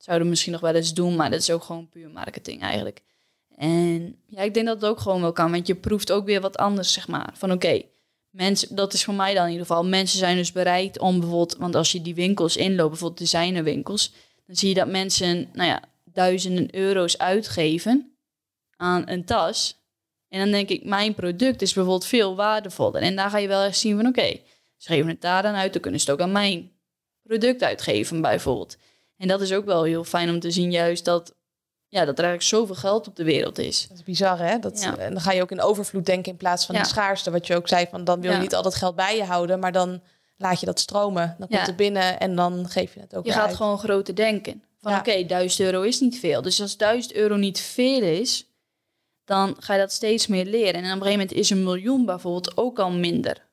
zouden 0.04 0.28
misschien 0.28 0.52
nog 0.52 0.60
wel 0.60 0.74
eens 0.74 0.94
doen, 0.94 1.16
maar 1.16 1.30
dat 1.30 1.40
is 1.40 1.50
ook 1.50 1.62
gewoon 1.62 1.88
puur 1.88 2.10
marketing 2.10 2.62
eigenlijk. 2.62 3.02
En 3.56 4.16
ja, 4.26 4.42
ik 4.42 4.54
denk 4.54 4.66
dat 4.66 4.80
het 4.80 4.90
ook 4.90 5.00
gewoon 5.00 5.20
wel 5.20 5.32
kan, 5.32 5.50
want 5.50 5.66
je 5.66 5.74
proeft 5.74 6.12
ook 6.12 6.24
weer 6.24 6.40
wat 6.40 6.56
anders, 6.56 6.92
zeg 6.92 7.08
maar. 7.08 7.30
Van 7.34 7.52
oké, 7.52 7.82
dat 8.68 8.92
is 8.92 9.04
voor 9.04 9.14
mij 9.14 9.34
dan 9.34 9.44
in 9.44 9.50
ieder 9.50 9.66
geval. 9.66 9.84
Mensen 9.84 10.18
zijn 10.18 10.36
dus 10.36 10.52
bereid 10.52 10.98
om 10.98 11.20
bijvoorbeeld, 11.20 11.56
want 11.56 11.74
als 11.74 11.92
je 11.92 12.02
die 12.02 12.14
winkels 12.14 12.56
inloopt, 12.56 12.90
bijvoorbeeld 12.90 13.20
designerwinkels, 13.20 14.12
dan 14.46 14.56
zie 14.56 14.68
je 14.68 14.74
dat 14.74 14.88
mensen, 14.88 15.48
nou 15.52 15.68
ja, 15.68 15.82
duizenden 16.04 16.74
euro's 16.74 17.18
uitgeven 17.18 18.16
aan 18.76 19.08
een 19.08 19.24
tas. 19.24 19.82
En 20.28 20.38
dan 20.38 20.50
denk 20.50 20.68
ik, 20.68 20.84
mijn 20.84 21.14
product 21.14 21.62
is 21.62 21.72
bijvoorbeeld 21.72 22.06
veel 22.06 22.36
waardevoller. 22.36 23.02
En 23.02 23.16
daar 23.16 23.30
ga 23.30 23.38
je 23.38 23.48
wel 23.48 23.62
echt 23.62 23.78
zien 23.78 23.96
van, 23.96 24.06
oké, 24.06 24.40
ze 24.76 24.88
geven 24.88 25.08
het 25.08 25.20
daar 25.20 25.42
dan 25.42 25.54
uit, 25.54 25.72
dan 25.72 25.82
kunnen 25.82 26.00
ze 26.00 26.10
het 26.10 26.20
ook 26.20 26.26
aan 26.26 26.32
mijn 26.32 26.70
product 27.22 27.62
uitgeven 27.62 28.20
bijvoorbeeld. 28.20 28.76
En 29.24 29.30
dat 29.30 29.40
is 29.40 29.52
ook 29.52 29.64
wel 29.64 29.82
heel 29.82 30.04
fijn 30.04 30.30
om 30.30 30.40
te 30.40 30.50
zien 30.50 30.70
juist 30.70 31.04
dat, 31.04 31.34
ja, 31.88 32.04
dat 32.04 32.18
er 32.18 32.24
eigenlijk 32.24 32.42
zoveel 32.42 32.74
geld 32.74 33.08
op 33.08 33.16
de 33.16 33.24
wereld 33.24 33.58
is. 33.58 33.86
Dat 33.88 33.96
is 33.96 34.02
bizar, 34.02 34.38
hè? 34.38 34.58
Dat, 34.58 34.80
En 34.98 35.12
dan 35.12 35.20
ga 35.20 35.32
je 35.32 35.42
ook 35.42 35.50
in 35.50 35.60
overvloed 35.60 36.06
denken 36.06 36.32
in 36.32 36.38
plaats 36.38 36.66
van 36.66 36.74
de 36.74 36.84
schaarste. 36.84 37.30
Wat 37.30 37.46
je 37.46 37.56
ook 37.56 37.68
zei, 37.68 37.86
van 37.90 38.04
dan 38.04 38.20
wil 38.20 38.32
je 38.32 38.38
niet 38.38 38.54
al 38.54 38.62
dat 38.62 38.74
geld 38.74 38.96
bij 38.96 39.16
je 39.16 39.24
houden, 39.24 39.58
maar 39.58 39.72
dan 39.72 40.02
laat 40.36 40.60
je 40.60 40.66
dat 40.66 40.80
stromen. 40.80 41.36
Dan 41.38 41.48
komt 41.48 41.66
het 41.66 41.76
binnen 41.76 42.20
en 42.20 42.36
dan 42.36 42.68
geef 42.68 42.94
je 42.94 43.00
het 43.00 43.16
ook 43.16 43.26
Je 43.26 43.32
gaat 43.32 43.54
gewoon 43.54 43.78
groter 43.78 44.14
denken. 44.14 44.62
Van 44.80 44.92
oké, 44.92 45.00
okay, 45.00 45.26
1000 45.26 45.60
euro 45.60 45.82
is 45.82 46.00
niet 46.00 46.18
veel. 46.18 46.42
Dus 46.42 46.60
als 46.60 46.76
1000 46.76 47.14
euro 47.14 47.36
niet 47.36 47.60
veel 47.60 48.02
is, 48.02 48.46
dan 49.24 49.56
ga 49.58 49.74
je 49.74 49.80
dat 49.80 49.92
steeds 49.92 50.26
meer 50.26 50.44
leren. 50.44 50.74
En 50.74 50.78
op 50.78 50.84
een 50.84 50.90
gegeven 50.90 51.10
moment 51.10 51.32
is 51.32 51.50
een 51.50 51.62
miljoen 51.62 52.04
bijvoorbeeld 52.04 52.56
ook 52.56 52.78
al 52.78 52.90
minder. 52.90 53.46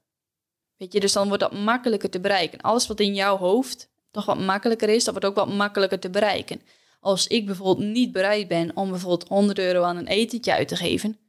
Weet 0.77 0.93
je, 0.93 0.99
dus 0.99 1.13
dan 1.13 1.27
wordt 1.27 1.43
dat 1.43 1.53
makkelijker 1.53 2.09
te 2.09 2.19
bereiken. 2.19 2.61
Alles 2.61 2.87
wat 2.87 2.99
in 2.99 3.13
jouw 3.13 3.37
hoofd 3.37 3.90
toch 4.11 4.25
wat 4.25 4.39
makkelijker 4.39 4.89
is, 4.89 5.03
dat 5.03 5.13
wordt 5.13 5.27
ook 5.27 5.45
wat 5.45 5.55
makkelijker 5.55 5.99
te 5.99 6.09
bereiken. 6.09 6.61
Als 6.99 7.27
ik 7.27 7.45
bijvoorbeeld 7.45 7.87
niet 7.87 8.11
bereid 8.11 8.47
ben 8.47 8.75
om 8.75 8.89
bijvoorbeeld 8.89 9.29
100 9.29 9.59
euro 9.59 9.83
aan 9.83 9.97
een 9.97 10.07
etentje 10.07 10.53
uit 10.53 10.67
te 10.67 10.75
geven, 10.75 11.19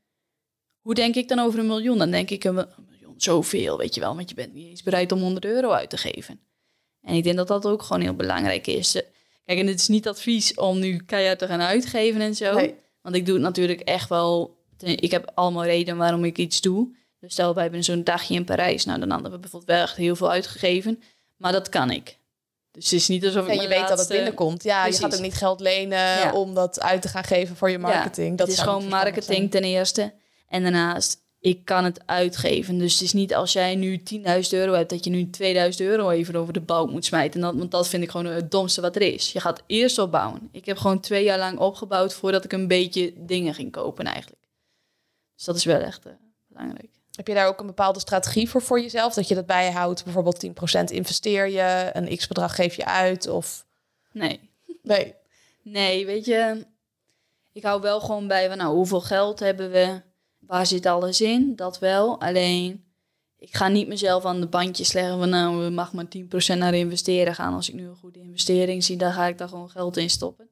hoe 0.81 0.95
denk 0.95 1.14
ik 1.14 1.29
dan 1.29 1.38
over 1.38 1.59
een 1.59 1.66
miljoen? 1.66 1.99
Dan 1.99 2.11
denk 2.11 2.31
ik 2.31 2.45
een 2.45 2.55
miljoen 2.88 3.14
zoveel, 3.16 3.79
weet 3.79 3.95
je 3.95 4.01
wel, 4.01 4.16
want 4.16 4.29
je 4.29 4.35
bent 4.35 4.55
niet 4.55 4.68
eens 4.68 4.83
bereid 4.83 5.12
om 5.12 5.21
100 5.21 5.45
euro 5.45 5.71
uit 5.71 5.90
te 5.90 5.97
geven. 5.97 6.40
En 7.01 7.14
ik 7.14 7.25
denk 7.25 7.37
dat 7.37 7.49
dat 7.49 7.66
ook 7.66 7.83
gewoon 7.83 8.03
heel 8.03 8.14
belangrijk 8.14 8.66
is. 8.66 8.92
Kijk, 9.45 9.59
en 9.59 9.66
het 9.66 9.81
is 9.81 9.88
niet 9.88 10.09
advies 10.09 10.55
om 10.55 10.79
nu 10.79 10.97
keihard 10.97 11.38
te 11.38 11.47
gaan 11.47 11.61
uitgeven 11.61 12.21
en 12.21 12.35
zo. 12.35 12.55
Nee. 12.55 12.75
Want 13.03 13.14
ik 13.14 13.27
doe 13.27 13.35
het 13.35 13.45
natuurlijk 13.45 13.81
echt 13.81 14.09
wel. 14.09 14.61
Ik 14.79 15.11
heb 15.11 15.31
allemaal 15.35 15.64
redenen 15.64 15.97
waarom 15.97 16.25
ik 16.25 16.38
iets 16.38 16.61
doe. 16.61 16.97
Dus 17.21 17.33
stel, 17.33 17.55
wij 17.55 17.62
hebben 17.62 17.85
zo'n 17.85 18.05
dagje 18.05 18.35
in 18.35 18.45
Parijs. 18.45 18.85
Nou, 18.85 18.99
dan 18.99 19.11
hadden 19.11 19.31
we 19.31 19.38
bijvoorbeeld 19.38 19.71
wel 19.71 19.83
echt 19.83 19.97
heel 19.97 20.16
veel 20.16 20.31
uitgegeven. 20.31 21.03
Maar 21.37 21.53
dat 21.53 21.68
kan 21.68 21.90
ik. 21.90 22.18
Dus 22.72 22.85
het 22.85 22.92
is 22.92 23.08
niet 23.08 23.24
alsof 23.24 23.46
ik. 23.46 23.54
Ja, 23.54 23.62
je 23.62 23.68
weet 23.68 23.88
dat 23.88 23.98
het 23.98 24.08
binnenkomt. 24.08 24.62
Ja, 24.62 24.87
je 24.87 24.92
gaat 24.92 25.14
ook 25.14 25.20
niet 25.20 25.35
geld 25.35 25.61
lenen 25.61 26.32
om 26.32 26.54
dat 26.54 26.80
uit 26.80 27.02
te 27.02 27.08
gaan 27.08 27.24
geven 27.24 27.56
voor 27.56 27.70
je 27.70 27.78
marketing. 27.78 28.30
Ja, 28.30 28.37
dat 28.37 28.48
is 28.48 28.58
gewoon 28.58 28.88
marketing 28.88 29.50
ten 29.50 29.62
eerste. 29.62 30.14
En 30.48 30.62
daarnaast, 30.62 31.22
ik 31.38 31.64
kan 31.64 31.85
het 31.85 32.00
uitgeven. 32.06 32.78
Dus 32.78 32.92
het 32.92 33.02
is 33.02 33.12
niet 33.12 33.35
als 33.35 33.52
jij 33.52 33.74
nu 33.74 34.02
10.000 34.14 34.22
euro 34.50 34.72
hebt, 34.72 34.90
dat 34.90 35.04
je 35.04 35.11
nu 35.11 35.30
2000 35.30 35.88
euro 35.88 36.11
even 36.11 36.37
over 36.37 36.52
de 36.52 36.61
balk 36.61 36.90
moet 36.90 37.04
smijten. 37.04 37.40
En 37.40 37.46
dat, 37.46 37.56
want 37.58 37.70
dat 37.70 37.88
vind 37.88 38.02
ik 38.02 38.11
gewoon 38.11 38.26
het 38.26 38.50
domste 38.50 38.80
wat 38.80 38.96
er 38.96 39.02
is. 39.02 39.32
Je 39.32 39.40
gaat 39.40 39.62
eerst 39.66 39.98
opbouwen. 39.98 40.48
Ik 40.52 40.64
heb 40.64 40.76
gewoon 40.76 41.00
twee 41.00 41.24
jaar 41.24 41.38
lang 41.38 41.58
opgebouwd 41.58 42.14
voordat 42.14 42.44
ik 42.44 42.52
een 42.52 42.68
beetje 42.68 43.12
dingen 43.16 43.54
ging 43.54 43.72
kopen 43.72 44.04
eigenlijk. 44.04 44.42
Dus 45.37 45.44
dat 45.44 45.56
is 45.56 45.64
wel 45.64 45.80
echt 45.80 46.06
uh, 46.06 46.12
belangrijk. 46.48 47.01
Heb 47.12 47.27
je 47.27 47.35
daar 47.35 47.46
ook 47.46 47.61
een 47.61 47.66
bepaalde 47.66 48.01
strategie 48.01 48.51
voor 48.51 48.62
voor 48.62 48.81
jezelf? 48.81 49.14
Dat 49.14 49.29
je 49.29 49.35
dat 49.35 49.46
bijhoudt? 49.46 50.05
Bijvoorbeeld 50.05 50.46
10% 50.46 50.48
investeer 50.85 51.48
je, 51.48 51.90
een 51.92 52.16
x-bedrag 52.16 52.55
geef 52.55 52.75
je 52.75 52.85
uit? 52.85 53.29
Of... 53.29 53.66
Nee. 54.12 54.51
Nee. 54.83 55.14
Nee, 55.62 56.07
weet 56.07 56.25
je, 56.25 56.66
ik 57.53 57.62
hou 57.62 57.81
wel 57.81 58.01
gewoon 58.01 58.27
bij 58.27 58.48
van, 58.48 58.57
nou, 58.57 58.75
hoeveel 58.75 59.01
geld 59.01 59.40
hebben 59.40 59.70
we? 59.70 60.01
Waar 60.38 60.66
zit 60.66 60.87
alles 60.87 61.20
in? 61.20 61.57
Dat 61.57 61.79
wel. 61.79 62.20
Alleen, 62.20 62.85
ik 63.38 63.57
ga 63.57 63.68
niet 63.68 63.88
mezelf 63.88 64.25
aan 64.25 64.40
de 64.40 64.46
bandjes 64.46 64.92
leggen 64.92 65.18
van, 65.18 65.29
nou, 65.29 65.64
we 65.64 65.70
mag 65.70 65.92
maar 65.92 66.07
10% 66.55 66.59
naar 66.59 66.75
investeren 66.75 67.35
gaan. 67.35 67.55
Als 67.55 67.68
ik 67.68 67.75
nu 67.75 67.87
een 67.87 67.96
goede 67.96 68.20
investering 68.20 68.85
zie, 68.85 68.96
dan 68.96 69.12
ga 69.12 69.27
ik 69.27 69.38
daar 69.38 69.48
gewoon 69.48 69.70
geld 69.70 69.96
in 69.96 70.11
stoppen. 70.11 70.48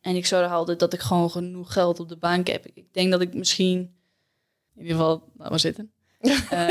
En 0.00 0.16
ik 0.16 0.26
zorg 0.26 0.50
altijd 0.50 0.78
dat 0.78 0.92
ik 0.92 1.00
gewoon 1.00 1.30
genoeg 1.30 1.72
geld 1.72 2.00
op 2.00 2.08
de 2.08 2.16
bank 2.16 2.46
heb. 2.46 2.66
Ik 2.66 2.92
denk 2.92 3.10
dat 3.10 3.20
ik 3.20 3.34
misschien, 3.34 3.78
in 4.74 4.82
ieder 4.82 4.96
geval, 4.96 5.22
laat 5.36 5.50
maar 5.50 5.60
zitten. 5.60 5.92
Uh, 6.20 6.70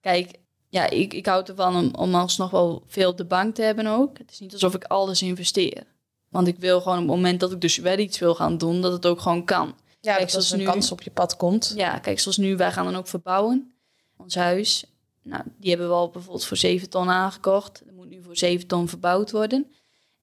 kijk, 0.00 0.30
ja, 0.68 0.90
ik, 0.90 1.14
ik 1.14 1.26
hou 1.26 1.44
ervan 1.44 1.76
om, 1.76 1.94
om 1.94 2.14
alsnog 2.14 2.50
wel 2.50 2.82
veel 2.86 3.10
op 3.10 3.16
de 3.16 3.24
bank 3.24 3.54
te 3.54 3.62
hebben 3.62 3.86
ook. 3.86 4.18
Het 4.18 4.30
is 4.30 4.38
niet 4.38 4.52
alsof 4.52 4.74
ik 4.74 4.84
alles 4.84 5.22
investeer. 5.22 5.84
Want 6.28 6.46
ik 6.46 6.58
wil 6.58 6.80
gewoon 6.80 6.98
op 6.98 7.06
het 7.06 7.16
moment 7.16 7.40
dat 7.40 7.52
ik 7.52 7.60
dus 7.60 7.76
wel 7.76 7.98
iets 7.98 8.18
wil 8.18 8.34
gaan 8.34 8.58
doen, 8.58 8.80
dat 8.80 8.92
het 8.92 9.06
ook 9.06 9.20
gewoon 9.20 9.44
kan. 9.44 9.74
Ja, 10.00 10.16
kijk, 10.16 10.30
zoals 10.30 10.50
een 10.50 10.58
nu, 10.58 10.64
kans 10.64 10.92
op 10.92 11.02
je 11.02 11.10
pad 11.10 11.36
komt. 11.36 11.72
Ja, 11.76 11.98
kijk, 11.98 12.20
zoals 12.20 12.36
nu, 12.36 12.56
wij 12.56 12.72
gaan 12.72 12.84
dan 12.84 12.96
ook 12.96 13.08
verbouwen. 13.08 13.74
Ons 14.16 14.34
huis, 14.34 14.84
nou, 15.22 15.42
die 15.58 15.70
hebben 15.70 15.88
we 15.88 15.94
al 15.94 16.10
bijvoorbeeld 16.10 16.44
voor 16.44 16.56
7 16.56 16.90
ton 16.90 17.10
aangekocht. 17.10 17.82
Dat 17.84 17.94
moet 17.94 18.08
nu 18.08 18.22
voor 18.22 18.36
7 18.36 18.66
ton 18.66 18.88
verbouwd 18.88 19.30
worden. 19.30 19.72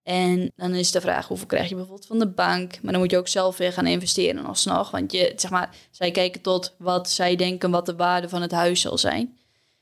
En 0.08 0.52
dan 0.56 0.74
is 0.74 0.92
de 0.92 1.02
vraag, 1.02 1.28
hoeveel 1.28 1.48
krijg 1.48 1.70
je 1.70 1.76
bijvoorbeeld 1.76 2.08
van 2.08 2.20
de 2.20 2.28
bank? 2.28 2.82
Maar 2.82 2.92
dan 2.92 3.02
moet 3.02 3.12
je 3.12 3.18
ook 3.18 3.28
zelf 3.28 3.58
weer 3.58 3.74
gaan 3.74 3.88
investeren 3.88 4.46
alsnog. 4.46 4.92
Want 4.92 5.12
je, 5.12 5.34
zeg 5.36 5.52
maar, 5.52 5.76
zij 5.92 6.12
kijken 6.12 6.42
tot 6.42 6.76
wat 6.78 7.10
zij 7.10 7.36
denken 7.36 7.72
wat 7.72 7.86
de 7.86 7.96
waarde 7.96 8.30
van 8.30 8.42
het 8.42 8.52
huis 8.52 8.82
zal 8.82 8.98
zijn. 8.98 9.38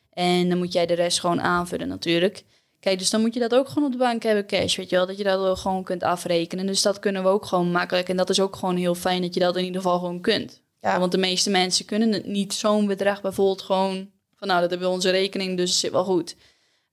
En 0.10 0.50
dan 0.50 0.58
moet 0.58 0.74
jij 0.74 0.86
de 0.86 0.94
rest 0.94 1.20
gewoon 1.20 1.42
aanvullen 1.42 1.88
natuurlijk. 1.88 2.44
Kijk, 2.80 3.00
dus 3.00 3.10
dan 3.10 3.22
moet 3.22 3.34
je 3.34 3.40
dat 3.40 3.56
ook 3.56 3.68
gewoon 3.68 3.84
op 3.84 3.92
de 3.92 3.98
bank 3.98 4.24
hebben, 4.24 4.48
cash, 4.48 4.76
weet 4.76 4.90
je 4.90 4.96
wel. 4.96 5.06
Dat 5.06 5.18
je 5.18 5.24
dat 5.24 5.60
gewoon 5.60 5.84
kunt 5.84 6.04
afrekenen. 6.04 6.66
Dus 6.66 6.82
dat 6.82 7.00
kunnen 7.00 7.24
we 7.24 7.30
ook 7.30 7.46
gewoon 7.46 7.72
makkelijk. 7.72 8.10
En 8.10 8.18
dat 8.18 8.30
is 8.30 8.40
ook 8.40 8.56
gewoon 8.56 8.76
heel 8.76 8.96
fijn 8.96 9.22
dat 9.22 9.34
je 9.34 9.40
dat 9.40 9.56
in 9.56 9.66
ieder 9.66 9.82
geval 9.82 10.00
gewoon 10.00 10.22
kunt. 10.22 10.62
Ja. 10.82 11.00
Want 11.00 11.12
de 11.12 11.18
meeste 11.18 11.50
mensen 11.50 11.86
kunnen 11.86 12.12
het 12.12 12.26
niet 12.26 12.54
zo'n 12.54 12.88
bedrag 12.88 13.22
bijvoorbeeld 13.22 13.62
gewoon... 13.62 14.10
van 14.36 14.48
nou, 14.48 14.62
dat 14.62 14.70
hebben 14.70 14.88
we 14.88 14.94
onze 14.94 15.10
rekening, 15.10 15.58
dus 15.58 15.70
het 15.70 15.80
zit 15.80 15.92
wel 15.92 16.04
goed. 16.04 16.36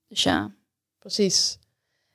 Dus 0.08 0.22
ja. 0.22 0.54
Precies. 0.98 1.58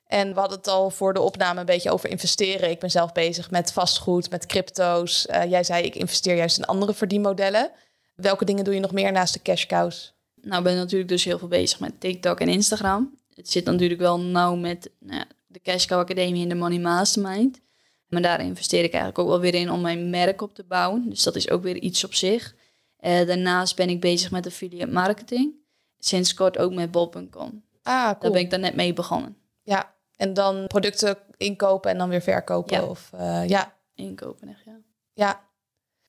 En 0.08 0.34
we 0.34 0.40
hadden 0.40 0.58
het 0.58 0.68
al 0.68 0.90
voor 0.90 1.14
de 1.14 1.22
opname 1.22 1.60
een 1.60 1.66
beetje 1.66 1.92
over 1.92 2.10
investeren. 2.10 2.70
Ik 2.70 2.80
ben 2.80 2.92
zelf 2.92 3.12
bezig 3.12 3.52
met 3.52 3.74
vastgoed, 3.74 4.30
met 4.30 4.46
crypto's. 4.46 5.28
Uh, 5.30 5.50
jij 5.50 5.64
zei, 5.64 5.84
ik 5.84 5.96
investeer 5.96 6.36
juist 6.36 6.58
in 6.58 6.66
andere 6.66 6.94
verdienmodellen. 6.94 7.72
Welke 8.16 8.46
dingen 8.46 8.64
doe 8.64 8.74
je 8.74 8.80
nog 8.80 8.92
meer 8.92 9.12
naast 9.12 9.34
de 9.34 9.42
cash 9.42 9.66
cows? 9.66 10.16
Nou, 10.42 10.58
ik 10.58 10.64
ben 10.64 10.76
natuurlijk 10.76 11.10
dus 11.10 11.24
heel 11.24 11.40
veel 11.40 11.48
bezig 11.48 11.80
met 11.80 12.00
TikTok 12.00 12.40
en 12.40 12.48
Instagram. 12.48 13.18
Het 13.34 13.50
zit 13.50 13.66
natuurlijk 13.66 14.00
wel 14.00 14.20
nauw 14.20 14.56
met 14.56 14.92
nou 15.00 15.18
ja, 15.18 15.26
de 15.48 15.60
Cash 15.62 15.86
Cow 15.86 16.00
Academie 16.00 16.44
en 16.44 16.50
de 16.50 16.56
Money 16.56 16.80
Mastermind. 16.80 17.60
Maar 18.08 18.22
daar 18.22 18.42
investeer 18.42 18.84
ik 18.84 18.92
eigenlijk 18.92 19.20
ook 19.20 19.28
wel 19.28 19.40
weer 19.40 19.54
in 19.54 19.72
om 19.72 19.82
mijn 19.82 20.10
merk 20.10 20.42
op 20.42 20.56
te 20.56 20.64
bouwen. 20.64 21.10
Dus 21.10 21.24
dat 21.24 21.36
is 21.36 21.50
ook 21.50 21.64
weer 21.64 21.78
iets 21.78 22.04
op 22.04 22.14
zich. 22.14 22.56
Uh, 23.02 23.28
daarnaast 23.28 23.76
ben 23.76 23.90
ik 23.90 24.02
bezig 24.02 24.32
met 24.32 24.46
affiliate 24.46 24.92
marketing. 24.92 25.54
Sinds 26.00 26.34
kort 26.34 26.58
ook 26.58 26.74
met 26.74 26.92
bol.com. 26.92 27.64
Ah, 27.84 28.04
cool. 28.04 28.18
Daar 28.20 28.32
ben 28.32 28.42
ik 28.42 28.50
dan 28.50 28.60
net 28.60 28.76
mee 28.76 28.94
begonnen. 28.94 29.38
Ja, 29.64 29.96
en 30.18 30.34
dan 30.34 30.68
producten 30.68 31.18
inkopen 31.38 31.92
en 31.92 31.98
dan 31.98 32.10
weer 32.10 32.22
verkopen? 32.22 32.82
Ja. 32.82 32.86
Of, 32.86 33.12
uh, 33.14 33.48
ja. 33.48 33.76
Inkopen, 33.96 34.50
echt, 34.50 34.64
ja. 34.66 34.80
Ja. 35.14 35.46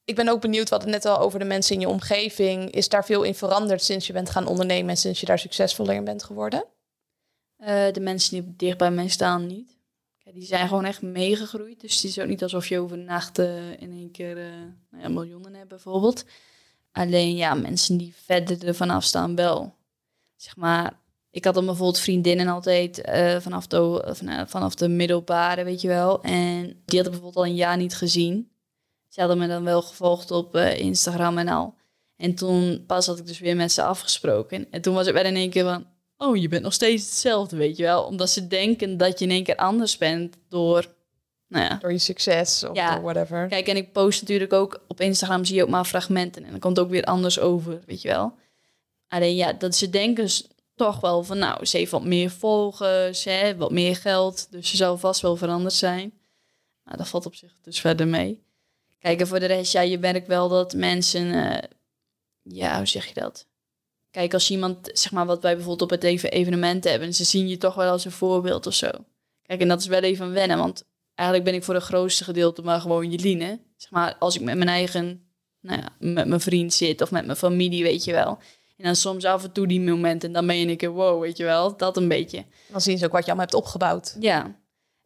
Ik 0.05 0.15
ben 0.15 0.29
ook 0.29 0.41
benieuwd, 0.41 0.69
wat 0.69 0.83
het 0.83 0.91
net 0.91 1.05
al 1.05 1.19
over 1.19 1.39
de 1.39 1.45
mensen 1.45 1.75
in 1.75 1.81
je 1.81 1.89
omgeving. 1.89 2.71
Is 2.71 2.89
daar 2.89 3.05
veel 3.05 3.23
in 3.23 3.35
veranderd 3.35 3.83
sinds 3.83 4.07
je 4.07 4.13
bent 4.13 4.31
gaan 4.31 4.47
ondernemen 4.47 4.91
en 4.91 4.97
sinds 4.97 5.21
je 5.21 5.27
daar 5.27 5.39
succesvoller 5.39 5.95
in 5.95 6.05
bent 6.05 6.23
geworden? 6.23 6.65
Uh, 7.59 7.93
de 7.93 8.01
mensen 8.01 8.31
die 8.31 8.57
dicht 8.57 8.79
bij 8.79 8.91
mij 8.91 9.09
staan 9.09 9.47
niet. 9.47 9.77
Kijk, 10.19 10.35
die 10.35 10.45
zijn 10.45 10.69
gewoon 10.69 10.85
echt 10.85 11.03
meegegroeid. 11.03 11.81
Dus 11.81 11.95
het 11.95 12.05
is 12.05 12.19
ook 12.19 12.27
niet 12.27 12.43
alsof 12.43 12.67
je 12.67 12.79
overnacht 12.79 13.39
uh, 13.39 13.71
in 13.71 13.93
één 13.93 14.11
keer 14.11 14.37
uh, 14.37 14.53
nou 14.91 15.03
ja, 15.03 15.09
miljoenen 15.09 15.55
hebt 15.55 15.69
bijvoorbeeld. 15.69 16.25
Alleen 16.93 17.37
ja, 17.37 17.55
mensen 17.55 17.97
die 17.97 18.15
verder 18.25 18.67
ervan 18.67 18.91
afstaan 18.91 19.35
wel. 19.35 19.75
Zeg 20.37 20.57
maar, 20.57 20.99
ik 21.39 21.45
had 21.45 21.55
dan 21.55 21.65
bijvoorbeeld 21.67 21.99
vriendinnen 21.99 22.49
altijd 22.49 23.01
eh, 23.01 23.37
vanaf, 23.41 23.67
de, 23.67 24.05
van, 24.17 24.49
vanaf 24.49 24.75
de 24.75 24.89
middelbare, 24.89 25.65
weet 25.65 25.81
je 25.81 25.89
wel. 25.89 26.23
En 26.23 26.63
die 26.65 27.01
hadden 27.01 27.11
bijvoorbeeld 27.11 27.37
al 27.37 27.47
een 27.47 27.55
jaar 27.55 27.77
niet 27.77 27.95
gezien. 27.95 28.51
Ze 29.09 29.21
hadden 29.21 29.39
me 29.39 29.47
dan 29.47 29.65
wel 29.65 29.83
gevolgd 29.83 30.31
op 30.31 30.55
eh, 30.55 30.79
Instagram 30.79 31.39
en 31.39 31.49
al. 31.49 31.75
En 32.17 32.35
toen 32.35 32.85
pas 32.87 33.07
had 33.07 33.19
ik 33.19 33.27
dus 33.27 33.39
weer 33.39 33.57
met 33.57 33.73
ze 33.73 33.83
afgesproken. 33.83 34.67
En 34.71 34.81
toen 34.81 34.95
was 34.95 35.07
het 35.07 35.15
weer 35.15 35.25
in 35.25 35.37
één 35.37 35.51
keer 35.51 35.65
van... 35.65 35.87
Oh, 36.17 36.37
je 36.37 36.49
bent 36.49 36.63
nog 36.63 36.73
steeds 36.73 37.05
hetzelfde, 37.05 37.57
weet 37.57 37.77
je 37.77 37.83
wel. 37.83 38.05
Omdat 38.05 38.31
ze 38.31 38.47
denken 38.47 38.97
dat 38.97 39.19
je 39.19 39.25
in 39.25 39.31
één 39.31 39.45
keer 39.45 39.57
anders 39.57 39.97
bent 39.97 40.37
door... 40.49 40.87
Nou 41.49 41.65
ja. 41.65 41.79
Door 41.81 41.93
je 41.93 41.99
succes 41.99 42.65
of 42.65 42.77
Ja. 42.77 42.95
door 42.95 43.03
whatever. 43.03 43.49
Kijk, 43.49 43.69
en 43.69 43.77
ik 43.77 43.93
post 43.93 44.21
natuurlijk 44.21 44.53
ook 44.53 44.85
op 44.89 45.01
Instagram, 45.01 45.45
zie 45.45 45.57
je 45.57 45.63
ook 45.63 45.69
maar 45.69 45.85
fragmenten. 45.85 46.45
En 46.45 46.51
dan 46.51 46.61
komt 46.61 46.79
ook 46.79 46.91
weer 46.91 47.05
anders 47.05 47.39
over, 47.39 47.81
weet 47.87 48.03
je 48.03 48.09
wel. 48.09 48.33
Alleen 49.09 49.35
ja, 49.35 49.53
dat 49.53 49.77
ze 49.77 49.91
denken 49.91 50.29
toch 50.79 51.01
wel 51.01 51.23
van, 51.23 51.39
nou, 51.39 51.65
ze 51.65 51.77
heeft 51.77 51.91
wat 51.91 52.05
meer 52.05 52.31
volgers, 52.31 53.25
hè, 53.25 53.57
wat 53.57 53.71
meer 53.71 53.97
geld. 53.97 54.47
Dus 54.51 54.69
ze 54.69 54.77
zou 54.77 54.99
vast 54.99 55.21
wel 55.21 55.37
veranderd 55.37 55.75
zijn. 55.75 56.13
Maar 56.83 56.97
dat 56.97 57.09
valt 57.09 57.27
op 57.27 57.35
zich 57.35 57.53
dus 57.63 57.81
verder 57.81 58.09
mee. 58.09 58.43
Kijk, 58.99 59.21
en 59.21 59.27
voor 59.27 59.41
de 59.41 59.47
rest, 59.47 59.73
ja, 59.73 59.81
je 59.81 59.99
merkt 59.99 60.27
wel 60.27 60.49
dat 60.49 60.73
mensen, 60.75 61.33
eh, 61.33 61.71
ja, 62.43 62.77
hoe 62.77 62.87
zeg 62.87 63.07
je 63.07 63.15
dat? 63.15 63.47
Kijk, 64.11 64.35
als 64.35 64.51
iemand, 64.51 64.91
zeg 64.93 65.13
maar, 65.13 65.27
wat 65.27 65.43
wij 65.43 65.55
bijvoorbeeld 65.55 65.83
op 65.83 65.91
het 65.91 66.05
even 66.05 66.31
evenement 66.31 66.85
hebben, 66.85 67.15
ze 67.15 67.25
zien 67.25 67.49
je 67.49 67.57
toch 67.57 67.75
wel 67.75 67.91
als 67.91 68.05
een 68.05 68.11
voorbeeld 68.11 68.67
of 68.67 68.75
zo. 68.75 68.91
Kijk, 69.43 69.61
en 69.61 69.69
dat 69.69 69.81
is 69.81 69.87
wel 69.87 70.01
even 70.01 70.33
wennen, 70.33 70.59
want 70.59 70.85
eigenlijk 71.15 71.51
ben 71.51 71.59
ik 71.59 71.65
voor 71.65 71.75
het 71.75 71.83
grootste 71.83 72.25
gedeelte 72.25 72.63
maar 72.63 72.81
gewoon 72.81 73.11
Jeline. 73.11 73.61
Zeg 73.77 73.91
maar, 73.91 74.17
als 74.19 74.35
ik 74.35 74.41
met 74.41 74.57
mijn 74.57 74.69
eigen, 74.69 75.29
nou 75.61 75.81
ja, 75.81 75.89
met 75.99 76.29
mijn 76.29 76.41
vriend 76.41 76.75
zit 76.75 77.03
of 77.03 77.11
met 77.11 77.27
mijn 77.27 77.39
familie, 77.39 77.83
weet 77.83 78.05
je 78.05 78.13
wel. 78.13 78.39
En 78.79 78.85
dan 78.85 78.97
soms 78.97 79.25
af 79.25 79.45
en 79.45 79.53
toe 79.53 79.67
die 79.67 79.81
momenten, 79.81 80.33
dan 80.33 80.47
ben 80.47 80.59
je 80.59 80.67
een 80.67 80.77
keer 80.77 80.91
wow, 80.91 81.21
weet 81.21 81.37
je 81.37 81.45
wel. 81.45 81.77
Dat 81.77 81.97
een 81.97 82.09
beetje. 82.09 82.45
Dan 82.71 82.81
zien 82.81 82.99
ze 82.99 83.05
ook 83.05 83.13
wat 83.13 83.21
je 83.21 83.27
allemaal 83.27 83.47
hebt 83.47 83.59
opgebouwd. 83.59 84.17
Ja. 84.21 84.57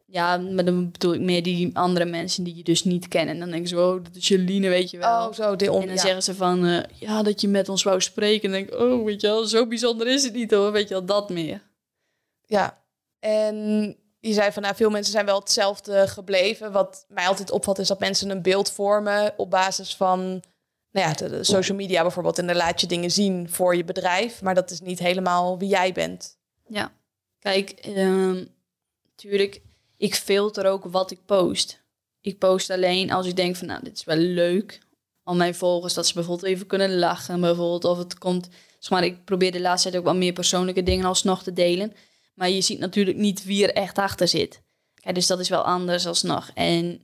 Ja, 0.05 0.37
maar 0.37 0.65
dan 0.65 0.91
bedoel 0.91 1.13
ik 1.13 1.21
meer 1.21 1.43
die 1.43 1.77
andere 1.77 2.05
mensen 2.05 2.43
die 2.43 2.55
je 2.55 2.63
dus 2.63 2.83
niet 2.83 3.07
kennen. 3.07 3.33
En 3.33 3.39
dan 3.39 3.49
denken 3.49 3.67
ze, 3.67 3.75
wow, 3.75 4.03
dat 4.03 4.15
is 4.15 4.27
Jeline, 4.27 4.69
weet 4.69 4.91
je 4.91 4.97
wel. 4.97 5.27
Oh, 5.27 5.33
zo. 5.33 5.55
De 5.55 5.65
En 5.65 5.71
dan 5.71 5.87
ja. 5.87 5.97
zeggen 5.97 6.23
ze 6.23 6.35
van, 6.35 6.65
eh, 6.65 6.83
ja, 6.99 7.23
dat 7.23 7.41
je 7.41 7.47
met 7.47 7.69
ons 7.69 7.83
wou 7.83 8.01
spreken. 8.01 8.43
En 8.43 8.51
dan 8.51 8.61
denk 8.61 8.81
ik, 8.81 8.89
oh, 8.89 9.05
weet 9.05 9.21
je 9.21 9.27
wel, 9.27 9.45
zo 9.45 9.67
bijzonder 9.67 10.07
is 10.07 10.23
het 10.23 10.33
niet 10.33 10.51
hoor. 10.51 10.71
Weet 10.71 10.87
je 10.87 10.93
wel, 10.93 11.05
dat 11.05 11.29
meer. 11.29 11.61
Ja, 12.45 12.83
en 13.19 13.55
je 14.19 14.33
zei 14.33 14.51
van 14.51 14.61
nou, 14.61 14.75
veel 14.75 14.89
mensen 14.89 15.11
zijn 15.11 15.25
wel 15.25 15.39
hetzelfde 15.39 16.07
gebleven. 16.07 16.71
Wat 16.71 17.05
mij 17.07 17.27
altijd 17.27 17.51
opvalt 17.51 17.79
is 17.79 17.87
dat 17.87 17.99
mensen 17.99 18.29
een 18.29 18.41
beeld 18.41 18.71
vormen 18.71 19.33
op 19.37 19.49
basis 19.49 19.95
van 19.95 20.43
nou 20.93 21.07
ja, 21.07 21.27
de, 21.27 21.43
social 21.43 21.77
media 21.77 22.01
bijvoorbeeld. 22.01 22.39
En 22.39 22.47
dan 22.47 22.55
laat 22.55 22.81
je 22.81 22.87
dingen 22.87 23.11
zien 23.11 23.49
voor 23.49 23.75
je 23.75 23.83
bedrijf, 23.83 24.41
maar 24.41 24.55
dat 24.55 24.71
is 24.71 24.79
niet 24.79 24.99
helemaal 24.99 25.57
wie 25.57 25.69
jij 25.69 25.91
bent. 25.91 26.37
Ja. 26.67 26.91
Kijk, 27.39 27.69
ehm 27.69 28.43
tuurlijk, 29.15 29.61
ik 29.97 30.15
filter 30.15 30.65
ook 30.65 30.83
wat 30.83 31.11
ik 31.11 31.25
post. 31.25 31.81
Ik 32.21 32.37
post 32.37 32.69
alleen 32.69 33.11
als 33.11 33.27
ik 33.27 33.35
denk 33.35 33.55
van, 33.55 33.67
nou, 33.67 33.83
dit 33.83 33.97
is 33.97 34.03
wel 34.03 34.17
leuk. 34.17 34.79
Al 35.23 35.35
mijn 35.35 35.55
volgers, 35.55 35.93
dat 35.93 36.07
ze 36.07 36.13
bijvoorbeeld 36.13 36.47
even 36.47 36.67
kunnen 36.67 36.99
lachen. 36.99 37.41
Bijvoorbeeld, 37.41 37.85
of 37.85 37.97
het 37.97 38.17
komt... 38.17 38.49
Zeg 38.79 38.91
maar, 38.91 39.03
ik 39.03 39.25
probeer 39.25 39.51
de 39.51 39.61
laatste 39.61 39.89
tijd 39.89 40.01
ook 40.01 40.07
wat 40.07 40.17
meer 40.17 40.33
persoonlijke 40.33 40.83
dingen 40.83 41.05
alsnog 41.05 41.43
te 41.43 41.53
delen. 41.53 41.93
Maar 42.33 42.49
je 42.49 42.61
ziet 42.61 42.79
natuurlijk 42.79 43.17
niet 43.17 43.43
wie 43.43 43.67
er 43.67 43.73
echt 43.73 43.97
achter 43.97 44.27
zit. 44.27 44.61
Kijk, 45.01 45.15
dus 45.15 45.27
dat 45.27 45.39
is 45.39 45.49
wel 45.49 45.63
anders 45.63 46.05
alsnog. 46.05 46.51
En 46.53 47.01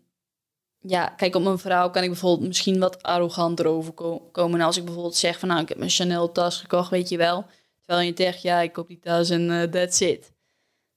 ja, 0.81 1.07
kijk, 1.07 1.35
op 1.35 1.43
mijn 1.43 1.57
vrouw 1.57 1.89
kan 1.89 2.03
ik 2.03 2.09
bijvoorbeeld 2.09 2.47
misschien 2.47 2.79
wat 2.79 3.03
arroganter 3.03 3.67
overkomen. 3.67 4.61
Als 4.61 4.77
ik 4.77 4.85
bijvoorbeeld 4.85 5.15
zeg 5.15 5.39
van, 5.39 5.47
nou, 5.49 5.61
ik 5.61 5.69
heb 5.69 5.77
mijn 5.77 5.89
Chanel 5.89 6.31
tas 6.31 6.57
gekocht, 6.57 6.89
weet 6.89 7.09
je 7.09 7.17
wel. 7.17 7.45
Terwijl 7.85 8.07
je 8.07 8.13
zegt, 8.15 8.41
ja, 8.41 8.59
ik 8.59 8.73
koop 8.73 8.87
die 8.87 8.99
tas 8.99 9.29
en 9.29 9.61
eh, 9.61 9.69
that's 9.69 9.99
it. 9.99 10.31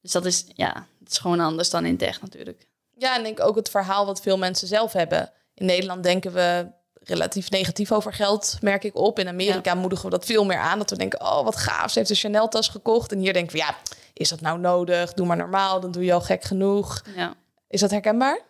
Dus 0.01 0.13
dat 0.13 0.25
is, 0.25 0.45
ja, 0.55 0.87
dat 0.99 1.11
is 1.11 1.19
gewoon 1.19 1.41
anders 1.41 1.71
dan 1.71 1.85
in 1.85 1.97
tech 1.97 2.21
natuurlijk. 2.21 2.67
Ja, 2.97 3.13
en 3.13 3.19
ik 3.19 3.25
denk 3.25 3.41
ook 3.49 3.57
het 3.57 3.71
verhaal 3.71 4.07
wat 4.07 4.21
veel 4.21 4.39
mensen 4.39 4.69
zelf 4.69 4.93
hebben. 4.93 5.31
In 5.55 5.67
Nederland 5.67 6.03
denken 6.03 6.33
we 6.33 6.67
relatief 7.05 7.51
negatief 7.51 7.93
over 7.93 8.13
geld, 8.13 8.59
merk 8.61 8.85
ik 8.85 8.97
op. 8.97 9.19
In 9.19 9.29
Amerika 9.29 9.75
moedigen 9.75 10.05
we 10.05 10.11
dat 10.11 10.25
veel 10.25 10.45
meer 10.45 10.59
aan. 10.59 10.79
Dat 10.79 10.91
we 10.91 10.97
denken, 10.97 11.21
oh 11.21 11.45
wat 11.45 11.57
gaaf, 11.57 11.91
ze 11.91 11.99
heeft 11.99 12.11
een 12.11 12.17
Chanel-tas 12.17 12.69
gekocht. 12.69 13.13
En 13.13 13.19
hier 13.19 13.33
denken 13.33 13.53
we, 13.53 13.59
ja, 13.59 13.77
is 14.13 14.29
dat 14.29 14.41
nou 14.41 14.59
nodig? 14.59 15.13
Doe 15.13 15.27
maar 15.27 15.37
normaal, 15.37 15.81
dan 15.81 15.91
doe 15.91 16.05
je 16.05 16.13
al 16.13 16.21
gek 16.21 16.45
genoeg. 16.45 17.03
Ja, 17.17 17.35
Is 17.69 17.81
dat 17.81 17.91
herkenbaar? 17.91 18.41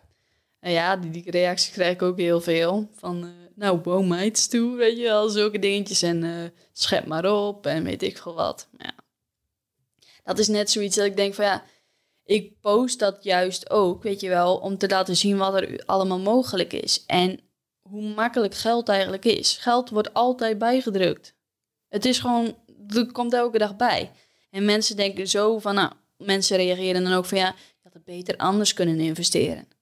En 0.63 0.71
ja 0.71 0.95
die, 0.95 1.11
die 1.11 1.31
reacties 1.31 1.71
krijg 1.71 1.93
ik 1.93 2.01
ook 2.01 2.17
heel 2.17 2.41
veel. 2.41 2.89
Van, 2.93 3.23
eh, 3.23 3.29
nou, 3.55 3.79
wow, 3.83 4.07
meid, 4.07 4.49
toe, 4.49 4.75
weet 4.75 4.97
je 4.97 5.03
wel, 5.03 5.29
zulke 5.29 5.59
dingetjes. 5.59 6.01
En 6.01 6.23
eh, 6.23 6.49
schep 6.71 7.05
maar 7.05 7.31
op 7.31 7.65
en 7.65 7.83
weet 7.83 8.01
ik 8.01 8.17
veel 8.17 8.33
wat. 8.33 8.67
Ja. 8.77 8.93
Dat 10.23 10.39
is 10.39 10.47
net 10.47 10.71
zoiets 10.71 10.95
dat 10.95 11.05
ik 11.05 11.15
denk 11.15 11.33
van, 11.33 11.45
ja, 11.45 11.63
ik 12.25 12.59
post 12.59 12.99
dat 12.99 13.23
juist 13.23 13.69
ook, 13.69 14.03
weet 14.03 14.19
je 14.19 14.29
wel, 14.29 14.57
om 14.57 14.77
te 14.77 14.87
laten 14.87 15.15
zien 15.15 15.37
wat 15.37 15.53
er 15.53 15.83
allemaal 15.85 16.19
mogelijk 16.19 16.73
is. 16.73 17.03
En 17.05 17.39
hoe 17.81 18.13
makkelijk 18.13 18.55
geld 18.55 18.89
eigenlijk 18.89 19.25
is. 19.25 19.57
Geld 19.57 19.89
wordt 19.89 20.13
altijd 20.13 20.57
bijgedrukt. 20.57 21.35
Het 21.89 22.05
is 22.05 22.19
gewoon, 22.19 22.57
er 22.87 23.11
komt 23.11 23.33
elke 23.33 23.57
dag 23.57 23.75
bij. 23.75 24.11
En 24.49 24.65
mensen 24.65 24.95
denken 24.95 25.27
zo 25.27 25.59
van, 25.59 25.75
nou, 25.75 25.91
mensen 26.17 26.57
reageren 26.57 27.03
dan 27.03 27.13
ook 27.13 27.25
van, 27.25 27.37
ja, 27.37 27.55
je 27.57 27.79
had 27.83 27.93
het 27.93 28.03
beter 28.03 28.37
anders 28.37 28.73
kunnen 28.73 28.99
investeren. 28.99 29.72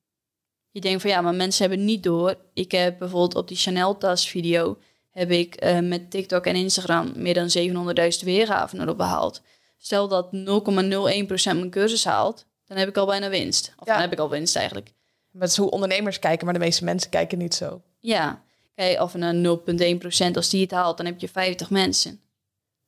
Je 0.71 0.81
denkt 0.81 1.01
van, 1.01 1.11
ja, 1.11 1.21
maar 1.21 1.35
mensen 1.35 1.67
hebben 1.67 1.85
niet 1.85 2.03
door. 2.03 2.35
Ik 2.53 2.71
heb 2.71 2.99
bijvoorbeeld 2.99 3.35
op 3.35 3.47
die 3.47 3.57
Chanel-tas 3.57 4.29
video, 4.29 4.77
heb 5.11 5.31
ik 5.31 5.55
eh, 5.55 5.79
met 5.79 6.11
TikTok 6.11 6.45
en 6.45 6.55
Instagram 6.55 7.11
meer 7.15 7.33
dan 7.33 7.49
700.000 8.19 8.23
weergaven 8.23 8.81
erop 8.81 8.97
behaald. 8.97 9.41
Stel 9.77 10.07
dat 10.07 10.29
0,01% 10.33 10.33
mijn 11.43 11.69
cursus 11.69 12.03
haalt, 12.05 12.45
dan 12.65 12.77
heb 12.77 12.87
ik 12.87 12.97
al 12.97 13.05
bijna 13.05 13.29
winst. 13.29 13.73
Of 13.77 13.87
Ja. 13.87 13.93
dan 13.93 14.01
heb 14.01 14.11
ik 14.11 14.19
al 14.19 14.29
winst 14.29 14.55
eigenlijk. 14.55 14.93
Dat 15.31 15.49
is 15.49 15.57
hoe 15.57 15.69
ondernemers 15.69 16.19
kijken, 16.19 16.45
maar 16.45 16.53
de 16.53 16.59
meeste 16.59 16.83
mensen 16.83 17.09
kijken 17.09 17.37
niet 17.37 17.53
zo. 17.53 17.81
Ja, 17.99 18.41
kijk, 18.75 19.01
of 19.01 19.13
een 19.13 19.41
0,1% 19.41 20.35
als 20.35 20.49
die 20.49 20.61
het 20.61 20.71
haalt, 20.71 20.97
dan 20.97 21.05
heb 21.05 21.19
je 21.19 21.27
50 21.29 21.69
mensen. 21.69 22.19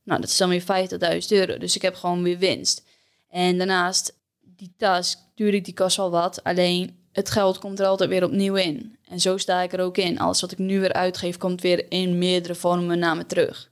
Nou, 0.03 0.21
dat 0.21 0.29
is 0.29 0.37
dan 0.37 0.49
weer 0.49 0.61
50.000 0.61 1.27
euro. 1.27 1.57
Dus 1.57 1.75
ik 1.75 1.81
heb 1.81 1.95
gewoon 1.95 2.23
weer 2.23 2.37
winst. 2.37 2.83
En 3.29 3.57
daarnaast, 3.57 4.17
die 4.41 4.73
tas, 4.77 5.17
tuurlijk, 5.35 5.65
die 5.65 5.73
kost 5.73 5.97
wel 5.97 6.11
wat. 6.11 6.43
Alleen, 6.43 6.97
het 7.13 7.29
geld 7.29 7.59
komt 7.59 7.79
er 7.79 7.85
altijd 7.85 8.09
weer 8.09 8.23
opnieuw 8.23 8.55
in. 8.55 8.97
En 9.07 9.19
zo 9.19 9.37
sta 9.37 9.61
ik 9.61 9.73
er 9.73 9.79
ook 9.79 9.97
in. 9.97 10.19
Alles 10.19 10.41
wat 10.41 10.51
ik 10.51 10.57
nu 10.57 10.79
weer 10.79 10.93
uitgeef, 10.93 11.37
komt 11.37 11.61
weer 11.61 11.91
in 11.91 12.17
meerdere 12.17 12.55
vormen 12.55 12.99
naar 12.99 13.17
me 13.17 13.25
terug. 13.25 13.71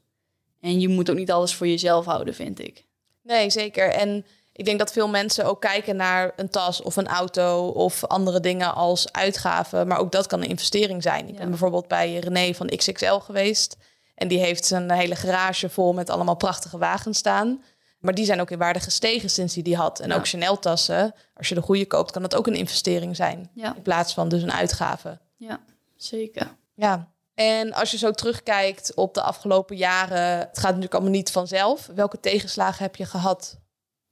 En 0.61 0.79
je 0.79 0.87
moet 0.87 1.09
ook 1.09 1.15
niet 1.17 1.31
alles 1.31 1.55
voor 1.55 1.67
jezelf 1.67 2.05
houden, 2.05 2.33
vind 2.35 2.59
ik. 2.59 2.85
Nee, 3.23 3.49
zeker. 3.49 3.89
En 3.89 4.25
ik 4.53 4.65
denk 4.65 4.79
dat 4.79 4.91
veel 4.91 5.07
mensen 5.07 5.45
ook 5.45 5.61
kijken 5.61 5.95
naar 5.95 6.33
een 6.35 6.49
tas 6.49 6.81
of 6.81 6.95
een 6.95 7.07
auto 7.07 7.67
of 7.67 8.05
andere 8.05 8.39
dingen 8.39 8.75
als 8.75 9.11
uitgaven. 9.11 9.87
Maar 9.87 9.99
ook 9.99 10.11
dat 10.11 10.27
kan 10.27 10.41
een 10.41 10.49
investering 10.49 11.03
zijn. 11.03 11.27
Ik 11.27 11.33
Ja. 11.33 11.39
ben 11.39 11.49
bijvoorbeeld 11.49 11.87
bij 11.87 12.17
René 12.19 12.53
van 12.53 12.67
XXL 12.67 13.13
geweest. 13.13 13.77
En 14.15 14.27
die 14.27 14.39
heeft 14.39 14.65
zijn 14.65 14.91
hele 14.91 15.15
garage 15.15 15.69
vol 15.69 15.93
met 15.93 16.09
allemaal 16.09 16.35
prachtige 16.35 16.77
wagens 16.77 17.17
staan. 17.17 17.63
Maar 18.01 18.13
die 18.13 18.25
zijn 18.25 18.41
ook 18.41 18.51
in 18.51 18.57
waarde 18.57 18.79
gestegen 18.79 19.29
sinds 19.29 19.53
hij 19.53 19.63
die 19.63 19.75
had. 19.75 19.99
En 19.99 20.09
Ja. 20.09 20.15
ook 20.15 20.27
Chanel-tassen, 20.27 21.13
als 21.33 21.49
je 21.49 21.55
de 21.55 21.61
goede 21.61 21.85
koopt, 21.85 22.11
kan 22.11 22.21
dat 22.21 22.35
ook 22.35 22.47
een 22.47 22.55
investering 22.55 23.15
zijn. 23.15 23.49
Ja. 23.53 23.75
In 23.75 23.81
plaats 23.81 24.13
van 24.13 24.29
dus 24.29 24.41
een 24.41 24.51
uitgave. 24.51 25.19
Ja, 25.37 25.59
zeker. 25.95 26.55
Ja. 26.75 27.09
En 27.33 27.73
als 27.73 27.91
je 27.91 27.97
zo 27.97 28.11
terugkijkt 28.11 28.93
op 28.95 29.13
de 29.13 29.21
afgelopen 29.21 29.77
jaren, 29.77 30.37
het 30.37 30.57
gaat 30.57 30.63
natuurlijk 30.63 30.93
allemaal 30.93 31.11
niet 31.11 31.31
vanzelf. 31.31 31.89
Welke 31.95 32.19
tegenslagen 32.19 32.83
heb 32.83 32.95
je 32.95 33.05
gehad? 33.05 33.59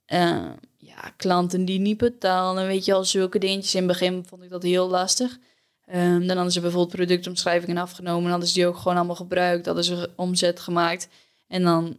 Eh, 0.04 0.46
ja, 0.76 1.12
klanten 1.16 1.64
die 1.64 1.78
niet 1.80 1.96
betalen, 1.98 2.66
weet 2.66 2.84
je 2.84 2.94
al, 2.94 3.04
zulke 3.04 3.38
dingetjes. 3.38 3.74
In 3.74 3.78
het 3.88 3.88
begin 3.98 4.24
vond 4.28 4.42
ik 4.42 4.50
dat 4.50 4.62
heel 4.62 4.88
lastig. 4.88 5.38
Ehm, 5.84 6.26
dan 6.26 6.34
hadden 6.36 6.52
ze 6.52 6.60
bijvoorbeeld 6.60 6.94
productomschrijvingen 6.96 7.76
afgenomen, 7.76 8.30
hadden 8.30 8.48
ze 8.48 8.54
die 8.54 8.66
ook 8.66 8.76
gewoon 8.76 8.96
allemaal 8.96 9.14
gebruikt, 9.16 9.66
hadden 9.66 9.84
ze 9.84 10.10
omzet 10.16 10.60
gemaakt. 10.60 11.08
En 11.48 11.62
dan 11.62 11.96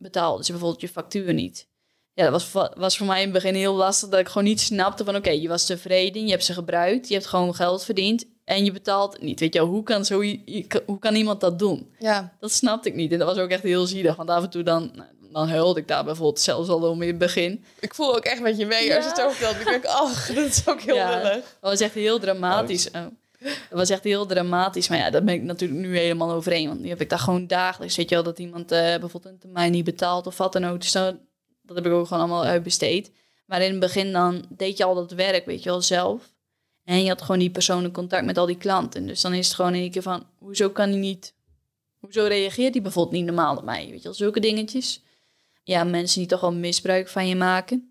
betaalden 0.00 0.44
ze 0.44 0.50
bijvoorbeeld 0.52 0.80
je 0.80 0.88
factuur 0.88 1.34
niet. 1.34 1.68
Ja, 2.14 2.30
dat 2.30 2.32
was, 2.52 2.68
was 2.76 2.96
voor 2.96 3.06
mij 3.06 3.16
in 3.18 3.24
het 3.24 3.32
begin 3.32 3.54
heel 3.54 3.74
lastig, 3.74 4.08
dat 4.08 4.20
ik 4.20 4.28
gewoon 4.28 4.44
niet 4.44 4.60
snapte 4.60 5.04
van, 5.04 5.16
oké, 5.16 5.30
je 5.30 5.48
was 5.48 5.66
tevreden, 5.66 6.24
je 6.24 6.30
hebt 6.30 6.44
ze 6.44 6.52
gebruikt, 6.52 7.08
je 7.08 7.14
hebt 7.14 7.26
gewoon 7.26 7.54
geld 7.54 7.84
verdiend 7.84 8.24
en 8.44 8.64
je 8.64 8.72
betaalt 8.72 9.20
niet. 9.22 9.40
Weet 9.40 9.54
je 9.54 9.60
wel, 9.60 9.68
hoe 9.68 9.82
kan, 9.82 10.04
zo, 10.04 10.22
hoe 10.86 10.98
kan 10.98 11.14
iemand 11.14 11.40
dat 11.40 11.58
doen? 11.58 11.94
Ja, 11.98 12.36
Dat 12.40 12.52
snapte 12.52 12.88
ik 12.88 12.94
niet. 12.94 13.12
En 13.12 13.18
dat 13.18 13.28
was 13.28 13.38
ook 13.38 13.50
echt 13.50 13.62
heel 13.62 13.86
zielig. 13.86 14.16
Want 14.16 14.30
af 14.30 14.42
en 14.42 14.50
toe 14.50 14.62
dan, 14.62 15.04
dan 15.32 15.48
huilde 15.48 15.80
ik 15.80 15.88
daar 15.88 16.04
bijvoorbeeld 16.04 16.40
zelfs 16.40 16.68
al 16.68 16.88
om 16.90 17.02
in 17.02 17.08
het 17.08 17.18
begin. 17.18 17.64
ik 17.80 17.94
voel 17.94 18.16
ook 18.16 18.24
echt 18.24 18.40
met 18.40 18.56
je 18.58 18.66
mee 18.66 18.94
als 18.94 19.04
je 19.04 19.10
het 19.10 19.18
zo 19.18 19.30
vertelt. 19.30 19.60
Ik 19.60 19.64
denk, 19.66 19.84
ach, 19.84 20.26
dat 20.34 20.46
is 20.46 20.68
ook 20.68 20.80
heel 20.80 20.94
Ja. 20.94 21.10
lullig. 21.16 21.32
Dat 21.60 21.70
was 21.70 21.80
echt 21.80 21.94
heel 21.94 22.18
dramatisch. 22.18 22.90
Oh. 22.90 23.06
Dat 23.40 23.78
was 23.78 23.90
echt 23.90 24.04
heel 24.04 24.26
dramatisch. 24.26 24.88
Maar 24.88 24.98
ja, 24.98 25.10
daar 25.10 25.24
ben 25.24 25.34
ik 25.34 25.42
natuurlijk 25.42 25.80
nu 25.80 25.98
helemaal 25.98 26.32
overheen. 26.32 26.68
Want 26.68 26.80
nu 26.80 26.88
heb 26.88 27.00
ik 27.00 27.08
daar 27.08 27.18
gewoon 27.18 27.46
dagelijks. 27.46 27.96
Weet 27.96 28.08
je 28.08 28.14
wel, 28.14 28.24
dat 28.24 28.38
iemand 28.38 28.72
eh, 28.72 28.78
bijvoorbeeld 28.78 29.24
een 29.24 29.38
termijn 29.38 29.72
niet 29.72 29.84
betaalt 29.84 30.26
of 30.26 30.36
wat 30.36 30.52
dan 30.52 30.64
ook. 30.64 30.80
Dus 30.80 30.92
dat, 30.92 31.16
dat 31.62 31.76
heb 31.76 31.86
ik 31.86 31.92
ook 31.92 32.06
gewoon 32.06 32.22
allemaal 32.22 32.44
uitbesteed. 32.44 33.10
Maar 33.46 33.62
in 33.62 33.70
het 33.70 33.80
begin 33.80 34.12
dan 34.12 34.44
deed 34.48 34.76
je 34.76 34.84
al 34.84 34.94
dat 34.94 35.12
werk, 35.12 35.46
weet 35.46 35.62
je 35.62 35.70
wel, 35.70 35.82
zelf. 35.82 36.32
En 36.84 37.02
je 37.02 37.08
had 37.08 37.22
gewoon 37.22 37.38
die 37.38 37.50
persoonlijk 37.50 37.94
contact 37.94 38.24
met 38.24 38.38
al 38.38 38.46
die 38.46 38.56
klanten. 38.56 39.06
Dus 39.06 39.20
dan 39.20 39.34
is 39.34 39.46
het 39.46 39.56
gewoon 39.56 39.74
in 39.74 39.80
één 39.80 39.90
keer 39.90 40.02
van, 40.02 40.26
hoezo 40.38 40.70
kan 40.70 40.88
hij 40.88 40.98
niet 40.98 41.34
hoezo 42.00 42.24
reageert 42.24 42.72
die 42.72 42.82
bijvoorbeeld 42.82 43.16
niet 43.16 43.24
normaal 43.24 43.56
op 43.56 43.64
mij? 43.64 43.86
Weet 43.86 43.96
je 43.96 44.02
wel, 44.02 44.14
zulke 44.14 44.40
dingetjes. 44.40 45.02
Ja, 45.62 45.84
mensen 45.84 46.18
die 46.18 46.28
toch 46.28 46.40
wel 46.40 46.52
misbruik 46.52 47.08
van 47.08 47.28
je 47.28 47.36
maken. 47.36 47.89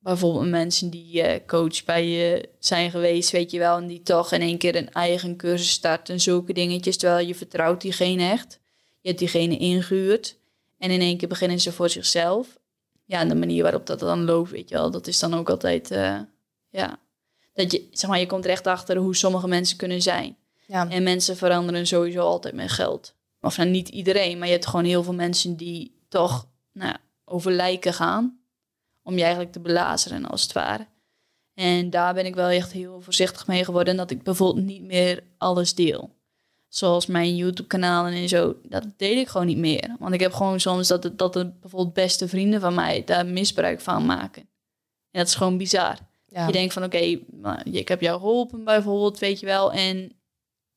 Bijvoorbeeld 0.00 0.48
mensen 0.48 0.90
die 0.90 1.22
uh, 1.22 1.46
coach 1.46 1.84
bij 1.84 2.08
je 2.08 2.48
zijn 2.58 2.90
geweest, 2.90 3.30
weet 3.30 3.50
je 3.50 3.58
wel, 3.58 3.76
en 3.76 3.86
die 3.86 4.02
toch 4.02 4.32
in 4.32 4.40
één 4.40 4.58
keer 4.58 4.76
een 4.76 4.92
eigen 4.92 5.36
cursus 5.36 5.70
starten, 5.70 6.20
zulke 6.20 6.52
dingetjes, 6.52 6.96
terwijl 6.96 7.26
je 7.26 7.34
vertrouwt 7.34 7.80
diegene 7.80 8.30
echt. 8.30 8.60
Je 9.00 9.08
hebt 9.08 9.18
diegene 9.18 9.56
ingehuurd 9.56 10.36
en 10.78 10.90
in 10.90 11.00
één 11.00 11.16
keer 11.16 11.28
beginnen 11.28 11.60
ze 11.60 11.72
voor 11.72 11.88
zichzelf. 11.88 12.58
Ja, 13.04 13.20
en 13.20 13.28
de 13.28 13.34
manier 13.34 13.62
waarop 13.62 13.86
dat 13.86 13.98
dan 13.98 14.24
loopt, 14.24 14.50
weet 14.50 14.68
je 14.68 14.74
wel, 14.74 14.90
dat 14.90 15.06
is 15.06 15.18
dan 15.18 15.34
ook 15.34 15.50
altijd, 15.50 15.90
uh, 15.90 16.20
ja, 16.68 16.98
dat 17.54 17.72
je, 17.72 17.88
zeg 17.92 18.10
maar, 18.10 18.18
je 18.18 18.26
komt 18.26 18.44
er 18.44 18.50
echt 18.50 18.66
achter 18.66 18.96
hoe 18.96 19.16
sommige 19.16 19.48
mensen 19.48 19.76
kunnen 19.76 20.02
zijn. 20.02 20.36
Ja. 20.66 20.88
En 20.88 21.02
mensen 21.02 21.36
veranderen 21.36 21.86
sowieso 21.86 22.20
altijd 22.20 22.54
met 22.54 22.70
geld. 22.70 23.14
Of 23.40 23.56
nou, 23.56 23.68
niet 23.68 23.88
iedereen, 23.88 24.38
maar 24.38 24.46
je 24.46 24.52
hebt 24.52 24.66
gewoon 24.66 24.84
heel 24.84 25.02
veel 25.02 25.14
mensen 25.14 25.56
die 25.56 25.94
toch 26.08 26.48
nou, 26.72 26.96
over 27.24 27.52
lijken 27.52 27.94
gaan. 27.94 28.39
Om 29.10 29.16
je 29.16 29.22
eigenlijk 29.22 29.52
te 29.52 29.60
belazeren, 29.60 30.26
als 30.26 30.42
het 30.42 30.52
ware. 30.52 30.86
En 31.54 31.90
daar 31.90 32.14
ben 32.14 32.26
ik 32.26 32.34
wel 32.34 32.48
echt 32.48 32.72
heel 32.72 33.00
voorzichtig 33.00 33.46
mee 33.46 33.64
geworden. 33.64 33.96
Dat 33.96 34.10
ik 34.10 34.22
bijvoorbeeld 34.22 34.66
niet 34.66 34.82
meer 34.82 35.22
alles 35.38 35.74
deel. 35.74 36.10
Zoals 36.68 37.06
mijn 37.06 37.36
YouTube-kanalen 37.36 38.12
en 38.12 38.28
zo. 38.28 38.56
Dat 38.62 38.84
deel 38.96 39.16
ik 39.16 39.28
gewoon 39.28 39.46
niet 39.46 39.58
meer. 39.58 39.96
Want 39.98 40.14
ik 40.14 40.20
heb 40.20 40.32
gewoon 40.32 40.60
soms 40.60 40.88
dat, 40.88 41.02
het, 41.02 41.18
dat 41.18 41.32
de 41.32 41.50
bijvoorbeeld 41.60 41.94
beste 41.94 42.28
vrienden 42.28 42.60
van 42.60 42.74
mij 42.74 43.04
daar 43.04 43.26
misbruik 43.26 43.80
van 43.80 44.06
maken. 44.06 44.42
En 45.10 45.18
dat 45.18 45.26
is 45.26 45.34
gewoon 45.34 45.56
bizar. 45.56 45.98
Je 46.26 46.52
denkt 46.52 46.72
van 46.72 46.84
oké, 46.84 46.96
okay, 46.96 47.62
ik 47.64 47.88
heb 47.88 48.00
jou 48.00 48.20
geholpen 48.20 48.64
bijvoorbeeld, 48.64 49.18
weet 49.18 49.40
je 49.40 49.46
wel. 49.46 49.72
En 49.72 50.12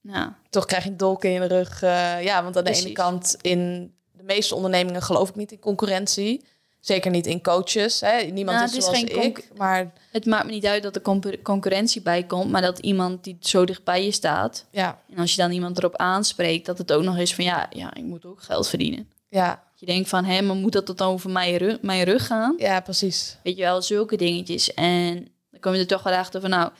nou, 0.01 0.31
toch 0.49 0.65
krijg 0.65 0.83
je 0.83 0.89
een 0.89 0.97
dolk 0.97 1.23
in 1.23 1.31
je 1.31 1.45
rug. 1.45 1.81
Uh, 1.83 2.23
ja, 2.23 2.43
want 2.43 2.57
aan 2.57 2.63
de 2.63 2.73
ene 2.73 2.91
kant 2.91 3.37
in 3.41 3.93
de 4.11 4.23
meeste 4.23 4.55
ondernemingen 4.55 5.01
geloof 5.01 5.29
ik 5.29 5.35
niet 5.35 5.51
in 5.51 5.59
concurrentie. 5.59 6.45
Zeker 6.83 7.11
niet 7.11 7.27
in 7.27 7.41
coaches. 7.41 8.01
Hè. 8.01 8.21
Niemand 8.21 8.57
nou, 8.57 8.77
is 8.77 8.83
zoals 8.83 9.03
ik. 9.03 9.49
Maar... 9.57 9.93
Het 10.11 10.25
maakt 10.25 10.45
me 10.45 10.51
niet 10.51 10.65
uit 10.65 10.83
dat 10.83 10.95
er 10.95 11.01
concurrentie 11.41 12.01
bij 12.01 12.23
komt, 12.23 12.51
maar 12.51 12.61
dat 12.61 12.79
iemand 12.79 13.23
die 13.23 13.37
zo 13.39 13.65
dicht 13.65 13.83
bij 13.83 14.05
je 14.05 14.11
staat. 14.11 14.65
Ja. 14.69 15.01
En 15.09 15.17
als 15.17 15.35
je 15.35 15.41
dan 15.41 15.51
iemand 15.51 15.77
erop 15.77 15.95
aanspreekt, 15.95 16.65
dat 16.65 16.77
het 16.77 16.91
ook 16.91 17.03
nog 17.03 17.17
is 17.17 17.35
van 17.35 17.43
ja, 17.43 17.67
ja 17.69 17.93
ik 17.93 18.03
moet 18.03 18.25
ook 18.25 18.41
geld 18.41 18.69
verdienen. 18.69 19.09
Ja. 19.29 19.63
Je 19.75 19.85
denkt 19.85 20.09
van, 20.09 20.25
hé, 20.25 20.41
maar 20.41 20.55
moet 20.55 20.71
dat 20.71 20.97
dan 20.97 21.07
over 21.07 21.29
mijn 21.29 21.57
rug, 21.57 21.81
mijn 21.81 22.03
rug 22.03 22.25
gaan? 22.25 22.55
Ja, 22.57 22.79
precies. 22.79 23.37
Weet 23.43 23.57
je 23.57 23.63
wel, 23.63 23.81
zulke 23.81 24.15
dingetjes. 24.15 24.73
En 24.73 25.27
dan 25.49 25.59
kom 25.59 25.73
je 25.73 25.79
er 25.79 25.87
toch 25.87 26.03
wel 26.03 26.13
achter 26.13 26.41
van, 26.41 26.49
nou, 26.49 26.71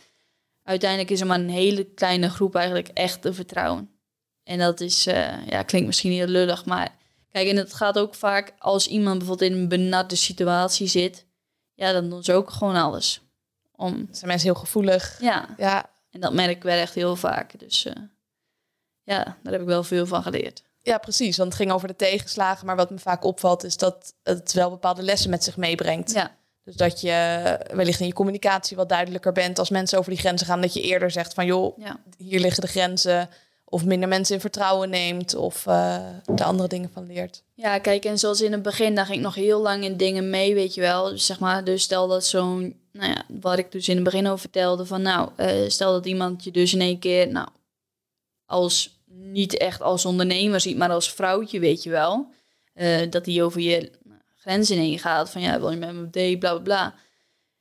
uiteindelijk 0.64 1.12
is 1.12 1.22
er 1.22 1.28
maar 1.28 1.40
een 1.40 1.50
hele 1.50 1.84
kleine 1.84 2.30
groep 2.30 2.56
eigenlijk 2.56 2.88
echt 2.88 3.22
te 3.22 3.34
vertrouwen. 3.34 3.90
En 4.44 4.60
dat 4.60 4.82
is, 4.82 5.08
uh, 5.08 5.48
ja, 5.48 5.64
klinkt 5.64 5.88
misschien 5.88 6.12
heel 6.12 6.28
lullig, 6.28 6.66
maar 6.66 6.96
kijk, 7.34 7.48
en 7.48 7.58
het 7.58 7.74
gaat 7.74 8.00
ook 8.00 8.16
vaak 8.16 8.54
als 8.58 8.88
iemand 8.88 9.18
bijvoorbeeld 9.18 9.52
in 9.52 9.58
een 9.58 9.68
benarde 9.68 10.16
situatie 10.16 10.88
zit, 10.88 11.26
ja, 11.74 11.92
dan 11.92 12.10
doen 12.10 12.24
ze 12.24 12.34
ook 12.34 12.50
gewoon 12.50 12.76
alles. 12.76 13.22
Om... 13.76 14.08
Zijn 14.12 14.28
mensen 14.28 14.52
heel 14.52 14.60
gevoelig? 14.60 15.18
Ja. 15.22 15.50
ja. 15.58 15.90
En 16.12 16.20
dat 16.20 16.34
merk 16.34 16.50
ik 16.50 16.64
wel 16.64 16.78
echt 16.78 16.94
heel 16.94 17.16
vaak. 17.16 17.60
Dus 17.60 17.86
uh, 17.86 17.94
ja, 19.04 19.24
daar 19.44 19.54
heb 19.54 19.62
ik 19.62 19.68
wel 19.68 19.84
veel 19.84 20.06
van 20.06 20.24
geleerd. 20.24 20.64
Ja, 20.82 20.98
precies. 20.98 21.38
Want 21.38 21.50
het 21.50 21.62
ging 21.62 21.72
over 21.72 21.88
de 21.88 21.96
tegenslagen. 21.96 22.66
Maar 22.66 22.76
wat 22.76 22.90
me 22.90 23.00
vaak 23.00 23.24
opvalt, 23.24 23.64
is 23.64 23.78
dat 23.78 24.14
het 24.24 24.54
wel 24.54 24.70
bepaalde 24.70 25.04
lessen 25.04 25.30
met 25.30 25.44
zich 25.44 25.58
meebrengt. 25.58 26.14
Ja. 26.14 26.36
Dus 26.64 26.76
dat 26.76 27.02
je 27.02 27.60
wellicht 27.74 28.00
in 28.00 28.06
je 28.08 28.14
communicatie 28.14 28.78
wat 28.78 28.90
duidelijker 28.90 29.32
bent 29.32 29.60
als 29.60 29.70
mensen 29.70 29.98
over 29.98 30.12
die 30.12 30.20
grenzen 30.20 30.48
gaan. 30.48 30.62
Dat 30.62 30.74
je 30.74 30.82
eerder 30.82 31.12
zegt 31.12 31.34
van 31.34 31.46
joh, 31.46 31.78
hier 32.18 32.40
liggen 32.40 32.62
de 32.62 32.68
grenzen. 32.68 33.30
Of 33.74 33.86
minder 33.86 34.10
mensen 34.10 34.36
in 34.36 34.42
vertrouwen 34.42 34.90
neemt 34.90 35.36
of 35.36 35.66
uh, 35.66 35.96
er 36.36 36.44
andere 36.44 36.68
dingen 36.68 36.90
van 36.94 37.06
leert. 37.06 37.44
Ja, 37.54 37.80
kijk, 37.80 38.06
en 38.06 38.20
zoals 38.20 38.42
in 38.42 38.52
het 38.52 38.62
begin, 38.62 38.96
daar 38.96 39.06
ging 39.06 39.18
ik 39.18 39.24
nog 39.24 39.36
heel 39.36 39.62
lang 39.62 39.84
in 39.84 39.98
dingen 39.98 40.30
mee, 40.30 40.54
weet 40.54 40.74
je 40.74 40.82
wel. 40.82 41.10
Dus 41.10 41.26
zeg 41.26 41.40
maar, 41.40 41.64
dus 41.64 41.84
stel 41.84 42.08
dat 42.08 42.26
zo'n, 42.26 42.80
nou 42.92 43.12
ja, 43.12 43.24
wat 43.28 43.58
ik 43.58 43.72
dus 43.72 43.88
in 43.88 43.96
het 43.96 44.04
begin 44.04 44.28
over 44.28 44.40
vertelde, 44.40 44.86
van 44.86 45.02
nou, 45.02 45.30
uh, 45.38 45.70
stel 45.70 45.92
dat 45.92 46.06
iemand 46.06 46.44
je 46.44 46.52
dus 46.52 46.74
in 46.74 46.82
één 46.82 47.00
keer, 47.00 47.28
nou, 47.28 47.48
als, 48.46 49.00
niet 49.06 49.58
echt 49.58 49.82
als 49.82 50.06
ondernemer 50.06 50.60
ziet, 50.60 50.78
maar 50.78 50.90
als 50.90 51.12
vrouwtje, 51.12 51.60
weet 51.60 51.84
je 51.84 51.90
wel. 51.90 52.28
Uh, 52.76 53.10
dat 53.10 53.26
die 53.26 53.44
over 53.44 53.62
je 53.62 53.92
grenzen 54.36 54.78
heen 54.78 55.00
gaat. 55.00 55.30
Van 55.30 55.42
ja, 55.42 55.60
wil 55.60 55.72
je 55.72 55.78
met 55.78 55.94
me 55.94 56.10
date, 56.10 56.38
bla 56.40 56.52
bla 56.52 56.60
bla. 56.60 56.96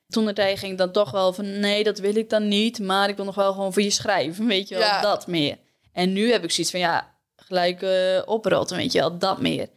Toen 0.09 0.27
de 0.27 0.33
tijd 0.33 0.59
ging 0.59 0.73
ik 0.73 0.79
dan 0.79 0.93
toch 0.93 1.11
wel 1.11 1.33
van 1.33 1.61
nee, 1.61 1.85
dat 1.85 1.99
wil 1.99 2.17
ik 2.17 2.31
dan 2.31 2.49
niet. 2.49 2.79
Maar 2.79 3.09
ik 3.09 3.17
wil 3.17 3.25
nog 3.25 3.35
wel 3.35 3.53
gewoon 3.53 3.73
voor 3.73 3.83
je 3.83 3.91
schrijven, 3.91 4.47
weet 4.47 4.69
je 4.69 4.75
wel, 4.75 4.85
ja. 4.85 5.01
dat 5.01 5.27
meer. 5.27 5.57
En 5.93 6.13
nu 6.13 6.31
heb 6.31 6.45
ik 6.45 6.51
zoiets 6.51 6.73
van 6.73 6.81
ja, 6.81 7.17
gelijk 7.37 7.83
uh, 7.83 8.23
oprotten, 8.25 8.77
weet 8.77 8.93
je 8.93 8.99
wel, 8.99 9.19
dat 9.19 9.41
meer. 9.41 9.69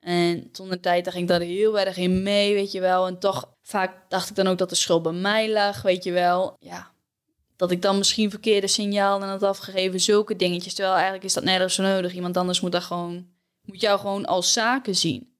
En 0.00 0.50
toen 0.50 0.68
de 0.68 0.80
tijd, 0.80 1.04
daar 1.04 1.12
ging 1.12 1.24
ik 1.24 1.30
daar 1.30 1.40
heel 1.40 1.78
erg 1.78 1.96
in 1.96 2.22
mee, 2.22 2.54
weet 2.54 2.72
je 2.72 2.80
wel. 2.80 3.06
En 3.06 3.18
toch 3.18 3.56
vaak 3.62 4.10
dacht 4.10 4.30
ik 4.30 4.36
dan 4.36 4.46
ook 4.46 4.58
dat 4.58 4.68
de 4.68 4.74
schuld 4.74 5.02
bij 5.02 5.12
mij 5.12 5.50
lag, 5.50 5.82
weet 5.82 6.04
je 6.04 6.12
wel. 6.12 6.56
Ja, 6.60 6.92
dat 7.56 7.70
ik 7.70 7.82
dan 7.82 7.98
misschien 7.98 8.30
verkeerde 8.30 8.66
signalen 8.66 9.28
had 9.28 9.42
afgegeven, 9.42 10.00
zulke 10.00 10.36
dingetjes. 10.36 10.74
Terwijl 10.74 10.94
eigenlijk 10.94 11.24
is 11.24 11.34
dat 11.34 11.44
nergens 11.44 11.74
zo 11.74 11.82
nodig. 11.82 12.14
Iemand 12.14 12.36
anders 12.36 12.60
moet, 12.60 12.72
daar 12.72 12.82
gewoon, 12.82 13.28
moet 13.62 13.80
jou 13.80 13.98
gewoon 14.00 14.26
als 14.26 14.52
zaken 14.52 14.96
zien. 14.96 15.34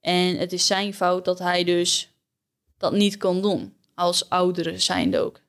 En 0.00 0.36
het 0.36 0.52
is 0.52 0.66
zijn 0.66 0.94
fout 0.94 1.24
dat 1.24 1.38
hij 1.38 1.64
dus 1.64 2.10
dat 2.78 2.92
niet 2.92 3.16
kon 3.16 3.42
doen. 3.42 3.76
Als 3.94 4.28
oudere 4.28 4.78
zijnde 4.78 5.18
ook. 5.18 5.40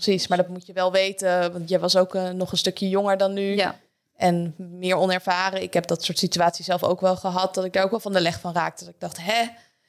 Precies, 0.00 0.28
maar 0.28 0.38
dat 0.38 0.48
moet 0.48 0.66
je 0.66 0.72
wel 0.72 0.92
weten. 0.92 1.52
Want 1.52 1.68
je 1.68 1.78
was 1.78 1.96
ook 1.96 2.14
uh, 2.14 2.30
nog 2.30 2.52
een 2.52 2.58
stukje 2.58 2.88
jonger 2.88 3.16
dan 3.16 3.32
nu. 3.32 3.56
Ja. 3.56 3.78
En 4.16 4.54
meer 4.56 4.96
onervaren. 4.96 5.62
Ik 5.62 5.74
heb 5.74 5.86
dat 5.86 6.04
soort 6.04 6.18
situaties 6.18 6.66
zelf 6.66 6.82
ook 6.82 7.00
wel 7.00 7.16
gehad. 7.16 7.54
Dat 7.54 7.64
ik 7.64 7.72
daar 7.72 7.84
ook 7.84 7.90
wel 7.90 8.00
van 8.00 8.12
de 8.12 8.20
leg 8.20 8.40
van 8.40 8.52
raakte. 8.52 8.84
Dat 8.84 8.94
ik 8.94 9.00
dacht, 9.00 9.18
hè, 9.20 9.42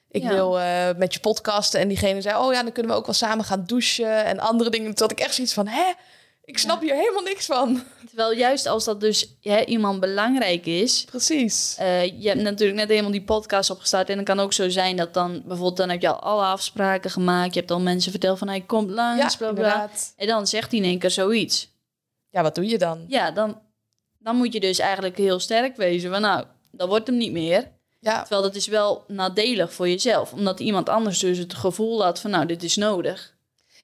ik 0.10 0.24
wil 0.24 0.60
uh, 0.60 0.90
met 0.98 1.14
je 1.14 1.20
podcasten. 1.20 1.80
En 1.80 1.88
diegene 1.88 2.22
zei, 2.22 2.38
oh 2.38 2.54
ja, 2.54 2.64
dan 2.64 2.72
kunnen 2.72 2.92
we 2.92 2.98
ook 2.98 3.06
wel 3.06 3.16
samen 3.16 3.46
gaan 3.46 3.64
douchen. 3.66 4.26
En 4.26 4.40
andere 4.40 4.70
dingen. 4.70 4.88
Toen 4.96 5.08
had 5.08 5.20
ik 5.20 5.26
echt 5.26 5.34
zoiets 5.34 5.54
van, 5.54 5.68
hè, 5.68 5.94
ik 6.44 6.58
snap 6.58 6.82
hier 6.82 6.96
helemaal 6.96 7.22
niks 7.22 7.46
van. 7.46 7.84
Terwijl 8.08 8.34
juist 8.34 8.66
als 8.66 8.86
dat 8.86 9.02
dus 9.02 9.36
hè, 9.42 9.64
iemand 9.66 10.00
belangrijk 10.00 10.66
is. 10.66 11.04
Precies. 11.04 11.78
Uh, 11.80 12.22
je 12.22 12.28
hebt 12.28 12.42
natuurlijk 12.42 12.80
net 12.80 12.90
helemaal 12.90 13.12
die 13.12 13.24
podcast 13.24 13.70
opgestart. 13.70 14.10
En 14.10 14.18
het 14.18 14.26
kan 14.26 14.40
ook 14.40 14.54
zo 14.54 14.70
zijn 14.70 14.96
dat 14.96 15.14
dan 15.14 15.32
bijvoorbeeld 15.32 15.78
dan 15.78 15.90
heb 15.90 16.02
je 16.02 16.08
al 16.08 16.20
alle 16.20 16.44
afspraken 16.44 17.12
gemaakt. 17.12 17.54
Je 17.54 17.60
hebt 17.60 17.72
al 17.72 17.80
mensen 17.80 18.12
verteld 18.12 18.38
van 18.38 18.48
hij 18.48 18.62
komt 18.62 18.90
langs. 18.90 19.34
Ja, 19.34 19.38
bla, 19.38 19.54
bla. 19.54 19.90
En 20.16 20.28
dan 20.28 20.48
zegt 20.48 20.72
hij 20.72 20.80
in 20.80 20.86
één 20.86 21.00
keer 21.00 21.12
zoiets. 21.12 21.70
Ja, 22.30 22.42
wat 22.42 22.56
doe 22.56 22.68
je 22.68 22.78
dan? 22.78 23.06
Ja, 23.08 23.32
dan, 23.32 23.62
dan 24.18 24.36
moet 24.36 24.54
je 24.54 24.60
dus 24.60 24.80
eigenlijk 24.80 25.18
heel 25.18 25.40
sterk 25.40 25.76
wezen. 25.76 26.12
Van 26.12 26.22
nou, 26.22 26.46
dat 26.72 26.88
wordt 26.88 27.08
hem 27.08 27.18
niet 27.18 27.32
meer. 27.32 27.72
Ja. 28.00 28.20
Terwijl 28.20 28.42
dat 28.42 28.56
is 28.56 28.68
wel 28.68 29.04
nadelig 29.08 29.74
voor 29.74 29.90
jezelf. 29.90 30.34
Omdat 30.34 30.60
iemand 30.60 30.90
anders 30.90 31.20
dus 31.20 31.38
het 31.38 31.54
gevoel 31.54 32.04
had 32.04 32.20
van 32.20 32.32
nou, 32.32 32.46
dit 32.46 32.64
is 32.64 32.76
nodig. 32.76 33.31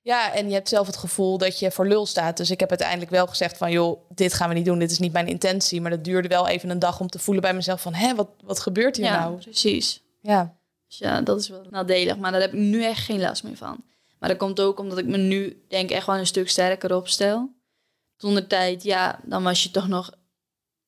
Ja, 0.07 0.33
en 0.33 0.47
je 0.47 0.53
hebt 0.53 0.69
zelf 0.69 0.87
het 0.87 0.97
gevoel 0.97 1.37
dat 1.37 1.59
je 1.59 1.71
voor 1.71 1.87
lul 1.87 2.05
staat. 2.05 2.37
Dus 2.37 2.49
ik 2.49 2.59
heb 2.59 2.69
uiteindelijk 2.69 3.11
wel 3.11 3.27
gezegd 3.27 3.57
van... 3.57 3.71
joh, 3.71 3.99
dit 4.09 4.33
gaan 4.33 4.49
we 4.49 4.55
niet 4.55 4.65
doen, 4.65 4.79
dit 4.79 4.91
is 4.91 4.99
niet 4.99 5.13
mijn 5.13 5.27
intentie. 5.27 5.81
Maar 5.81 5.91
dat 5.91 6.03
duurde 6.03 6.27
wel 6.27 6.47
even 6.47 6.69
een 6.69 6.79
dag 6.79 6.99
om 6.99 7.07
te 7.07 7.19
voelen 7.19 7.43
bij 7.43 7.53
mezelf 7.53 7.81
van... 7.81 7.93
hé, 7.93 8.15
wat, 8.15 8.29
wat 8.43 8.59
gebeurt 8.59 8.95
hier 8.95 9.05
ja, 9.05 9.19
nou? 9.19 9.37
precies. 9.37 10.03
Ja. 10.21 10.57
Dus 10.87 10.97
ja, 10.97 11.21
dat 11.21 11.39
is 11.39 11.49
wel 11.49 11.65
nadelig. 11.69 12.17
Maar 12.17 12.31
daar 12.31 12.41
heb 12.41 12.53
ik 12.53 12.59
nu 12.59 12.83
echt 12.83 13.05
geen 13.05 13.19
last 13.19 13.43
meer 13.43 13.55
van. 13.55 13.83
Maar 14.19 14.29
dat 14.29 14.37
komt 14.37 14.61
ook 14.61 14.79
omdat 14.79 14.97
ik 14.97 15.05
me 15.05 15.17
nu 15.17 15.63
denk 15.67 15.89
echt 15.89 16.05
wel 16.05 16.17
een 16.17 16.27
stuk 16.27 16.49
sterker 16.49 16.95
opstel. 16.95 17.49
Toen 18.17 18.35
de 18.35 18.47
tijd, 18.47 18.83
ja, 18.83 19.19
dan 19.23 19.43
was 19.43 19.63
je 19.63 19.71
toch 19.71 19.87
nog 19.87 20.11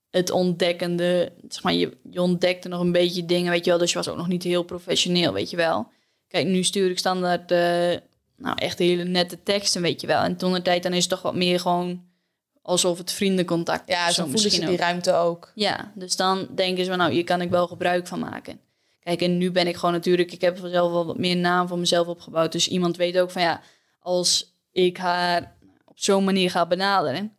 het 0.10 0.32
ontdekkende... 0.32 1.32
Zeg 1.48 1.64
maar, 1.64 1.74
je, 1.74 1.98
je 2.10 2.22
ontdekte 2.22 2.68
nog 2.68 2.80
een 2.80 2.92
beetje 2.92 3.26
dingen, 3.26 3.52
weet 3.52 3.66
je 3.66 3.70
wel. 3.70 3.80
Dus 3.80 3.92
je 3.92 3.98
was 3.98 4.08
ook 4.08 4.18
nog 4.18 4.28
niet 4.28 4.44
heel 4.44 4.64
professioneel, 4.64 5.34
weet 5.34 5.50
je 5.50 5.58
wel. 5.58 5.92
Kijk, 6.28 6.48
nu 6.48 6.64
stuur 6.64 6.90
ik 6.90 6.98
standaard... 6.98 7.52
Uh, 7.52 7.96
nou, 8.40 8.56
echt 8.58 8.80
hele 8.80 9.04
nette 9.04 9.44
teksten, 9.44 9.82
weet 9.82 10.02
je 10.02 10.08
wel. 10.08 10.22
En 10.22 10.36
toen 10.36 10.54
de 10.54 10.62
tijd 10.62 10.84
dan 10.84 10.94
is 10.94 11.02
het 11.02 11.10
toch 11.10 11.22
wat 11.22 11.36
meer 11.36 11.60
gewoon 11.60 12.08
alsof 12.62 12.98
het 12.98 13.12
vriendencontact 13.12 13.90
is. 13.90 13.96
Ja, 13.96 14.12
zo 14.12 14.24
voelen 14.24 14.52
ze 14.52 14.66
die 14.66 14.78
ruimte 14.78 15.14
ook. 15.14 15.52
Ja, 15.56 15.92
dus 15.96 16.16
dan 16.16 16.48
denken 16.56 16.84
ze 16.84 16.90
van 16.90 17.00
nou, 17.00 17.12
hier 17.12 17.24
kan 17.24 17.42
ik 17.42 17.50
wel 17.50 17.68
gebruik 17.68 18.08
van 18.08 18.20
maken. 18.20 18.60
Kijk, 19.00 19.22
en 19.22 19.38
nu 19.38 19.52
ben 19.52 19.68
ik 19.68 19.76
gewoon 19.76 19.94
natuurlijk, 19.94 20.32
ik 20.32 20.42
heb 20.42 20.58
zelf 20.58 20.92
wel 20.92 21.06
wat 21.06 21.18
meer 21.18 21.38
naam 21.38 21.68
voor 21.68 21.80
mezelf 21.80 22.08
opgebouwd. 22.08 22.52
Dus 22.52 22.68
iemand 22.68 22.98
weet 22.98 23.20
ook 23.20 23.32
van 23.32 23.42
ja, 23.42 23.62
als 24.00 24.56
ik 24.72 24.98
haar 24.98 25.58
op 25.86 26.00
zo'n 26.00 26.24
manier 26.24 26.52
ga 26.52 26.66
benaderen, 26.66 27.36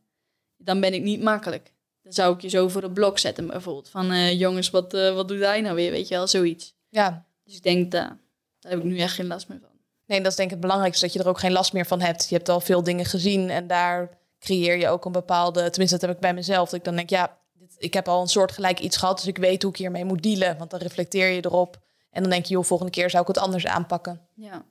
dan 0.57 0.81
ben 0.81 0.95
ik 0.95 1.03
niet 1.03 1.23
makkelijk. 1.23 1.73
Dan 2.03 2.13
zou 2.13 2.35
ik 2.35 2.41
je 2.41 2.49
zo 2.49 2.69
voor 2.69 2.83
het 2.83 2.95
blok 2.95 3.19
zetten 3.19 3.47
bijvoorbeeld. 3.47 3.89
Van 3.89 4.13
uh, 4.13 4.39
jongens, 4.39 4.71
wat, 4.71 4.95
uh, 4.95 5.15
wat 5.15 5.29
doet 5.29 5.41
hij 5.41 5.61
nou 5.61 5.75
weer, 5.75 5.91
weet 5.91 6.09
je 6.09 6.15
wel, 6.15 6.27
zoiets. 6.27 6.75
Ja. 6.89 7.27
Dus 7.45 7.57
ik 7.57 7.63
denk, 7.63 7.85
uh, 7.85 7.91
daar 7.91 8.19
heb 8.61 8.79
ik 8.79 8.85
nu 8.85 8.99
echt 8.99 9.15
geen 9.15 9.27
last 9.27 9.49
meer 9.49 9.61
van. 9.61 9.70
Nee, 10.11 10.21
dat 10.21 10.31
is 10.31 10.37
denk 10.37 10.49
ik 10.49 10.55
het 10.55 10.67
belangrijkste, 10.67 11.05
dat 11.05 11.15
je 11.15 11.21
er 11.21 11.29
ook 11.29 11.39
geen 11.39 11.53
last 11.53 11.73
meer 11.73 11.87
van 11.87 12.01
hebt. 12.01 12.29
Je 12.29 12.35
hebt 12.35 12.49
al 12.49 12.61
veel 12.61 12.83
dingen 12.83 13.05
gezien 13.05 13.51
en 13.51 13.67
daar 13.67 14.19
creëer 14.39 14.79
je 14.79 14.89
ook 14.89 15.05
een 15.05 15.13
bepaalde... 15.13 15.71
Tenminste, 15.71 15.99
dat 15.99 16.09
heb 16.09 16.17
ik 16.17 16.23
bij 16.23 16.35
mezelf. 16.35 16.65
Dat 16.65 16.79
ik 16.79 16.85
dan 16.85 16.97
denk, 16.97 17.11
ja, 17.11 17.39
ik 17.79 17.95
heb 17.95 18.09
al 18.09 18.21
een 18.21 18.29
soort 18.29 18.53
gelijk 18.53 18.81
iets 18.81 18.97
gehad... 18.97 19.17
dus 19.17 19.27
ik 19.27 19.39
weet 19.39 19.63
hoe 19.63 19.71
ik 19.71 19.77
hiermee 19.79 20.05
moet 20.05 20.23
dealen. 20.23 20.59
Want 20.59 20.71
dan 20.71 20.81
reflecteer 20.81 21.29
je 21.29 21.45
erop. 21.45 21.79
En 22.11 22.23
dan 22.23 22.31
denk 22.31 22.45
je, 22.45 22.55
joh, 22.55 22.65
volgende 22.65 22.93
keer 22.93 23.11
zou 23.11 23.23
ik 23.23 23.29
het 23.29 23.39
anders 23.39 23.67
aanpakken. 23.67 24.21
Ja. 24.35 24.65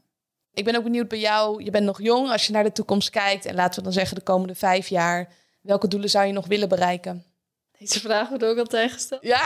Ik 0.54 0.64
ben 0.64 0.76
ook 0.76 0.84
benieuwd 0.84 1.08
bij 1.08 1.20
jou. 1.20 1.64
Je 1.64 1.72
bent 1.72 1.86
nog 1.86 2.02
jong. 2.02 2.32
Als 2.32 2.48
je 2.48 2.54
naar 2.54 2.64
de 2.64 2.72
toekomst 2.72 3.10
kijkt... 3.10 3.46
en 3.46 3.56
laten 3.56 3.78
we 3.78 3.84
dan 3.84 3.94
zeggen 3.94 4.16
de 4.16 4.24
komende 4.24 4.56
vijf 4.56 4.88
jaar... 4.88 5.34
welke 5.62 5.88
doelen 5.88 6.10
zou 6.10 6.26
je 6.26 6.34
nog 6.34 6.48
willen 6.48 6.70
bereiken? 6.70 7.24
Deze 7.78 8.00
vraag 8.00 8.30
wordt 8.30 8.44
ook 8.44 8.58
altijd 8.58 8.92
gesteld. 8.92 9.24
Ja? 9.34 9.42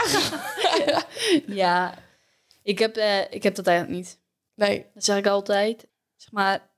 Ja, 1.47 1.93
ik 2.63 2.79
heb, 2.79 2.95
eh, 2.95 3.19
ik 3.29 3.43
heb 3.43 3.55
dat 3.55 3.67
eigenlijk 3.67 3.97
niet. 3.97 4.21
Nee. 4.55 4.85
Dat 4.93 5.03
zeg 5.03 5.17
ik 5.17 5.27
altijd. 5.27 5.87
Zeg 6.15 6.31
maar, 6.31 6.71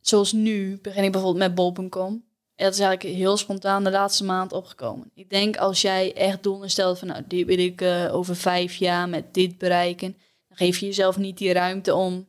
zoals 0.00 0.32
nu 0.32 0.78
begin 0.82 1.04
ik 1.04 1.12
bijvoorbeeld 1.12 1.44
met 1.44 1.54
bol.com. 1.54 2.26
En 2.54 2.64
dat 2.64 2.74
is 2.74 2.80
eigenlijk 2.80 3.16
heel 3.16 3.36
spontaan 3.36 3.84
de 3.84 3.90
laatste 3.90 4.24
maand 4.24 4.52
opgekomen. 4.52 5.10
Ik 5.14 5.30
denk 5.30 5.56
als 5.56 5.82
jij 5.82 6.14
echt 6.14 6.42
doelen 6.42 6.70
stelt 6.70 6.98
van 6.98 7.08
nou, 7.08 7.22
dit 7.26 7.46
wil 7.46 7.58
ik 7.58 7.80
eh, 7.80 8.14
over 8.14 8.36
vijf 8.36 8.74
jaar 8.74 9.08
met 9.08 9.34
dit 9.34 9.58
bereiken. 9.58 10.16
Dan 10.48 10.56
geef 10.56 10.78
je 10.78 10.86
jezelf 10.86 11.16
niet 11.16 11.38
die 11.38 11.52
ruimte 11.52 11.94
om 11.94 12.28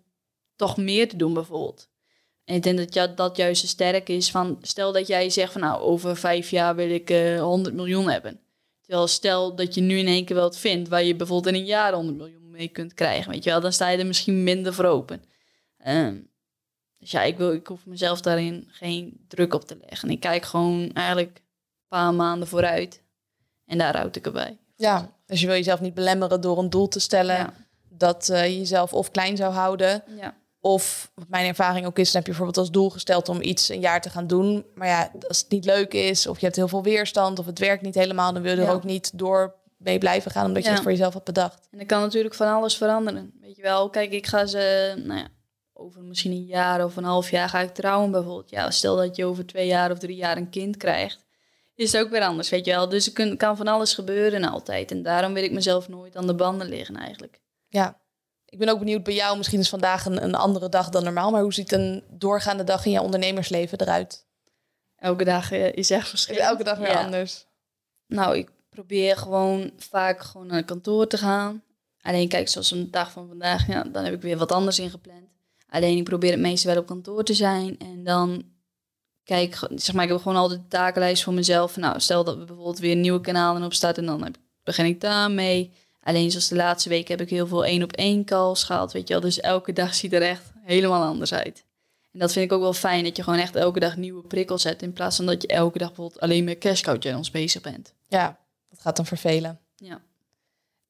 toch 0.56 0.78
meer 0.78 1.10
te 1.10 1.16
doen 1.16 1.34
bijvoorbeeld. 1.34 1.90
En 2.46 2.56
ik 2.56 2.64
denk 2.64 2.94
dat 2.94 3.18
dat 3.18 3.38
juist 3.38 3.68
sterk 3.68 4.10
is 4.10 4.32
van 4.32 4.58
stel 4.62 4.92
dat 4.92 5.08
jij 5.08 5.30
zegt 5.30 5.52
van 5.52 5.62
nou 5.62 5.82
over 5.82 6.18
vijf 6.18 6.50
jaar 6.50 6.76
wil 6.76 6.90
ik 6.90 7.10
eh 7.10 7.42
100 7.42 7.76
miljoen 7.76 8.10
hebben. 8.10 8.40
Terwijl 8.82 9.08
stel 9.08 9.56
dat 9.56 9.74
je 9.74 9.82
nu 9.82 9.98
in 9.98 10.08
één 10.08 10.26
keer 10.26 10.36
wel 10.36 10.46
het 10.46 10.58
vindt 10.58 10.90
waar 10.90 11.04
je 11.04 11.16
bijvoorbeeld 11.16 11.56
in 11.56 11.62
een 11.62 11.68
jaar 11.68 11.94
100 11.94 12.18
miljoen 12.18 12.49
mee 12.60 12.68
kunt 12.68 12.94
krijgen. 12.94 13.32
Weet 13.32 13.44
je 13.44 13.50
wel, 13.50 13.62
dan 13.62 13.74
sta 13.74 13.90
je 13.90 13.98
er 13.98 14.06
misschien 14.06 14.44
minder 14.44 14.74
voor 14.74 14.86
open. 14.86 15.24
Ehm, 15.78 16.16
dus 16.98 17.12
ja, 17.12 17.22
ik, 17.22 17.38
wil, 17.38 17.54
ik 17.54 17.68
hoef 17.68 17.86
mezelf 17.86 18.22
daarin 18.22 18.68
geen 18.72 19.26
druk 19.28 19.54
op 19.54 19.66
te 19.66 19.78
leggen. 19.90 20.10
Ik 20.10 20.20
kijk 20.20 20.44
gewoon 20.46 20.92
eigenlijk 20.94 21.38
een 21.38 21.88
paar 21.88 22.14
maanden 22.14 22.48
vooruit. 22.48 23.02
En 23.66 23.78
daar 23.78 23.98
houd 23.98 24.16
ik 24.16 24.26
erbij. 24.26 24.58
Ja, 24.76 25.12
dus 25.26 25.40
je 25.42 25.46
wil 25.48 25.56
jezelf 25.56 25.80
niet 25.82 25.94
belemmeren 25.94 26.42
door 26.42 26.58
een 26.58 26.70
doel 26.70 26.88
te 26.88 27.00
stellen 27.00 27.36
Ja. 27.36 27.54
dat 27.90 28.30
eh, 28.30 28.46
je 28.46 28.58
jezelf 28.58 28.94
of 28.94 29.12
klein 29.12 29.38
zou 29.38 29.54
houden. 29.54 30.04
Ja. 30.18 30.38
Of 30.62 31.12
wat 31.16 31.28
mijn 31.28 31.46
ervaring 31.48 31.86
ook 31.86 32.00
is, 32.00 32.06
dan 32.12 32.16
heb 32.16 32.22
je 32.24 32.28
bijvoorbeeld 32.38 32.58
als 32.58 32.72
doel 32.72 32.90
gesteld 32.90 33.30
om 33.30 33.42
iets 33.42 33.70
een 33.70 33.80
jaar 33.80 34.02
te 34.02 34.10
gaan 34.10 34.28
doen. 34.28 34.66
Maar 34.76 34.88
ja, 34.88 35.12
als 35.28 35.40
het 35.40 35.50
niet 35.50 35.66
leuk 35.66 35.94
is, 35.94 36.28
of 36.28 36.40
je 36.40 36.46
hebt 36.46 36.58
heel 36.58 36.68
veel 36.68 36.84
weerstand, 36.84 37.40
of 37.40 37.46
het 37.46 37.60
werkt 37.60 37.82
niet 37.82 37.96
helemaal, 37.96 38.34
dan 38.34 38.42
wil 38.42 38.52
je 38.52 38.58
er 38.62 38.64
Ja. 38.68 38.72
ook 38.74 38.84
niet 38.84 39.18
door 39.18 39.56
mee 39.80 39.98
blijven 39.98 40.32
gaan, 40.32 40.46
omdat 40.46 40.64
je 40.64 40.70
het 40.70 40.82
voor 40.82 40.92
jezelf 40.92 41.14
had 41.14 41.24
bedacht. 41.24 41.68
En 41.72 41.78
dan 41.78 41.88
kan 41.88 42.02
natuurlijk 42.02 42.36
van 42.36 42.48
alles 42.48 42.78
veranderen. 42.78 43.34
Weet 43.42 43.56
je 43.56 43.62
wel, 43.62 43.90
kijk, 43.90 44.12
ik 44.12 44.28
ga 44.28 44.46
ze, 44.46 44.94
nou 45.06 45.20
ja, 45.20 45.28
over 45.74 46.02
misschien 46.04 46.32
een 46.32 46.46
jaar 46.46 46.84
of 46.86 46.96
een 46.96 47.04
half 47.04 47.32
jaar 47.32 47.50
ga 47.50 47.60
ik 47.60 47.74
trouwen 47.74 48.12
bijvoorbeeld. 48.12 48.50
Ja, 48.50 48.72
stel 48.72 48.96
dat 48.96 49.16
je 49.16 49.26
over 49.26 49.46
twee 49.46 49.68
jaar 49.68 49.92
of 49.92 50.00
drie 50.00 50.16
jaar 50.16 50.38
een 50.38 50.50
kind 50.50 50.78
krijgt, 50.78 51.26
is 51.76 51.92
het 51.92 52.02
ook 52.02 52.10
weer 52.10 52.22
anders, 52.22 52.50
weet 52.50 52.66
je 52.66 52.72
wel. 52.72 52.90
Dus 52.90 53.14
er 53.14 53.38
kan 53.38 53.58
van 53.58 53.68
alles 53.68 53.94
gebeuren 53.94 54.44
altijd. 54.44 54.92
En 54.92 55.04
daarom 55.04 55.34
wil 55.34 55.44
ik 55.44 55.52
mezelf 55.52 55.88
nooit 55.88 56.16
aan 56.16 56.28
de 56.28 56.36
banden 56.36 56.68
liggen 56.68 56.96
eigenlijk. 56.96 57.42
Ja. 57.68 57.98
Ik 58.46 58.60
ben 58.60 58.70
ook 58.70 58.80
benieuwd 58.80 59.04
bij 59.04 59.14
jou, 59.14 59.38
misschien 59.38 59.60
is 59.60 59.70
vandaag 59.70 60.06
een, 60.06 60.24
een 60.24 60.36
andere 60.36 60.70
dag 60.70 60.90
dan 60.90 61.04
normaal, 61.04 61.32
maar 61.32 61.42
hoe 61.42 61.54
ziet 61.54 61.72
een 61.72 62.04
doorgaande 62.10 62.64
dag 62.64 62.86
in 62.86 62.92
jouw 62.92 63.04
ondernemersleven 63.04 63.82
eruit? 63.82 64.28
Elke 64.96 65.24
dag 65.24 65.52
eh, 65.52 65.74
is 65.74 65.90
echt 65.90 66.10
verschillend. 66.10 66.46
elke 66.46 66.64
dag 66.64 66.78
weer 66.78 66.88
Ja. 66.88 67.04
anders? 67.04 67.46
Nou, 68.08 68.38
ik 68.38 68.50
probeer 68.70 69.18
gewoon 69.18 69.72
vaak 69.78 70.22
gewoon 70.22 70.48
naar 70.48 70.58
het 70.58 70.66
kantoor 70.66 71.08
te 71.08 71.18
gaan. 71.18 71.64
Alleen 72.02 72.28
kijk, 72.28 72.50
zoals 72.50 72.72
een 72.72 72.92
dag 72.92 73.12
van 73.12 73.28
vandaag, 73.28 73.68
ja, 73.68 73.84
dan 73.84 74.04
heb 74.04 74.14
ik 74.14 74.22
weer 74.22 74.38
wat 74.38 74.52
anders 74.52 74.80
ingepland. 74.80 75.28
Alleen 75.70 75.98
ik 75.98 76.04
probeer 76.04 76.32
het 76.32 76.40
meeste 76.40 76.68
wel 76.68 76.78
op 76.78 76.86
kantoor 76.86 77.24
te 77.24 77.34
zijn. 77.34 77.78
En 77.78 78.04
dan 78.04 78.44
kijk, 79.24 79.60
zeg 79.76 79.96
maar, 79.96 80.04
ik 80.04 80.10
heb 80.10 80.22
gewoon 80.22 80.38
altijd 80.38 80.62
de 80.62 80.68
takenlijst 80.68 81.24
voor 81.24 81.34
mezelf. 81.34 81.78
Nou, 81.78 82.00
stel 82.00 82.24
dat 82.24 82.38
we 82.38 82.46
bijvoorbeeld 82.46 82.80
weer 82.80 82.96
nieuwe 82.96 83.22
kanalen 83.22 83.64
op 83.64 83.74
starten, 83.74 84.06
dan 84.06 84.36
begin 84.64 84.86
ik 84.86 85.02
daarmee. 85.02 85.72
Alleen 86.04 86.32
zoals 86.32 86.48
de 86.48 86.56
laatste 86.56 86.90
week 86.90 87.08
heb 87.08 87.22
ik 87.22 87.30
heel 87.30 87.48
veel 87.48 87.66
één 87.66 87.84
op 87.84 87.92
één 87.92 88.26
calls 88.26 88.64
gehad, 88.64 88.94
weet 88.94 89.08
je 89.08 89.14
wel. 89.14 89.24
Dus 89.24 89.40
elke 89.40 89.74
dag 89.74 89.96
ziet 89.96 90.14
er 90.14 90.22
echt 90.22 90.52
helemaal 90.62 91.04
anders 91.04 91.34
uit. 91.34 91.66
En 92.12 92.20
dat 92.20 92.32
vind 92.32 92.46
ik 92.46 92.52
ook 92.52 92.62
wel 92.62 92.74
fijn, 92.74 93.04
dat 93.04 93.18
je 93.18 93.24
gewoon 93.24 93.40
echt 93.40 93.56
elke 93.56 93.80
dag 93.80 93.98
nieuwe 93.98 94.24
prikkels 94.24 94.62
zet. 94.62 94.82
In 94.82 94.94
plaats 94.94 95.16
van 95.16 95.26
dat 95.26 95.42
je 95.42 95.48
elke 95.48 95.78
dag 95.78 95.88
bijvoorbeeld 95.88 96.22
alleen 96.22 96.44
met 96.44 96.58
cash 96.58 96.82
cow 96.82 97.02
channels 97.02 97.32
bezig 97.32 97.62
bent. 97.62 97.94
Ja, 98.08 98.40
dat 98.70 98.80
gaat 98.80 98.96
dan 98.96 99.06
vervelen. 99.06 99.60
Ja. 99.76 100.02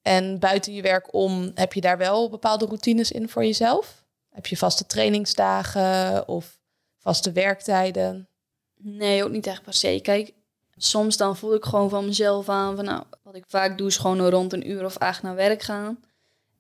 En 0.01 0.39
buiten 0.39 0.73
je 0.73 0.81
werk 0.81 1.13
om, 1.13 1.51
heb 1.55 1.73
je 1.73 1.81
daar 1.81 1.97
wel 1.97 2.29
bepaalde 2.29 2.65
routines 2.65 3.11
in 3.11 3.29
voor 3.29 3.43
jezelf? 3.43 4.05
Heb 4.29 4.45
je 4.45 4.57
vaste 4.57 4.85
trainingsdagen 4.85 6.27
of 6.27 6.59
vaste 6.97 7.31
werktijden? 7.31 8.27
Nee, 8.75 9.23
ook 9.23 9.31
niet 9.31 9.47
echt 9.47 9.63
per 9.63 9.73
se. 9.73 9.99
Kijk, 10.01 10.33
soms 10.75 11.17
dan 11.17 11.37
voel 11.37 11.53
ik 11.53 11.65
gewoon 11.65 11.89
van 11.89 12.05
mezelf 12.05 12.49
aan 12.49 12.75
van 12.75 12.85
nou, 12.85 13.03
wat 13.23 13.35
ik 13.35 13.43
vaak 13.47 13.77
doe 13.77 13.87
is 13.87 13.97
gewoon 13.97 14.29
rond 14.29 14.53
een 14.53 14.69
uur 14.69 14.85
of 14.85 14.97
acht 14.97 15.21
naar 15.21 15.35
werk 15.35 15.61
gaan. 15.61 15.99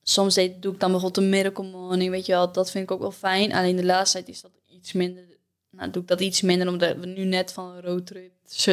Soms 0.03 0.35
doe 0.35 0.73
ik 0.73 0.79
dan 0.79 0.91
bijvoorbeeld 0.91 1.17
een 1.17 1.29
miracle 1.29 1.69
morning, 1.69 2.11
weet 2.11 2.25
je 2.25 2.31
wel. 2.31 2.51
Dat 2.51 2.71
vind 2.71 2.83
ik 2.83 2.91
ook 2.91 2.99
wel 2.99 3.11
fijn. 3.11 3.53
Alleen 3.53 3.75
de 3.75 3.85
laatste 3.85 4.17
tijd 4.17 4.29
is 4.29 4.41
dat 4.41 4.51
iets 4.67 4.93
minder. 4.93 5.23
Nou, 5.69 5.91
doe 5.91 6.01
ik 6.01 6.07
dat 6.07 6.19
iets 6.19 6.41
minder 6.41 6.67
omdat 6.67 6.95
we 6.97 7.05
nu 7.05 7.23
net 7.23 7.51
van 7.51 7.69
een 7.69 7.81
roadtrip 7.81 8.31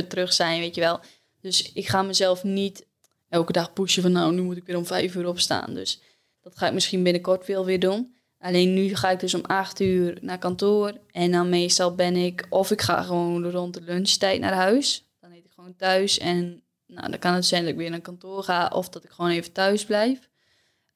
terug 0.08 0.32
zijn, 0.32 0.60
weet 0.60 0.74
je 0.74 0.80
wel. 0.80 1.00
Dus 1.46 1.72
ik 1.72 1.88
ga 1.88 2.02
mezelf 2.02 2.44
niet 2.44 2.86
elke 3.28 3.52
dag 3.52 3.72
pushen 3.72 4.02
van 4.02 4.12
nou, 4.12 4.34
nu 4.34 4.42
moet 4.42 4.56
ik 4.56 4.66
weer 4.66 4.76
om 4.76 4.86
vijf 4.86 5.14
uur 5.14 5.28
opstaan. 5.28 5.74
Dus 5.74 6.00
dat 6.40 6.58
ga 6.58 6.66
ik 6.66 6.72
misschien 6.72 7.02
binnenkort 7.02 7.46
wel 7.46 7.64
weer 7.64 7.80
doen. 7.80 8.14
Alleen 8.38 8.74
nu 8.74 8.94
ga 8.94 9.10
ik 9.10 9.20
dus 9.20 9.34
om 9.34 9.44
acht 9.44 9.80
uur 9.80 10.18
naar 10.20 10.38
kantoor. 10.38 11.00
En 11.10 11.30
dan 11.30 11.48
meestal 11.48 11.94
ben 11.94 12.16
ik, 12.16 12.46
of 12.48 12.70
ik 12.70 12.80
ga 12.80 13.02
gewoon 13.02 13.50
rond 13.50 13.74
de 13.74 13.80
lunchtijd 13.80 14.40
naar 14.40 14.52
huis. 14.52 15.08
Dan 15.20 15.32
eet 15.32 15.44
ik 15.44 15.52
gewoon 15.52 15.76
thuis. 15.76 16.18
En 16.18 16.62
nou, 16.86 17.10
dan 17.10 17.18
kan 17.18 17.34
het 17.34 17.46
zijn 17.46 17.62
dat 17.62 17.70
ik 17.70 17.78
weer 17.78 17.90
naar 17.90 18.00
kantoor 18.00 18.42
ga. 18.42 18.68
Of 18.68 18.88
dat 18.88 19.04
ik 19.04 19.10
gewoon 19.10 19.30
even 19.30 19.52
thuis 19.52 19.84
blijf. 19.84 20.28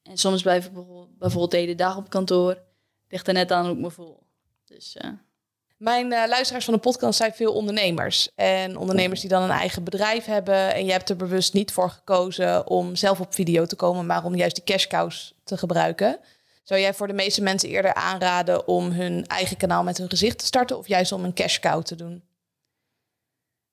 En 0.03 0.17
soms 0.17 0.41
blijf 0.41 0.65
ik 0.65 0.73
bijvoorbeeld, 0.73 1.51
de 1.51 1.57
hele 1.57 1.75
dag 1.75 1.97
op 1.97 2.09
kantoor. 2.09 2.61
Ligt 3.09 3.27
er 3.27 3.33
net 3.33 3.51
aan 3.51 3.71
ik 3.71 3.77
me 3.77 3.91
voel. 3.91 4.23
Dus 4.65 4.97
eh, 4.97 5.11
Mijn 5.81 6.11
eh, 6.11 6.27
luisteraars 6.27 6.65
van 6.65 6.73
de 6.73 6.79
podcast 6.79 7.17
zijn 7.17 7.33
veel 7.33 7.53
ondernemers. 7.53 8.29
En 8.35 8.77
ondernemers 8.77 9.19
die 9.19 9.29
dan 9.29 9.43
een 9.43 9.49
eigen 9.49 9.83
bedrijf 9.83 10.25
hebben. 10.25 10.73
En 10.73 10.85
je 10.85 10.91
hebt 10.91 11.09
er 11.09 11.15
bewust 11.15 11.53
niet 11.53 11.71
voor 11.71 11.89
gekozen 11.89 12.67
om 12.67 12.95
zelf 12.95 13.19
op 13.19 13.33
video 13.33 13.65
te 13.65 13.75
komen, 13.75 14.05
maar 14.05 14.23
om 14.23 14.35
juist 14.35 14.55
die 14.55 14.63
cash 14.63 14.87
cows 14.87 15.33
te 15.43 15.57
gebruiken. 15.57 16.19
Zou 16.63 16.79
jij 16.79 16.93
voor 16.93 17.07
de 17.07 17.13
meeste 17.13 17.41
mensen 17.41 17.69
eerder 17.69 17.93
aanraden 17.93 18.67
om 18.67 18.91
hun 18.91 19.27
eigen 19.27 19.57
kanaal 19.57 19.83
met 19.83 19.97
hun 19.97 20.09
gezicht 20.09 20.39
te 20.39 20.45
starten 20.45 20.77
of 20.77 20.87
juist 20.87 21.11
om 21.11 21.23
een 21.23 21.33
cash 21.33 21.59
cow 21.59 21.83
te 21.83 21.95
doen? 21.95 22.23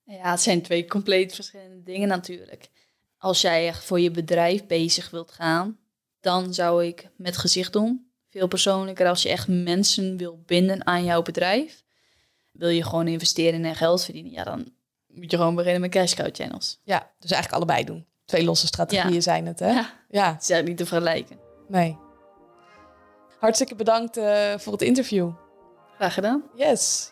ja, 0.03 0.31
het 0.31 0.41
zijn 0.41 0.61
twee 0.61 0.87
compleet 0.87 1.35
verschillende 1.35 1.83
dingen 1.83 2.07
natuurlijk. 2.07 2.69
Als 3.17 3.41
jij 3.41 3.67
echt 3.67 3.83
voor 3.83 3.99
je 3.99 4.11
bedrijf 4.11 4.65
bezig 4.65 5.09
wilt 5.09 5.31
gaan, 5.31 5.79
dan 6.19 6.53
zou 6.53 6.85
ik 6.85 7.07
met 7.15 7.37
gezicht 7.37 7.73
doen. 7.73 8.11
Veel 8.29 8.47
persoonlijker 8.47 9.07
als 9.07 9.21
je 9.21 9.29
echt 9.29 9.47
mensen 9.47 10.17
wil 10.17 10.43
binden 10.45 10.85
aan 10.85 11.03
jouw 11.03 11.21
bedrijf. 11.21 11.83
Wil 12.59 12.69
je 12.69 12.83
gewoon 12.83 13.07
investeren 13.07 13.65
en 13.65 13.75
geld 13.75 14.03
verdienen, 14.03 14.31
ja, 14.31 14.43
dan 14.43 14.71
moet 15.07 15.31
je 15.31 15.37
gewoon 15.37 15.55
beginnen 15.55 15.81
met 15.81 15.89
cash 15.91 16.13
cow 16.13 16.29
channels. 16.31 16.79
Ja, 16.83 17.11
dus 17.19 17.31
eigenlijk 17.31 17.63
allebei 17.63 17.85
doen. 17.85 18.05
Twee 18.25 18.43
losse 18.43 18.67
strategieën 18.67 19.13
Ja. 19.13 19.21
zijn 19.21 19.45
het, 19.45 19.59
hè? 19.59 19.67
Ja, 19.71 19.89
Ja, 20.09 20.31
het 20.33 20.41
is 20.41 20.49
eigenlijk 20.49 20.67
niet 20.67 20.77
te 20.77 20.85
vergelijken. 20.85 21.39
nee. 21.67 21.97
Hartstikke 23.39 23.75
bedankt 23.75 24.17
eh, 24.17 24.57
voor 24.57 24.71
het 24.73 24.81
interview. 24.81 25.31
Graag 25.95 26.13
gedaan. 26.13 26.43
Yes. 26.55 27.11